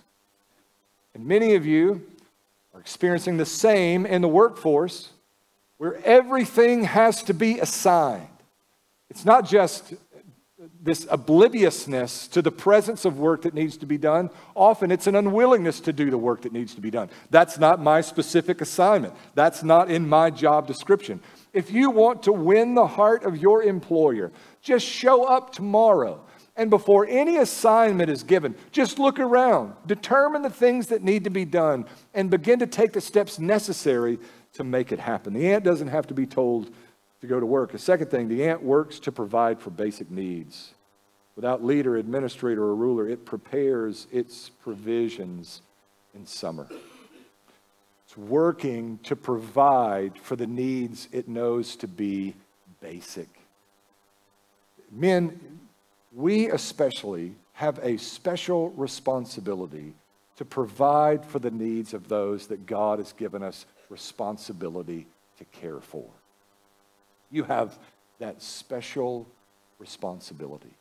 And 1.14 1.28
many 1.28 1.54
of 1.54 1.68
you 1.68 2.02
are 2.80 2.82
experiencing 2.82 3.36
the 3.36 3.46
same 3.46 4.06
in 4.06 4.22
the 4.22 4.28
workforce 4.28 5.10
where 5.78 6.02
everything 6.06 6.86
has 6.86 7.22
to 7.24 7.34
be 7.34 7.60
assigned. 7.60 8.26
It's 9.10 9.26
not 9.26 9.46
just 9.46 9.94
this 10.82 11.06
obliviousness 11.12 12.30
to 12.30 12.42
the 12.42 12.52
presence 12.52 13.04
of 13.04 13.20
work 13.20 13.42
that 13.42 13.54
needs 13.54 13.76
to 13.78 13.86
be 13.86 13.98
done. 13.98 14.30
Often 14.56 14.92
it's 14.92 15.08
an 15.08 15.16
unwillingness 15.16 15.82
to 15.82 15.94
do 15.94 16.10
the 16.10 16.18
work 16.18 16.44
that 16.44 16.54
needs 16.54 16.74
to 16.76 16.82
be 16.82 16.90
done. 16.90 17.10
That's 17.30 17.58
not 17.58 17.82
my 17.82 18.00
specific 18.00 18.62
assignment, 18.62 19.14
that's 19.36 19.62
not 19.62 19.92
in 19.92 20.08
my 20.08 20.30
job 20.30 20.66
description. 20.66 21.20
If 21.52 21.72
you 21.72 21.90
want 21.90 22.24
to 22.24 22.32
win 22.32 22.76
the 22.76 22.88
heart 22.88 23.26
of 23.26 23.36
your 23.36 23.62
employer, 23.62 24.32
just 24.62 24.86
show 24.86 25.26
up 25.26 25.52
tomorrow. 25.52 26.22
And 26.60 26.70
before 26.70 27.08
any 27.08 27.38
assignment 27.38 28.10
is 28.10 28.22
given, 28.22 28.54
just 28.74 29.00
look 29.00 29.18
around, 29.18 29.76
determine 29.88 30.42
the 30.42 30.50
things 30.50 30.88
that 30.88 31.02
need 31.02 31.24
to 31.24 31.30
be 31.30 31.46
done, 31.46 31.86
and 32.14 32.30
begin 32.30 32.60
to 32.60 32.68
take 32.68 32.92
the 32.92 33.00
steps 33.00 33.40
necessary 33.40 34.20
to 34.54 34.66
make 34.66 34.92
it 34.92 35.00
happen. 35.00 35.34
The 35.34 35.54
ant 35.54 35.64
doesn't 35.64 35.88
have 35.88 36.08
to 36.08 36.14
be 36.14 36.26
told 36.26 36.74
to 37.22 37.28
go 37.28 37.40
to 37.40 37.46
work. 37.46 37.72
The 37.72 37.80
second 37.80 38.12
thing, 38.12 38.28
the 38.28 38.44
ant 38.44 38.62
works 38.62 39.00
to 39.00 39.12
provide 39.12 39.62
for 39.62 39.70
basic 39.70 40.12
needs. 40.12 40.74
Without 41.38 41.64
leader, 41.64 41.96
administrator, 41.96 42.64
or 42.64 42.76
ruler, 42.76 43.08
it 43.08 43.26
prepares 43.26 44.08
its 44.12 44.50
provisions 44.50 45.62
in 46.14 46.26
summer. 46.26 46.68
It's 48.06 48.18
working 48.18 49.00
to 49.04 49.16
provide 49.16 50.18
for 50.18 50.36
the 50.36 50.48
needs 50.48 51.08
it 51.14 51.30
knows 51.30 51.78
to 51.78 51.88
be 51.88 52.36
basic. 52.82 53.30
Men, 54.92 55.59
we 56.14 56.50
especially 56.50 57.36
have 57.54 57.80
a 57.80 57.98
special 57.98 58.70
responsibility 58.72 59.94
to 60.38 60.46
provide 60.46 61.26
for 61.26 61.40
the 61.40 61.52
needs 61.52 61.94
of 61.94 62.08
those 62.08 62.48
that 62.48 62.66
God 62.66 63.00
has 63.00 63.12
given 63.14 63.44
us 63.44 63.66
responsibility 63.90 65.06
to 65.38 65.46
care 65.46 65.82
for. 65.82 66.06
You 67.30 67.44
have 67.44 67.78
that 68.20 68.42
special 68.42 69.28
responsibility. 69.80 70.74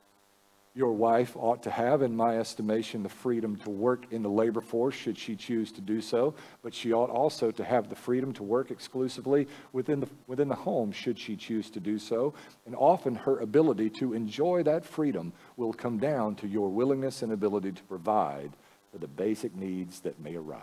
Your 0.79 0.93
wife 0.93 1.37
ought 1.37 1.65
to 1.65 1.73
have, 1.73 2.03
in 2.03 2.15
my 2.15 2.39
estimation, 2.39 3.03
the 3.03 3.09
freedom 3.09 3.57
to 3.57 3.69
work 3.69 4.13
in 4.13 4.23
the 4.23 4.31
labor 4.31 4.61
force 4.61 4.95
should 4.95 5.19
she 5.19 5.35
choose 5.35 5.73
to 5.73 5.81
do 5.81 6.01
so, 6.01 6.35
but 6.63 6.73
she 6.73 6.93
ought 6.93 7.11
also 7.11 7.51
to 7.51 7.65
have 7.65 7.89
the 7.89 7.97
freedom 7.97 8.33
to 8.35 8.45
work 8.45 8.71
exclusively 8.71 9.49
within 9.73 9.99
the, 9.99 10.09
within 10.29 10.47
the 10.47 10.55
home 10.55 10.93
should 10.93 11.19
she 11.19 11.35
choose 11.35 11.69
to 11.71 11.81
do 11.81 11.99
so. 11.99 12.33
And 12.65 12.77
often 12.77 13.17
her 13.17 13.41
ability 13.41 13.91
to 13.99 14.15
enjoy 14.15 14.63
that 14.63 14.85
freedom 14.85 15.33
will 15.57 15.73
come 15.73 15.99
down 15.99 16.37
to 16.37 16.47
your 16.47 16.69
willingness 16.69 17.23
and 17.23 17.33
ability 17.33 17.73
to 17.73 17.83
provide 17.83 18.53
for 18.93 18.99
the 18.99 19.09
basic 19.09 19.57
needs 19.57 19.99
that 20.03 20.21
may 20.21 20.37
arise. 20.37 20.63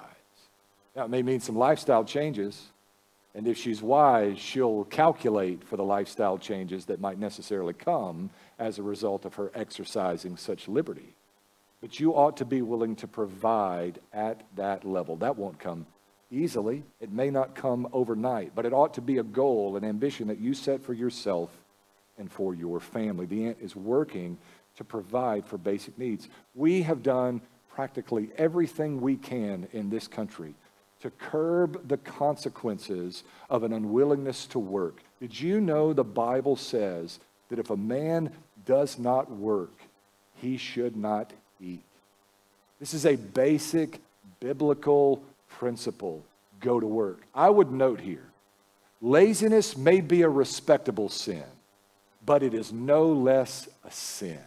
Now, 0.96 1.04
it 1.04 1.10
may 1.10 1.24
mean 1.24 1.42
some 1.42 1.58
lifestyle 1.58 2.06
changes, 2.06 2.72
and 3.36 3.48
if 3.48 3.58
she's 3.58 3.82
wise, 3.82 4.40
she'll 4.40 4.86
calculate 4.86 5.62
for 5.62 5.76
the 5.76 5.84
lifestyle 5.84 6.38
changes 6.38 6.86
that 6.86 7.02
might 7.02 7.20
necessarily 7.20 7.74
come 7.74 8.30
as 8.58 8.80
a 8.80 8.84
result 8.84 9.26
of 9.26 9.36
her 9.36 9.52
exercising 9.54 10.38
such 10.38 10.70
liberty. 10.70 11.14
But 11.82 12.00
you 12.00 12.14
ought 12.14 12.38
to 12.38 12.46
be 12.46 12.62
willing 12.62 12.96
to 12.96 13.08
provide 13.08 14.00
at 14.14 14.44
that 14.56 14.86
level. 14.86 15.18
That 15.18 15.36
won't 15.36 15.60
come 15.60 15.86
easily. 16.32 16.84
It 17.02 17.12
may 17.12 17.30
not 17.30 17.56
come 17.56 17.90
overnight, 17.92 18.56
but 18.56 18.66
it 18.66 18.72
ought 18.72 18.94
to 18.94 19.02
be 19.02 19.18
a 19.18 19.24
goal, 19.24 19.76
an 19.76 19.84
ambition 19.84 20.30
that 20.30 20.40
you 20.40 20.54
set 20.54 20.82
for 20.82 20.94
yourself 20.94 21.52
and 22.18 22.32
for 22.32 22.56
your 22.56 22.80
family. 22.80 23.26
The 23.26 23.48
ant 23.48 23.58
is 23.60 23.76
working 23.76 24.38
to 24.78 24.86
provide 24.86 25.46
for 25.46 25.58
basic 25.58 25.98
needs. 25.98 26.30
We 26.54 26.84
have 26.84 27.04
done 27.04 27.42
practically 27.68 28.30
everything 28.38 29.02
we 29.02 29.18
can 29.18 29.68
in 29.74 29.90
this 29.90 30.08
country 30.08 30.56
to 31.02 31.10
curb 31.12 31.88
the 31.88 31.98
consequences 31.98 33.24
of 33.50 33.64
an 33.64 33.74
unwillingness 33.74 34.46
to 34.48 34.60
work. 34.60 35.02
Did 35.20 35.40
you 35.40 35.62
know 35.62 35.94
the 35.94 36.04
Bible 36.04 36.56
says 36.56 37.20
that 37.50 37.60
if 37.60 37.70
a 37.70 37.78
man 37.78 38.32
does 38.66 38.98
not 38.98 39.32
work, 39.32 39.74
he 40.36 40.58
should 40.58 40.96
not 40.96 41.32
eat? 41.62 41.84
This 42.80 42.94
is 42.94 43.06
a 43.06 43.16
basic 43.16 44.00
biblical 44.40 45.24
principle 45.48 46.24
go 46.60 46.80
to 46.80 46.88
work. 46.88 47.22
I 47.34 47.50
would 47.50 47.72
note 47.72 48.02
here 48.02 48.28
laziness 49.02 49.78
may 49.78 50.02
be 50.02 50.24
a 50.24 50.30
respectable 50.30 51.10
sin, 51.10 51.44
but 52.26 52.42
it 52.44 52.54
is 52.54 52.74
no 52.74 53.08
less 53.12 53.70
a 53.84 53.92
sin. 53.92 54.40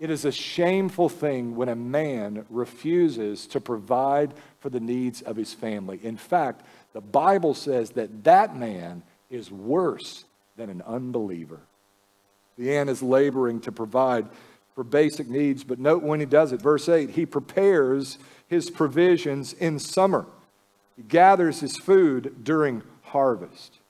It 0.00 0.08
is 0.08 0.24
a 0.24 0.32
shameful 0.32 1.10
thing 1.10 1.54
when 1.54 1.68
a 1.68 1.76
man 1.76 2.46
refuses 2.48 3.46
to 3.48 3.60
provide 3.60 4.32
for 4.58 4.70
the 4.70 4.80
needs 4.80 5.20
of 5.20 5.36
his 5.36 5.52
family. 5.52 6.00
In 6.02 6.16
fact, 6.16 6.64
the 6.94 7.02
Bible 7.02 7.52
says 7.52 7.90
that 7.90 8.24
that 8.24 8.56
man 8.56 9.02
is 9.28 9.52
worse 9.52 10.24
than 10.56 10.70
an 10.70 10.82
unbeliever. 10.86 11.60
The 12.56 12.76
ant 12.76 12.88
is 12.88 13.02
laboring 13.02 13.60
to 13.60 13.72
provide 13.72 14.26
for 14.74 14.84
basic 14.84 15.28
needs, 15.28 15.64
but 15.64 15.78
note 15.78 16.02
when 16.02 16.18
he 16.18 16.26
does 16.26 16.52
it. 16.52 16.62
Verse 16.62 16.88
8, 16.88 17.10
he 17.10 17.26
prepares 17.26 18.16
his 18.48 18.70
provisions 18.70 19.52
in 19.52 19.78
summer. 19.78 20.24
He 20.96 21.02
gathers 21.02 21.60
his 21.60 21.76
food 21.76 22.42
during 22.42 22.82
harvest. 23.02 23.80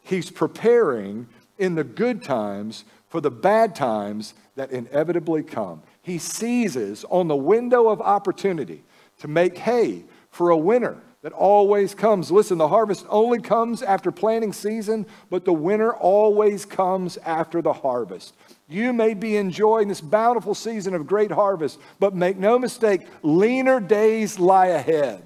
He's 0.00 0.30
preparing 0.30 1.28
in 1.58 1.74
the 1.74 1.84
good 1.84 2.22
times 2.24 2.84
for 3.08 3.20
the 3.20 3.30
bad 3.30 3.74
times 3.74 4.34
that 4.60 4.72
inevitably 4.72 5.42
come. 5.42 5.82
He 6.02 6.18
seizes 6.18 7.06
on 7.08 7.28
the 7.28 7.36
window 7.36 7.88
of 7.88 8.02
opportunity 8.02 8.84
to 9.20 9.26
make 9.26 9.56
hay 9.56 10.04
for 10.28 10.50
a 10.50 10.56
winter 10.56 10.98
that 11.22 11.32
always 11.32 11.94
comes. 11.94 12.30
Listen, 12.30 12.58
the 12.58 12.68
harvest 12.68 13.06
only 13.08 13.40
comes 13.40 13.82
after 13.82 14.10
planting 14.10 14.52
season, 14.52 15.06
but 15.30 15.46
the 15.46 15.52
winter 15.54 15.94
always 15.94 16.66
comes 16.66 17.16
after 17.24 17.62
the 17.62 17.72
harvest. 17.72 18.34
You 18.68 18.92
may 18.92 19.14
be 19.14 19.38
enjoying 19.38 19.88
this 19.88 20.02
bountiful 20.02 20.54
season 20.54 20.92
of 20.92 21.06
great 21.06 21.30
harvest, 21.30 21.78
but 21.98 22.14
make 22.14 22.36
no 22.36 22.58
mistake, 22.58 23.06
leaner 23.22 23.80
days 23.80 24.38
lie 24.38 24.66
ahead. 24.66 25.22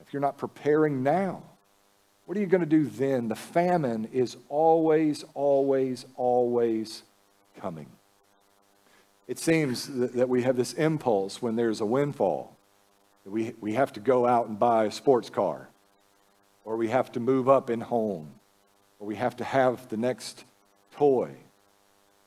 If 0.00 0.12
you're 0.12 0.22
not 0.22 0.38
preparing 0.38 1.02
now, 1.02 1.42
what 2.26 2.36
are 2.36 2.40
you 2.40 2.46
going 2.46 2.60
to 2.60 2.66
do 2.66 2.86
then? 2.86 3.26
The 3.26 3.34
famine 3.34 4.08
is 4.12 4.36
always, 4.48 5.24
always, 5.34 6.06
always 6.14 7.02
coming. 7.60 7.88
It 9.30 9.38
seems 9.38 9.86
that 9.86 10.28
we 10.28 10.42
have 10.42 10.56
this 10.56 10.72
impulse 10.72 11.40
when 11.40 11.54
there's 11.54 11.80
a 11.80 11.86
windfall 11.86 12.56
we, 13.24 13.54
we 13.60 13.74
have 13.74 13.92
to 13.92 14.00
go 14.00 14.26
out 14.26 14.48
and 14.48 14.58
buy 14.58 14.86
a 14.86 14.90
sports 14.90 15.30
car, 15.30 15.68
or 16.64 16.76
we 16.76 16.88
have 16.88 17.12
to 17.12 17.20
move 17.20 17.48
up 17.48 17.70
in 17.70 17.80
home, 17.80 18.28
or 18.98 19.06
we 19.06 19.14
have 19.14 19.36
to 19.36 19.44
have 19.44 19.88
the 19.88 19.96
next 19.96 20.44
toy. 20.96 21.30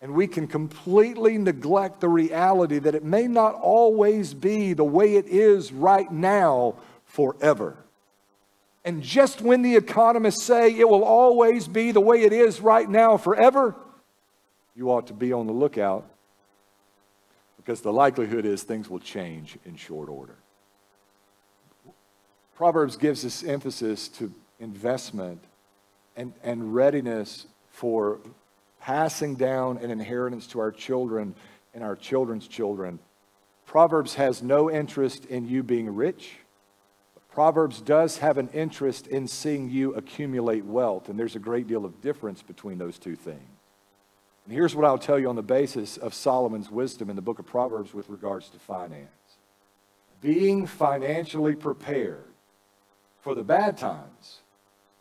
And 0.02 0.14
we 0.14 0.28
can 0.28 0.48
completely 0.48 1.38
neglect 1.38 2.00
the 2.00 2.08
reality 2.08 2.80
that 2.80 2.96
it 2.96 3.04
may 3.04 3.28
not 3.28 3.56
always 3.56 4.34
be 4.34 4.72
the 4.72 4.86
way 4.86 5.16
it 5.16 5.28
is 5.28 5.74
right 5.74 6.10
now 6.10 6.76
forever. 7.06 7.76
And 8.86 9.04
just 9.04 9.42
when 9.42 9.62
the 9.62 9.76
economists 9.76 10.44
say 10.44 10.74
it 10.74 10.88
will 10.88 11.04
always 11.04 11.68
be 11.68 11.92
the 11.92 12.02
way 12.02 12.24
it 12.24 12.32
is 12.32 12.62
right 12.62 12.90
now 12.90 13.18
forever, 13.18 13.76
you 14.74 14.90
ought 14.90 15.08
to 15.08 15.14
be 15.14 15.34
on 15.34 15.48
the 15.48 15.54
lookout 15.54 16.06
because 17.64 17.82
the 17.82 17.94
likelihood 17.94 18.46
is 18.46 18.64
things 18.64 18.90
will 18.90 19.00
change 19.00 19.58
in 19.66 19.76
short 19.76 20.10
order. 20.10 20.36
Proverbs 22.56 22.98
gives 22.98 23.26
us 23.26 23.44
emphasis 23.44 24.08
to 24.10 24.32
investment 24.60 25.42
and, 26.16 26.34
and 26.44 26.76
readiness 26.76 27.48
for 27.70 28.20
passing 28.82 29.36
down 29.36 29.78
an 29.78 29.90
inheritance 29.90 30.46
to 30.48 30.60
our 30.60 30.72
children 30.72 31.34
and 31.74 31.84
our 31.84 31.96
children's 31.96 32.48
children. 32.48 33.00
Proverbs 33.66 34.16
has 34.16 34.44
no 34.44 34.70
interest 34.70 35.26
in 35.26 35.48
you 35.48 35.64
being 35.64 35.96
rich. 35.96 36.34
Proverbs 37.32 37.82
does 37.82 38.18
have 38.18 38.38
an 38.38 38.50
interest 38.54 39.08
in 39.08 39.28
seeing 39.28 39.70
you 39.70 39.96
accumulate 39.96 40.66
wealth, 40.66 41.10
and 41.10 41.18
there's 41.18 41.36
a 41.36 41.40
great 41.40 41.66
deal 41.66 41.86
of 41.86 42.00
difference 42.02 42.44
between 42.44 42.78
those 42.78 43.00
two 43.00 43.16
things. 43.16 43.53
And 44.46 44.54
here's 44.54 44.76
what 44.76 44.86
I'll 44.86 44.98
tell 44.98 45.18
you 45.18 45.30
on 45.30 45.36
the 45.36 45.42
basis 45.42 45.98
of 45.98 46.14
Solomon's 46.14 46.70
wisdom 46.70 47.10
in 47.10 47.16
the 47.16 47.22
book 47.22 47.40
of 47.40 47.46
Proverbs 47.46 47.94
with 47.94 48.10
regards 48.10 48.50
to 48.50 48.60
finance 48.60 49.10
being 50.24 50.66
financially 50.66 51.54
prepared 51.54 52.24
for 53.22 53.36
the 53.36 53.44
bad 53.44 53.78
times 53.78 54.40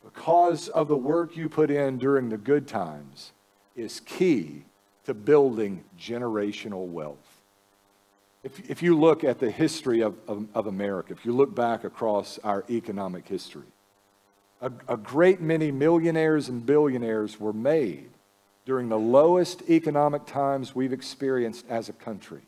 because 0.04 0.68
of 0.68 0.88
the 0.88 0.96
work 0.96 1.36
you 1.36 1.48
put 1.48 1.70
in 1.70 1.96
during 1.96 2.28
the 2.28 2.36
good 2.36 2.66
times 2.66 3.30
is 3.76 4.00
key 4.00 4.64
to 5.04 5.14
building 5.14 5.84
generational 5.98 6.86
wealth. 6.88 7.40
If, 8.42 8.68
if 8.68 8.82
you 8.82 8.98
look 8.98 9.22
at 9.22 9.38
the 9.38 9.50
history 9.50 10.00
of, 10.00 10.16
of, 10.26 10.48
of 10.54 10.66
America, 10.66 11.12
if 11.12 11.24
you 11.24 11.32
look 11.32 11.54
back 11.54 11.84
across 11.84 12.40
our 12.42 12.64
economic 12.68 13.28
history, 13.28 13.62
a, 14.60 14.72
a 14.88 14.96
great 14.96 15.40
many 15.40 15.70
millionaires 15.70 16.48
and 16.48 16.66
billionaires 16.66 17.38
were 17.38 17.52
made 17.52 18.10
during 18.64 18.88
the 18.88 18.98
lowest 18.98 19.62
economic 19.68 20.24
times 20.26 20.74
we've 20.74 20.92
experienced 20.92 21.64
as 21.68 21.88
a 21.88 21.92
country 21.92 22.42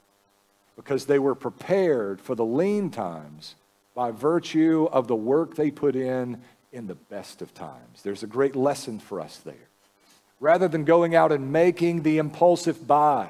because 0.76 1.06
they 1.06 1.18
were 1.18 1.34
prepared 1.34 2.20
for 2.20 2.34
the 2.34 2.44
lean 2.44 2.90
times 2.90 3.54
by 3.94 4.10
virtue 4.10 4.88
of 4.92 5.06
the 5.06 5.16
work 5.16 5.54
they 5.54 5.70
put 5.70 5.94
in 5.94 6.40
in 6.72 6.86
the 6.86 6.94
best 6.94 7.42
of 7.42 7.54
times. 7.54 8.02
There's 8.02 8.22
a 8.22 8.28
great 8.28 8.56
lesson 8.56 8.98
for 8.98 9.20
us 9.20 9.38
there. 9.38 9.68
Rather 10.40 10.66
than 10.66 10.84
going 10.84 11.14
out 11.14 11.32
and 11.32 11.52
making 11.52 12.02
the 12.02 12.18
impulsive 12.18 12.86
buy, 12.86 13.28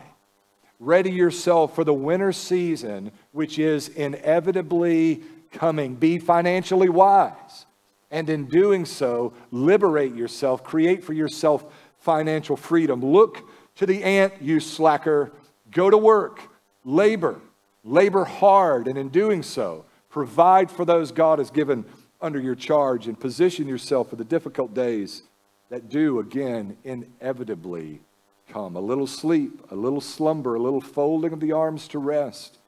ready 0.80 1.10
yourself 1.10 1.74
for 1.74 1.84
the 1.84 1.94
winter 1.94 2.32
season, 2.32 3.12
which 3.32 3.58
is 3.58 3.88
inevitably 3.88 5.22
coming. 5.52 5.94
Be 5.94 6.18
financially 6.18 6.88
wise. 6.88 7.66
And 8.10 8.30
in 8.30 8.46
doing 8.46 8.84
so, 8.84 9.32
liberate 9.50 10.14
yourself, 10.14 10.64
create 10.64 11.04
for 11.04 11.12
yourself 11.12 11.64
financial 12.04 12.56
freedom. 12.56 13.04
Look 13.04 13.48
to 13.76 13.86
the 13.86 14.04
ant, 14.04 14.34
you 14.40 14.60
slacker. 14.60 15.32
Go 15.70 15.90
to 15.90 15.98
work, 15.98 16.40
labor, 16.84 17.40
labor 17.82 18.24
hard, 18.24 18.86
and 18.86 18.96
in 18.96 19.08
doing 19.08 19.42
so, 19.42 19.84
Provide 20.14 20.70
for 20.70 20.84
those 20.84 21.10
God 21.10 21.40
has 21.40 21.50
given 21.50 21.84
under 22.20 22.38
your 22.38 22.54
charge 22.54 23.08
and 23.08 23.18
position 23.18 23.66
yourself 23.66 24.10
for 24.10 24.14
the 24.14 24.24
difficult 24.24 24.72
days 24.72 25.24
that 25.70 25.88
do, 25.88 26.20
again, 26.20 26.76
inevitably 26.84 28.00
come. 28.48 28.76
A 28.76 28.80
little 28.80 29.08
sleep, 29.08 29.66
a 29.72 29.74
little 29.74 30.00
slumber, 30.00 30.54
a 30.54 30.62
little 30.62 30.80
folding 30.80 31.32
of 31.32 31.40
the 31.40 31.50
arms 31.50 31.88
to 31.88 31.98
rest. 31.98 32.58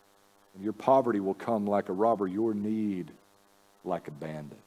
And 0.56 0.64
your 0.64 0.72
poverty 0.72 1.20
will 1.20 1.34
come 1.34 1.68
like 1.68 1.88
a 1.88 1.92
robber, 1.92 2.26
your 2.26 2.52
need 2.52 3.12
like 3.84 4.08
a 4.08 4.10
bandit. 4.10 4.58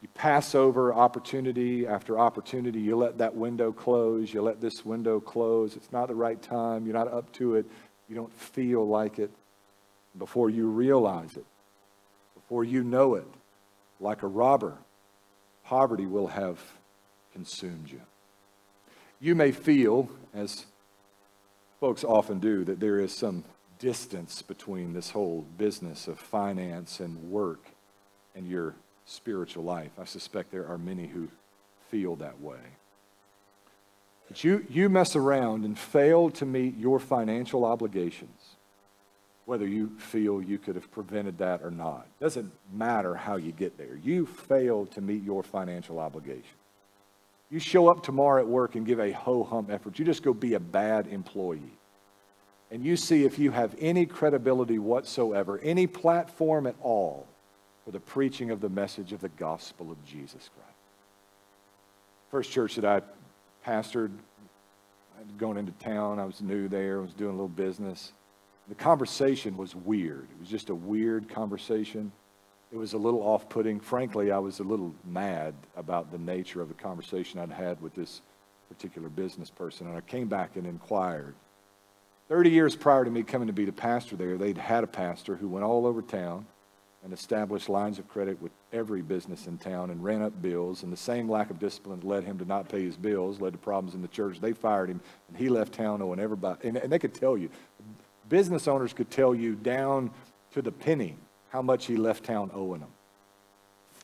You, 0.00 0.08
pass 0.14 0.54
over 0.54 0.94
opportunity 0.94 1.86
after 1.86 2.18
opportunity. 2.18 2.80
You 2.80 2.96
let 2.96 3.18
that 3.18 3.34
window 3.34 3.72
close. 3.72 4.32
You 4.32 4.42
let 4.42 4.60
this 4.60 4.84
window 4.84 5.18
close. 5.20 5.74
It's 5.76 5.90
not 5.90 6.08
the 6.08 6.14
right 6.14 6.40
time. 6.40 6.86
You're 6.86 6.94
not 6.94 7.12
up 7.12 7.32
to 7.34 7.56
it. 7.56 7.66
You 8.08 8.14
don't 8.14 8.32
feel 8.32 8.86
like 8.86 9.18
it. 9.18 9.30
Before 10.18 10.50
you 10.50 10.68
realize 10.68 11.36
it, 11.36 11.46
before 12.34 12.64
you 12.64 12.84
know 12.84 13.14
it, 13.14 13.26
like 13.98 14.22
a 14.22 14.26
robber, 14.26 14.76
poverty 15.64 16.06
will 16.06 16.26
have 16.28 16.60
consumed 17.32 17.90
you. 17.90 18.02
You 19.20 19.34
may 19.34 19.52
feel, 19.52 20.10
as 20.34 20.66
folks 21.80 22.04
often 22.04 22.38
do, 22.38 22.64
that 22.64 22.78
there 22.78 23.00
is 23.00 23.16
some 23.16 23.44
distance 23.78 24.42
between 24.42 24.92
this 24.92 25.10
whole 25.10 25.46
business 25.56 26.06
of 26.06 26.18
finance 26.18 27.00
and 27.00 27.30
work 27.30 27.64
and 28.34 28.46
your 28.46 28.74
spiritual 29.04 29.64
life. 29.64 29.90
I 29.98 30.04
suspect 30.04 30.50
there 30.50 30.66
are 30.66 30.78
many 30.78 31.06
who 31.06 31.28
feel 31.90 32.16
that 32.16 32.40
way. 32.40 32.60
But 34.28 34.44
you, 34.44 34.64
you 34.68 34.88
mess 34.88 35.16
around 35.16 35.64
and 35.64 35.78
fail 35.78 36.30
to 36.30 36.46
meet 36.46 36.76
your 36.78 36.98
financial 36.98 37.64
obligations 37.64 38.56
whether 39.44 39.66
you 39.66 39.90
feel 39.98 40.40
you 40.40 40.58
could 40.58 40.76
have 40.76 40.90
prevented 40.90 41.38
that 41.38 41.62
or 41.62 41.70
not. 41.70 42.06
Doesn't 42.20 42.52
matter 42.72 43.14
how 43.14 43.36
you 43.36 43.52
get 43.52 43.76
there. 43.76 43.96
You 44.02 44.26
fail 44.26 44.86
to 44.86 45.00
meet 45.00 45.22
your 45.22 45.42
financial 45.42 45.98
obligation. 45.98 46.56
You 47.50 47.58
show 47.58 47.88
up 47.88 48.02
tomorrow 48.02 48.40
at 48.40 48.48
work 48.48 48.76
and 48.76 48.86
give 48.86 48.98
a 48.98 49.10
ho 49.10 49.44
hum 49.44 49.66
effort. 49.68 49.98
You 49.98 50.04
just 50.04 50.22
go 50.22 50.32
be 50.32 50.54
a 50.54 50.60
bad 50.60 51.06
employee. 51.08 51.76
And 52.70 52.82
you 52.82 52.96
see 52.96 53.24
if 53.24 53.38
you 53.38 53.50
have 53.50 53.74
any 53.78 54.06
credibility 54.06 54.78
whatsoever, 54.78 55.58
any 55.58 55.86
platform 55.86 56.66
at 56.66 56.76
all 56.80 57.26
for 57.84 57.90
the 57.90 58.00
preaching 58.00 58.50
of 58.50 58.60
the 58.60 58.68
message 58.68 59.12
of 59.12 59.20
the 59.20 59.28
gospel 59.30 59.90
of 59.90 60.04
Jesus 60.04 60.50
Christ. 60.54 60.78
First 62.30 62.50
church 62.50 62.76
that 62.76 62.84
I 62.84 63.02
pastored, 63.68 64.12
I'd 65.18 65.38
gone 65.38 65.56
into 65.56 65.72
town, 65.72 66.18
I 66.18 66.24
was 66.24 66.40
new 66.40 66.68
there, 66.68 66.98
I 66.98 67.02
was 67.02 67.14
doing 67.14 67.30
a 67.30 67.34
little 67.34 67.48
business 67.48 68.12
the 68.68 68.74
conversation 68.74 69.56
was 69.56 69.74
weird. 69.74 70.28
It 70.30 70.40
was 70.40 70.48
just 70.48 70.70
a 70.70 70.74
weird 70.74 71.28
conversation. 71.28 72.12
It 72.72 72.76
was 72.76 72.92
a 72.92 72.98
little 72.98 73.20
off 73.20 73.48
putting. 73.48 73.80
Frankly, 73.80 74.30
I 74.30 74.38
was 74.38 74.60
a 74.60 74.64
little 74.64 74.94
mad 75.04 75.54
about 75.76 76.10
the 76.10 76.18
nature 76.18 76.62
of 76.62 76.68
the 76.68 76.74
conversation 76.74 77.40
I'd 77.40 77.50
had 77.50 77.80
with 77.82 77.94
this 77.94 78.22
particular 78.68 79.08
business 79.08 79.50
person. 79.50 79.88
And 79.88 79.96
I 79.96 80.00
came 80.00 80.28
back 80.28 80.56
and 80.56 80.66
inquired. 80.66 81.34
30 82.28 82.50
years 82.50 82.76
prior 82.76 83.04
to 83.04 83.10
me 83.10 83.22
coming 83.22 83.48
to 83.48 83.52
be 83.52 83.64
the 83.64 83.72
pastor 83.72 84.16
there, 84.16 84.38
they'd 84.38 84.56
had 84.56 84.84
a 84.84 84.86
pastor 84.86 85.36
who 85.36 85.48
went 85.48 85.64
all 85.64 85.86
over 85.86 86.00
town 86.00 86.46
and 87.04 87.12
established 87.12 87.68
lines 87.68 87.98
of 87.98 88.08
credit 88.08 88.40
with 88.40 88.52
every 88.72 89.02
business 89.02 89.46
in 89.46 89.58
town 89.58 89.90
and 89.90 90.04
ran 90.04 90.22
up 90.22 90.40
bills. 90.40 90.82
And 90.82 90.92
the 90.92 90.96
same 90.96 91.28
lack 91.28 91.50
of 91.50 91.58
discipline 91.58 92.00
led 92.02 92.24
him 92.24 92.38
to 92.38 92.44
not 92.44 92.68
pay 92.68 92.84
his 92.84 92.96
bills, 92.96 93.40
led 93.40 93.54
to 93.54 93.58
problems 93.58 93.94
in 93.94 94.02
the 94.02 94.08
church. 94.08 94.40
They 94.40 94.52
fired 94.52 94.88
him, 94.88 95.00
and 95.28 95.36
he 95.36 95.48
left 95.48 95.72
town 95.72 96.00
owing 96.00 96.20
everybody. 96.20 96.68
And, 96.68 96.76
and 96.76 96.92
they 96.92 97.00
could 97.00 97.14
tell 97.14 97.36
you, 97.36 97.50
business 98.28 98.68
owners 98.68 98.92
could 98.92 99.10
tell 99.10 99.34
you 99.34 99.54
down 99.54 100.10
to 100.52 100.62
the 100.62 100.70
penny 100.70 101.16
how 101.48 101.60
much 101.60 101.86
he 101.86 101.96
left 101.96 102.24
town 102.24 102.50
owing 102.54 102.80
them. 102.80 102.90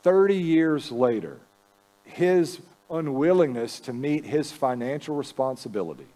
30 0.01 0.35
years 0.35 0.91
later, 0.91 1.39
his 2.03 2.59
unwillingness 2.89 3.79
to 3.81 3.93
meet 3.93 4.25
his 4.25 4.51
financial 4.51 5.15
responsibility 5.15 6.07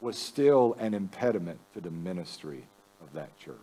was 0.00 0.16
still 0.16 0.76
an 0.78 0.94
impediment 0.94 1.58
to 1.74 1.80
the 1.80 1.90
ministry 1.90 2.64
of 3.02 3.12
that 3.12 3.36
church 3.38 3.56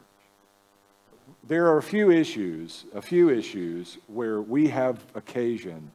there 1.48 1.68
are 1.68 1.78
a 1.78 1.84
few 1.84 2.12
issues, 2.12 2.86
a 2.94 3.02
few 3.02 3.30
issues 3.30 3.98
where 4.08 4.42
we 4.42 4.68
have 4.68 5.04
occasion 5.16 5.92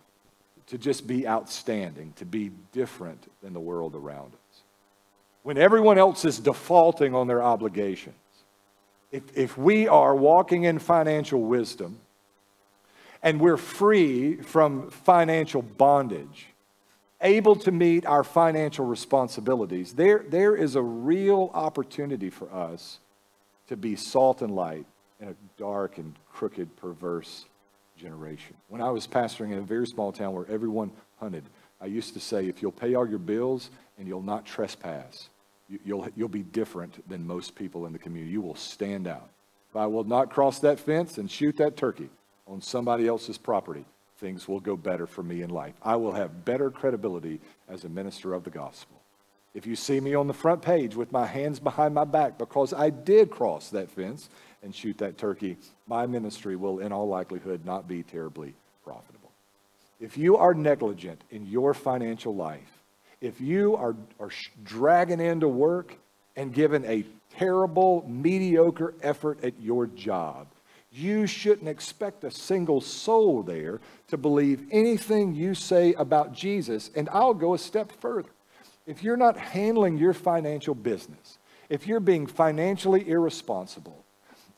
to 0.66 0.78
just 0.78 1.06
be 1.06 1.26
outstanding, 1.26 2.12
to 2.16 2.24
be 2.24 2.50
different 2.72 3.30
than 3.42 3.52
the 3.52 3.60
world 3.60 3.94
around 3.94 4.32
us. 4.34 4.62
When 5.42 5.58
everyone 5.58 5.96
else 5.96 6.24
is 6.24 6.40
defaulting 6.40 7.14
on 7.14 7.28
their 7.28 7.42
obligations, 7.42 8.16
if, 9.12 9.22
if 9.36 9.56
we 9.56 9.86
are 9.86 10.14
walking 10.14 10.64
in 10.64 10.78
financial 10.78 11.40
wisdom 11.42 12.00
and 13.22 13.40
we're 13.40 13.56
free 13.56 14.36
from 14.36 14.90
financial 14.90 15.62
bondage, 15.62 16.48
able 17.20 17.56
to 17.56 17.70
meet 17.70 18.04
our 18.04 18.24
financial 18.24 18.84
responsibilities, 18.84 19.94
there, 19.94 20.24
there 20.28 20.56
is 20.56 20.74
a 20.74 20.82
real 20.82 21.50
opportunity 21.54 22.28
for 22.28 22.52
us 22.52 22.98
to 23.68 23.76
be 23.76 23.94
salt 23.96 24.42
and 24.42 24.54
light 24.54 24.86
in 25.20 25.28
a 25.28 25.34
dark 25.56 25.98
and 25.98 26.14
crooked, 26.32 26.74
perverse 26.76 27.46
generation. 27.96 28.54
When 28.68 28.80
I 28.80 28.90
was 28.90 29.06
pastoring 29.06 29.52
in 29.52 29.58
a 29.58 29.62
very 29.62 29.86
small 29.86 30.12
town 30.12 30.34
where 30.34 30.46
everyone 30.50 30.92
hunted, 31.18 31.44
I 31.80 31.86
used 31.86 32.14
to 32.14 32.20
say, 32.20 32.46
if 32.46 32.62
you'll 32.62 32.72
pay 32.72 32.94
all 32.94 33.08
your 33.08 33.18
bills 33.18 33.70
and 33.98 34.06
you'll 34.06 34.22
not 34.22 34.46
trespass, 34.46 35.28
you'll, 35.84 36.08
you'll 36.14 36.28
be 36.28 36.42
different 36.42 37.08
than 37.08 37.26
most 37.26 37.54
people 37.54 37.86
in 37.86 37.92
the 37.92 37.98
community. 37.98 38.32
You 38.32 38.42
will 38.42 38.54
stand 38.54 39.06
out. 39.06 39.28
If 39.70 39.76
I 39.76 39.86
will 39.86 40.04
not 40.04 40.30
cross 40.30 40.58
that 40.60 40.78
fence 40.78 41.18
and 41.18 41.30
shoot 41.30 41.56
that 41.56 41.76
turkey 41.76 42.08
on 42.46 42.60
somebody 42.60 43.06
else's 43.06 43.38
property, 43.38 43.84
things 44.18 44.48
will 44.48 44.60
go 44.60 44.76
better 44.76 45.06
for 45.06 45.22
me 45.22 45.42
in 45.42 45.50
life. 45.50 45.74
I 45.82 45.96
will 45.96 46.12
have 46.12 46.44
better 46.44 46.70
credibility 46.70 47.40
as 47.68 47.84
a 47.84 47.88
minister 47.88 48.32
of 48.32 48.44
the 48.44 48.50
gospel. 48.50 48.95
If 49.56 49.66
you 49.66 49.74
see 49.74 50.00
me 50.00 50.14
on 50.14 50.26
the 50.26 50.34
front 50.34 50.60
page 50.60 50.94
with 50.96 51.12
my 51.12 51.24
hands 51.24 51.58
behind 51.58 51.94
my 51.94 52.04
back 52.04 52.36
because 52.36 52.74
I 52.74 52.90
did 52.90 53.30
cross 53.30 53.70
that 53.70 53.90
fence 53.90 54.28
and 54.62 54.74
shoot 54.74 54.98
that 54.98 55.16
turkey, 55.16 55.56
my 55.86 56.04
ministry 56.04 56.56
will, 56.56 56.80
in 56.80 56.92
all 56.92 57.08
likelihood, 57.08 57.64
not 57.64 57.88
be 57.88 58.02
terribly 58.02 58.52
profitable. 58.84 59.32
If 59.98 60.18
you 60.18 60.36
are 60.36 60.52
negligent 60.52 61.24
in 61.30 61.46
your 61.46 61.72
financial 61.72 62.34
life, 62.34 62.82
if 63.22 63.40
you 63.40 63.76
are, 63.76 63.96
are 64.20 64.28
dragging 64.62 65.20
into 65.20 65.48
work 65.48 65.96
and 66.36 66.52
giving 66.52 66.84
a 66.84 67.06
terrible, 67.34 68.04
mediocre 68.06 68.92
effort 69.00 69.42
at 69.42 69.58
your 69.58 69.86
job, 69.86 70.48
you 70.92 71.26
shouldn't 71.26 71.68
expect 71.68 72.24
a 72.24 72.30
single 72.30 72.82
soul 72.82 73.42
there 73.42 73.80
to 74.08 74.18
believe 74.18 74.66
anything 74.70 75.34
you 75.34 75.54
say 75.54 75.94
about 75.94 76.34
Jesus. 76.34 76.90
And 76.94 77.08
I'll 77.08 77.32
go 77.32 77.54
a 77.54 77.58
step 77.58 77.90
further. 78.02 78.28
If 78.86 79.02
you're 79.02 79.16
not 79.16 79.36
handling 79.36 79.98
your 79.98 80.14
financial 80.14 80.74
business, 80.74 81.38
if 81.68 81.86
you're 81.86 82.00
being 82.00 82.26
financially 82.26 83.08
irresponsible, 83.08 84.04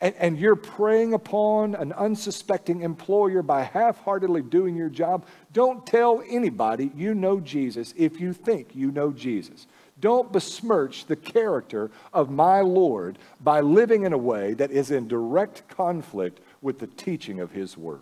and, 0.01 0.15
and 0.17 0.39
you're 0.39 0.57
preying 0.57 1.13
upon 1.13 1.75
an 1.75 1.93
unsuspecting 1.93 2.83
employer 2.83 3.43
by 3.43 3.63
half 3.63 4.03
heartedly 4.05 4.43
doing 4.43 4.77
your 4.77 4.91
job, 4.91 5.25
don't 5.53 5.87
tell 5.87 6.23
anybody 6.29 6.93
you 6.95 7.15
know 7.15 7.41
Jesus 7.41 7.95
if 7.97 8.21
you 8.21 8.33
think 8.33 8.77
you 8.77 8.91
know 8.93 9.11
Jesus. 9.11 9.67
Don't 10.01 10.31
besmirch 10.31 11.07
the 11.07 11.17
character 11.17 11.91
of 12.13 12.31
my 12.31 12.61
Lord 12.61 13.19
by 13.41 13.61
living 13.61 14.05
in 14.05 14.13
a 14.13 14.19
way 14.19 14.55
that 14.55 14.71
is 14.71 14.93
in 14.93 15.09
direct 15.09 15.67
conflict 15.69 16.41
with 16.63 16.79
the 16.79 16.87
teaching 16.87 17.41
of 17.41 17.51
His 17.51 17.77
Word. 17.77 18.01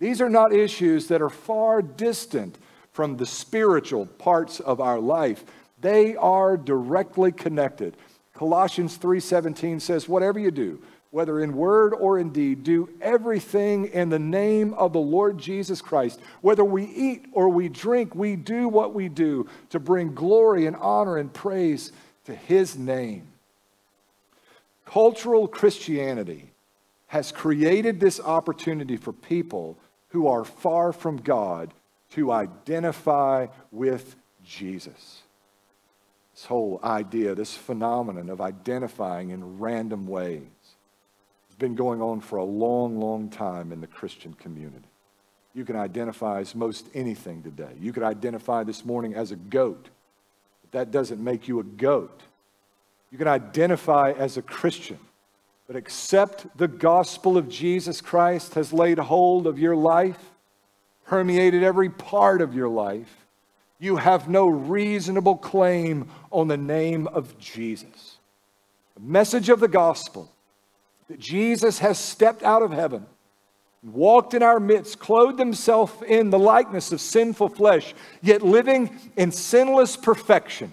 These 0.00 0.20
are 0.20 0.28
not 0.28 0.52
issues 0.52 1.06
that 1.06 1.22
are 1.22 1.30
far 1.30 1.80
distant 1.80 2.58
from 2.92 3.16
the 3.16 3.26
spiritual 3.26 4.06
parts 4.06 4.60
of 4.60 4.80
our 4.80 5.00
life. 5.00 5.44
They 5.80 6.14
are 6.16 6.56
directly 6.56 7.32
connected. 7.32 7.96
Colossians 8.34 8.96
3:17 8.96 9.80
says, 9.80 10.08
"Whatever 10.08 10.38
you 10.38 10.50
do, 10.50 10.80
whether 11.12 11.40
in 11.40 11.54
word 11.54 11.92
or 11.92 12.18
in 12.18 12.30
deed, 12.30 12.64
do 12.64 12.88
everything 13.02 13.84
in 13.84 14.08
the 14.08 14.18
name 14.18 14.72
of 14.74 14.94
the 14.94 15.00
Lord 15.00 15.36
Jesus 15.36 15.82
Christ. 15.82 16.18
Whether 16.40 16.64
we 16.64 16.84
eat 16.84 17.26
or 17.32 17.50
we 17.50 17.68
drink, 17.68 18.14
we 18.14 18.34
do 18.34 18.66
what 18.66 18.94
we 18.94 19.10
do 19.10 19.46
to 19.68 19.78
bring 19.78 20.14
glory 20.14 20.66
and 20.66 20.74
honor 20.74 21.18
and 21.18 21.30
praise 21.30 21.92
to 22.24 22.34
his 22.34 22.78
name. 22.78 23.28
Cultural 24.86 25.46
Christianity 25.46 26.50
has 27.08 27.30
created 27.30 28.00
this 28.00 28.18
opportunity 28.18 28.96
for 28.96 29.12
people 29.12 29.78
who 30.08 30.26
are 30.26 30.44
far 30.44 30.94
from 30.94 31.18
God 31.18 31.74
to 32.12 32.32
identify 32.32 33.46
with 33.70 34.16
Jesus. 34.44 35.22
This 36.34 36.44
whole 36.44 36.80
idea, 36.82 37.34
this 37.34 37.54
phenomenon 37.54 38.28
of 38.28 38.40
identifying 38.40 39.30
in 39.30 39.58
random 39.58 40.06
ways 40.06 40.42
has 41.48 41.56
been 41.58 41.74
going 41.74 42.00
on 42.00 42.20
for 42.20 42.36
a 42.36 42.44
long, 42.44 42.98
long 42.98 43.28
time 43.28 43.72
in 43.72 43.80
the 43.80 43.86
Christian 43.86 44.34
community. 44.34 44.88
You 45.54 45.64
can 45.64 45.76
identify 45.76 46.40
as 46.40 46.54
most 46.54 46.86
anything 46.94 47.42
today. 47.42 47.72
You 47.78 47.92
could 47.92 48.02
identify 48.02 48.64
this 48.64 48.84
morning 48.84 49.14
as 49.14 49.32
a 49.32 49.36
goat, 49.36 49.88
but 50.62 50.72
that 50.72 50.90
doesn't 50.90 51.22
make 51.22 51.46
you 51.46 51.60
a 51.60 51.64
goat. 51.64 52.22
You 53.10 53.18
can 53.18 53.28
identify 53.28 54.12
as 54.12 54.38
a 54.38 54.42
Christian, 54.42 54.98
but 55.66 55.76
except 55.76 56.56
the 56.56 56.68
gospel 56.68 57.36
of 57.36 57.50
Jesus 57.50 58.00
Christ 58.00 58.54
has 58.54 58.72
laid 58.72 58.98
hold 58.98 59.46
of 59.46 59.58
your 59.58 59.76
life, 59.76 60.31
permeated 61.04 61.62
every 61.62 61.90
part 61.90 62.40
of 62.40 62.54
your 62.54 62.68
life, 62.68 63.26
you 63.78 63.96
have 63.96 64.28
no 64.28 64.46
reasonable 64.46 65.36
claim 65.36 66.08
on 66.30 66.48
the 66.48 66.56
name 66.56 67.06
of 67.08 67.38
Jesus. 67.38 68.18
The 68.94 69.02
message 69.02 69.48
of 69.48 69.60
the 69.60 69.68
gospel 69.68 70.30
that 71.08 71.18
Jesus 71.18 71.80
has 71.80 71.98
stepped 71.98 72.42
out 72.42 72.62
of 72.62 72.70
heaven, 72.70 73.06
walked 73.82 74.34
in 74.34 74.42
our 74.42 74.60
midst, 74.60 74.98
clothed 74.98 75.38
himself 75.38 76.02
in 76.04 76.30
the 76.30 76.38
likeness 76.38 76.92
of 76.92 77.00
sinful 77.00 77.48
flesh, 77.48 77.94
yet 78.22 78.42
living 78.42 78.96
in 79.16 79.32
sinless 79.32 79.96
perfection, 79.96 80.70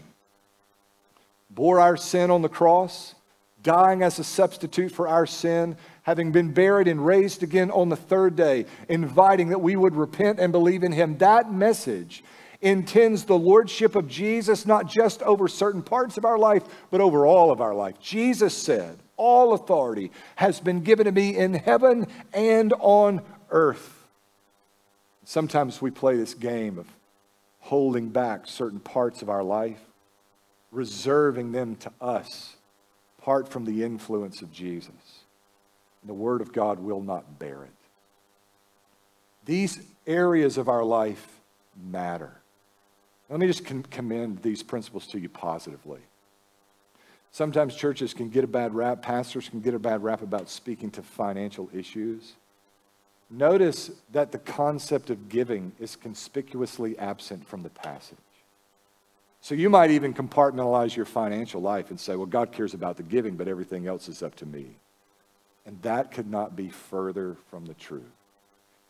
bore 1.50 1.80
our 1.80 1.98
sin 1.98 2.30
on 2.30 2.42
the 2.44 2.50
cross, 2.50 3.16
dying 3.64 4.04
as 4.04 4.20
a 4.20 4.24
substitute 4.24 4.92
for 4.92 5.08
our 5.08 5.26
sin, 5.26 5.76
having 6.10 6.32
been 6.32 6.52
buried 6.52 6.88
and 6.88 7.06
raised 7.06 7.44
again 7.44 7.70
on 7.70 7.90
the 7.90 7.96
third 7.96 8.36
day, 8.36 8.66
inviting 8.88 9.50
that 9.50 9.62
we 9.62 9.76
would 9.76 9.96
repent 9.96 10.40
and 10.40 10.52
believe 10.52 10.84
in 10.84 10.92
him. 10.92 11.16
That 11.20 11.54
message 11.54 12.24
intends 12.62 13.26
the 13.26 13.38
lordship 13.38 13.96
of 13.96 14.08
Jesus 14.08 14.66
not 14.66 14.88
just 14.88 15.22
over 15.22 15.48
certain 15.48 15.84
parts 15.84 16.18
of 16.18 16.26
our 16.26 16.40
life, 16.40 16.64
but 16.90 17.00
over 17.00 17.28
all 17.28 17.52
of 17.52 17.62
our 17.62 17.76
life. 17.76 18.00
Jesus 18.02 18.58
said, 18.58 18.98
all 19.18 19.54
authority 19.54 20.12
has 20.38 20.60
been 20.60 20.82
given 20.82 21.06
to 21.06 21.12
me 21.12 21.38
in 21.38 21.54
heaven 21.54 22.08
and 22.34 22.74
on 22.80 23.22
earth. 23.52 24.08
Sometimes 25.26 25.80
we 25.80 25.92
play 25.92 26.18
this 26.18 26.34
game 26.34 26.80
of 26.80 26.88
holding 27.60 28.10
back 28.10 28.48
certain 28.48 28.80
parts 28.80 29.22
of 29.22 29.30
our 29.30 29.44
life, 29.44 29.78
reserving 30.72 31.52
them 31.52 31.76
to 31.76 31.92
us, 32.02 32.56
apart 33.20 33.48
from 33.48 33.66
the 33.66 33.84
influence 33.84 34.42
of 34.42 34.52
Jesus. 34.52 35.09
The 36.10 36.16
Word 36.16 36.42
of 36.42 36.52
God 36.52 36.80
will 36.80 37.02
not 37.02 37.38
bear 37.38 37.66
it. 37.66 37.70
These 39.46 39.80
areas 40.08 40.58
of 40.58 40.68
our 40.68 40.84
life 40.84 41.40
matter. 41.80 42.42
Let 43.30 43.40
me 43.40 43.46
just 43.46 43.64
commend 43.92 44.42
these 44.42 44.64
principles 44.64 45.06
to 45.06 45.20
you 45.20 45.30
positively. 45.30 46.00
Sometimes 47.32 47.76
churches 47.76 48.16
can 48.16 48.30
get 48.30 48.44
a 48.44 48.48
bad 48.48 48.74
rap, 48.74 49.04
pastors 49.04 49.50
can 49.50 49.62
get 49.62 49.76
a 49.76 49.80
bad 49.80 50.02
rap 50.02 50.24
about 50.24 50.50
speaking 50.50 50.90
to 50.90 51.04
financial 51.04 51.70
issues. 51.76 52.34
Notice 53.30 53.92
that 54.12 54.32
the 54.32 54.40
concept 54.40 55.12
of 55.12 55.30
giving 55.30 55.74
is 55.80 55.96
conspicuously 55.96 56.98
absent 56.98 57.48
from 57.48 57.62
the 57.62 57.70
passage. 57.70 58.18
So 59.42 59.54
you 59.54 59.70
might 59.70 59.92
even 59.92 60.16
compartmentalize 60.16 60.96
your 60.96 61.06
financial 61.06 61.62
life 61.62 61.92
and 61.92 62.00
say, 62.00 62.16
well, 62.16 62.26
God 62.26 62.52
cares 62.52 62.74
about 62.74 62.98
the 62.98 63.04
giving, 63.04 63.36
but 63.36 63.48
everything 63.48 63.86
else 63.86 64.10
is 64.10 64.24
up 64.24 64.34
to 64.38 64.48
me. 64.48 64.78
And 65.70 65.80
that 65.84 66.10
could 66.10 66.28
not 66.28 66.56
be 66.56 66.70
further 66.70 67.38
from 67.52 67.68
the 67.68 67.76
truth. 67.76 68.02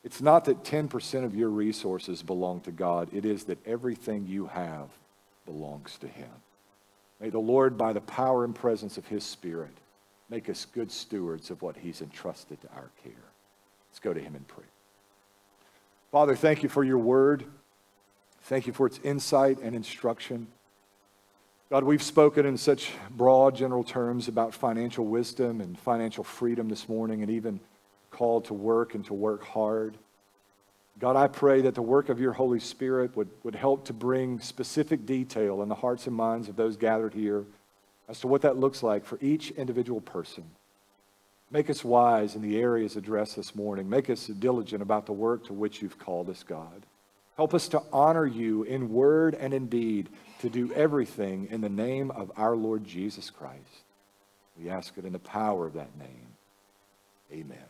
It's 0.05 0.21
not 0.21 0.45
that 0.45 0.63
10% 0.63 1.25
of 1.25 1.35
your 1.35 1.49
resources 1.49 2.23
belong 2.23 2.61
to 2.61 2.71
God, 2.71 3.09
it 3.11 3.25
is 3.25 3.43
that 3.43 3.57
everything 3.67 4.25
you 4.25 4.45
have 4.45 4.87
belongs 5.45 5.97
to 5.97 6.07
Him. 6.07 6.29
May 7.19 7.31
the 7.31 7.37
Lord, 7.37 7.77
by 7.77 7.91
the 7.91 7.99
power 7.99 8.45
and 8.45 8.55
presence 8.55 8.97
of 8.97 9.05
his 9.05 9.25
Spirit, 9.25 9.75
make 10.29 10.47
us 10.47 10.63
good 10.63 10.89
stewards 10.89 11.51
of 11.51 11.61
what 11.61 11.75
he's 11.75 12.01
entrusted 12.01 12.61
to 12.61 12.69
our 12.69 12.91
care. 13.03 13.11
Let's 13.89 13.99
go 13.99 14.13
to 14.13 14.21
him 14.21 14.37
in 14.37 14.43
prayer. 14.45 14.69
Father, 16.13 16.37
thank 16.37 16.63
you 16.63 16.69
for 16.69 16.85
your 16.85 16.97
word. 16.97 17.43
Thank 18.43 18.67
you 18.67 18.71
for 18.71 18.87
its 18.87 19.01
insight 19.03 19.59
and 19.59 19.75
instruction. 19.75 20.47
God, 21.69 21.83
we've 21.83 22.01
spoken 22.01 22.47
in 22.47 22.57
such 22.57 22.91
broad, 23.11 23.55
general 23.55 23.83
terms 23.83 24.27
about 24.27 24.55
financial 24.55 25.05
wisdom 25.05 25.61
and 25.61 25.77
financial 25.77 26.23
freedom 26.23 26.67
this 26.67 26.89
morning, 26.89 27.21
and 27.21 27.29
even 27.29 27.59
called 28.09 28.45
to 28.45 28.55
work 28.55 28.95
and 28.95 29.05
to 29.05 29.13
work 29.13 29.43
hard. 29.43 29.95
God, 30.97 31.15
I 31.15 31.27
pray 31.27 31.61
that 31.61 31.75
the 31.75 31.83
work 31.83 32.09
of 32.09 32.19
your 32.19 32.33
Holy 32.33 32.59
Spirit 32.59 33.15
would, 33.15 33.29
would 33.43 33.53
help 33.53 33.85
to 33.85 33.93
bring 33.93 34.39
specific 34.39 35.05
detail 35.05 35.61
in 35.61 35.69
the 35.69 35.75
hearts 35.75 36.07
and 36.07 36.15
minds 36.15 36.49
of 36.49 36.55
those 36.55 36.75
gathered 36.75 37.13
here 37.13 37.45
as 38.07 38.19
to 38.21 38.27
what 38.27 38.41
that 38.41 38.57
looks 38.57 38.81
like 38.81 39.05
for 39.05 39.19
each 39.21 39.51
individual 39.51 40.01
person. 40.01 40.45
Make 41.51 41.69
us 41.69 41.83
wise 41.83 42.33
in 42.33 42.41
the 42.41 42.59
areas 42.59 42.95
addressed 42.95 43.35
this 43.35 43.53
morning. 43.53 43.87
Make 43.87 44.09
us 44.09 44.25
diligent 44.25 44.81
about 44.81 45.05
the 45.05 45.13
work 45.13 45.45
to 45.45 45.53
which 45.53 45.83
you've 45.83 45.99
called 45.99 46.31
us, 46.31 46.41
God. 46.41 46.87
Help 47.37 47.53
us 47.53 47.67
to 47.69 47.83
honor 47.93 48.25
you 48.25 48.63
in 48.63 48.91
word 48.91 49.35
and 49.35 49.53
in 49.53 49.67
deed, 49.67 50.09
to 50.39 50.49
do 50.49 50.71
everything 50.73 51.47
in 51.51 51.61
the 51.61 51.69
name 51.69 52.11
of 52.11 52.31
our 52.35 52.55
Lord 52.55 52.85
Jesus 52.85 53.29
Christ. 53.29 53.83
We 54.57 54.69
ask 54.69 54.97
it 54.97 55.05
in 55.05 55.13
the 55.13 55.19
power 55.19 55.67
of 55.67 55.73
that 55.73 55.97
name. 55.97 56.27
Amen. 57.31 57.68